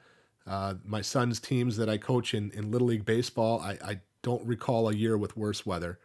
Uh, 0.47 0.75
my 0.85 1.01
son's 1.01 1.41
teams 1.41 1.77
that 1.79 1.89
I 1.89 1.97
coach 1.97 2.35
in, 2.35 2.51
in 2.51 2.71
Little 2.71 2.89
League 2.89 3.07
Baseball, 3.07 3.61
I, 3.61 3.79
I 3.83 4.01
don't 4.23 4.45
recall 4.47 4.89
a 4.89 4.95
year 4.95 5.17
with 5.17 5.37
worse 5.37 5.65
weather. 5.65 5.99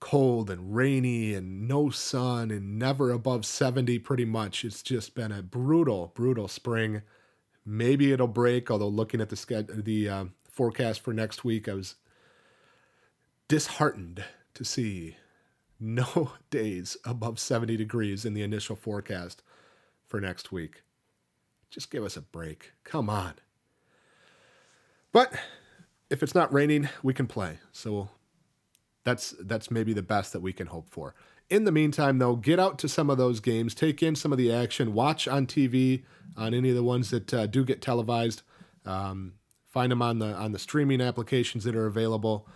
Cold 0.00 0.50
and 0.50 0.74
rainy 0.74 1.34
and 1.34 1.68
no 1.68 1.90
sun 1.90 2.50
and 2.50 2.78
never 2.78 3.10
above 3.10 3.44
70 3.44 3.98
pretty 4.00 4.24
much. 4.24 4.64
It's 4.64 4.82
just 4.82 5.14
been 5.14 5.30
a 5.30 5.42
brutal, 5.42 6.10
brutal 6.14 6.48
spring. 6.48 7.02
Maybe 7.64 8.10
it'll 8.10 8.26
break, 8.26 8.70
although 8.70 8.88
looking 8.88 9.20
at 9.20 9.28
the, 9.28 9.66
the 9.68 10.08
uh, 10.08 10.24
forecast 10.50 11.02
for 11.02 11.12
next 11.12 11.44
week, 11.44 11.68
I 11.68 11.74
was 11.74 11.96
disheartened 13.50 14.22
to 14.54 14.64
see 14.64 15.16
no 15.80 16.30
days 16.50 16.96
above 17.04 17.40
70 17.40 17.76
degrees 17.76 18.24
in 18.24 18.32
the 18.32 18.42
initial 18.42 18.76
forecast 18.76 19.42
for 20.06 20.20
next 20.20 20.52
week. 20.52 20.84
Just 21.68 21.90
give 21.90 22.04
us 22.04 22.16
a 22.16 22.20
break. 22.20 22.72
Come 22.84 23.10
on. 23.10 23.34
But 25.12 25.34
if 26.10 26.22
it's 26.22 26.34
not 26.34 26.52
raining, 26.52 26.88
we 27.02 27.12
can 27.12 27.26
play. 27.26 27.58
So 27.72 28.10
that's 29.02 29.34
that's 29.40 29.68
maybe 29.68 29.92
the 29.92 30.02
best 30.02 30.32
that 30.32 30.40
we 30.40 30.52
can 30.52 30.68
hope 30.68 30.88
for. 30.88 31.16
In 31.48 31.64
the 31.64 31.72
meantime, 31.72 32.18
though, 32.18 32.36
get 32.36 32.60
out 32.60 32.78
to 32.78 32.88
some 32.88 33.10
of 33.10 33.18
those 33.18 33.40
games, 33.40 33.74
take 33.74 34.00
in 34.00 34.14
some 34.14 34.30
of 34.30 34.38
the 34.38 34.52
action, 34.52 34.94
watch 34.94 35.26
on 35.26 35.48
TV 35.48 36.04
on 36.36 36.54
any 36.54 36.70
of 36.70 36.76
the 36.76 36.84
ones 36.84 37.10
that 37.10 37.34
uh, 37.34 37.46
do 37.46 37.64
get 37.64 37.82
televised. 37.82 38.42
Um, 38.84 39.34
find 39.64 39.90
them 39.90 40.02
on 40.02 40.20
the 40.20 40.34
on 40.34 40.52
the 40.52 40.58
streaming 40.60 41.00
applications 41.00 41.64
that 41.64 41.74
are 41.74 41.86
available 41.86 42.46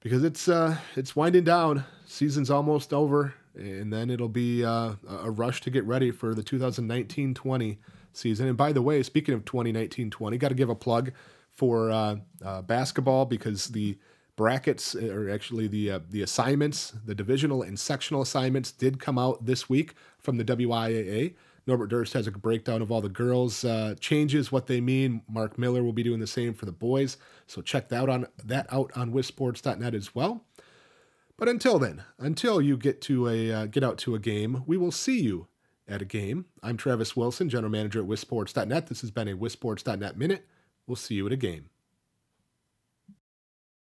because 0.00 0.24
it's 0.24 0.48
uh, 0.48 0.78
it's 0.96 1.14
winding 1.14 1.44
down. 1.44 1.84
Season's 2.06 2.50
almost 2.50 2.92
over 2.92 3.34
and 3.58 3.92
then 3.92 4.10
it'll 4.10 4.28
be 4.28 4.64
uh, 4.64 4.92
a 5.08 5.30
rush 5.30 5.60
to 5.62 5.70
get 5.70 5.84
ready 5.84 6.10
for 6.10 6.34
the 6.34 6.42
2019-20 6.42 7.78
season. 8.12 8.48
And 8.48 8.56
by 8.56 8.72
the 8.72 8.82
way, 8.82 9.02
speaking 9.02 9.34
of 9.34 9.44
2019-20, 9.44 10.38
got 10.38 10.48
to 10.48 10.54
give 10.54 10.68
a 10.68 10.74
plug 10.74 11.12
for 11.50 11.90
uh, 11.90 12.16
uh, 12.44 12.62
basketball 12.62 13.26
because 13.26 13.68
the 13.68 13.98
brackets, 14.36 14.94
or 14.94 15.28
actually 15.28 15.66
the 15.66 15.90
uh, 15.90 16.00
the 16.08 16.22
assignments, 16.22 16.92
the 17.04 17.14
divisional 17.14 17.62
and 17.62 17.78
sectional 17.78 18.22
assignments, 18.22 18.70
did 18.70 19.00
come 19.00 19.18
out 19.18 19.44
this 19.44 19.68
week 19.68 19.94
from 20.18 20.36
the 20.36 20.44
WIAA. 20.44 21.34
Norbert 21.66 21.90
Durst 21.90 22.14
has 22.14 22.26
a 22.26 22.30
breakdown 22.30 22.80
of 22.80 22.90
all 22.90 23.00
the 23.02 23.10
girls' 23.10 23.64
uh, 23.64 23.94
changes, 24.00 24.50
what 24.50 24.68
they 24.68 24.80
mean. 24.80 25.22
Mark 25.28 25.58
Miller 25.58 25.82
will 25.82 25.92
be 25.92 26.04
doing 26.04 26.20
the 26.20 26.26
same 26.26 26.54
for 26.54 26.64
the 26.64 26.72
boys, 26.72 27.18
so 27.48 27.62
check 27.62 27.88
that 27.88 28.02
out 28.02 28.08
on 28.08 28.26
that 28.44 28.66
out 28.72 28.92
on 28.94 29.12
WisSports.net 29.12 29.94
as 29.94 30.14
well. 30.14 30.44
But 31.36 31.48
until 31.48 31.78
then, 31.78 32.02
until 32.18 32.60
you 32.60 32.76
get 32.76 33.00
to 33.02 33.28
a 33.28 33.52
uh, 33.52 33.66
get 33.66 33.82
out 33.82 33.98
to 33.98 34.14
a 34.14 34.18
game, 34.18 34.62
we 34.66 34.76
will 34.76 34.92
see 34.92 35.20
you 35.20 35.48
at 35.86 36.02
a 36.02 36.04
game. 36.04 36.46
I'm 36.62 36.76
Travis 36.76 37.16
Wilson, 37.16 37.48
general 37.48 37.70
manager 37.70 38.00
at 38.00 38.08
WisSports.net. 38.08 38.88
This 38.88 39.00
has 39.00 39.10
been 39.10 39.28
a 39.28 39.36
WisSports.net 39.36 40.18
minute. 40.18 40.46
We'll 40.86 40.96
see 40.96 41.14
you 41.14 41.26
at 41.26 41.32
a 41.32 41.36
game. 41.36 41.70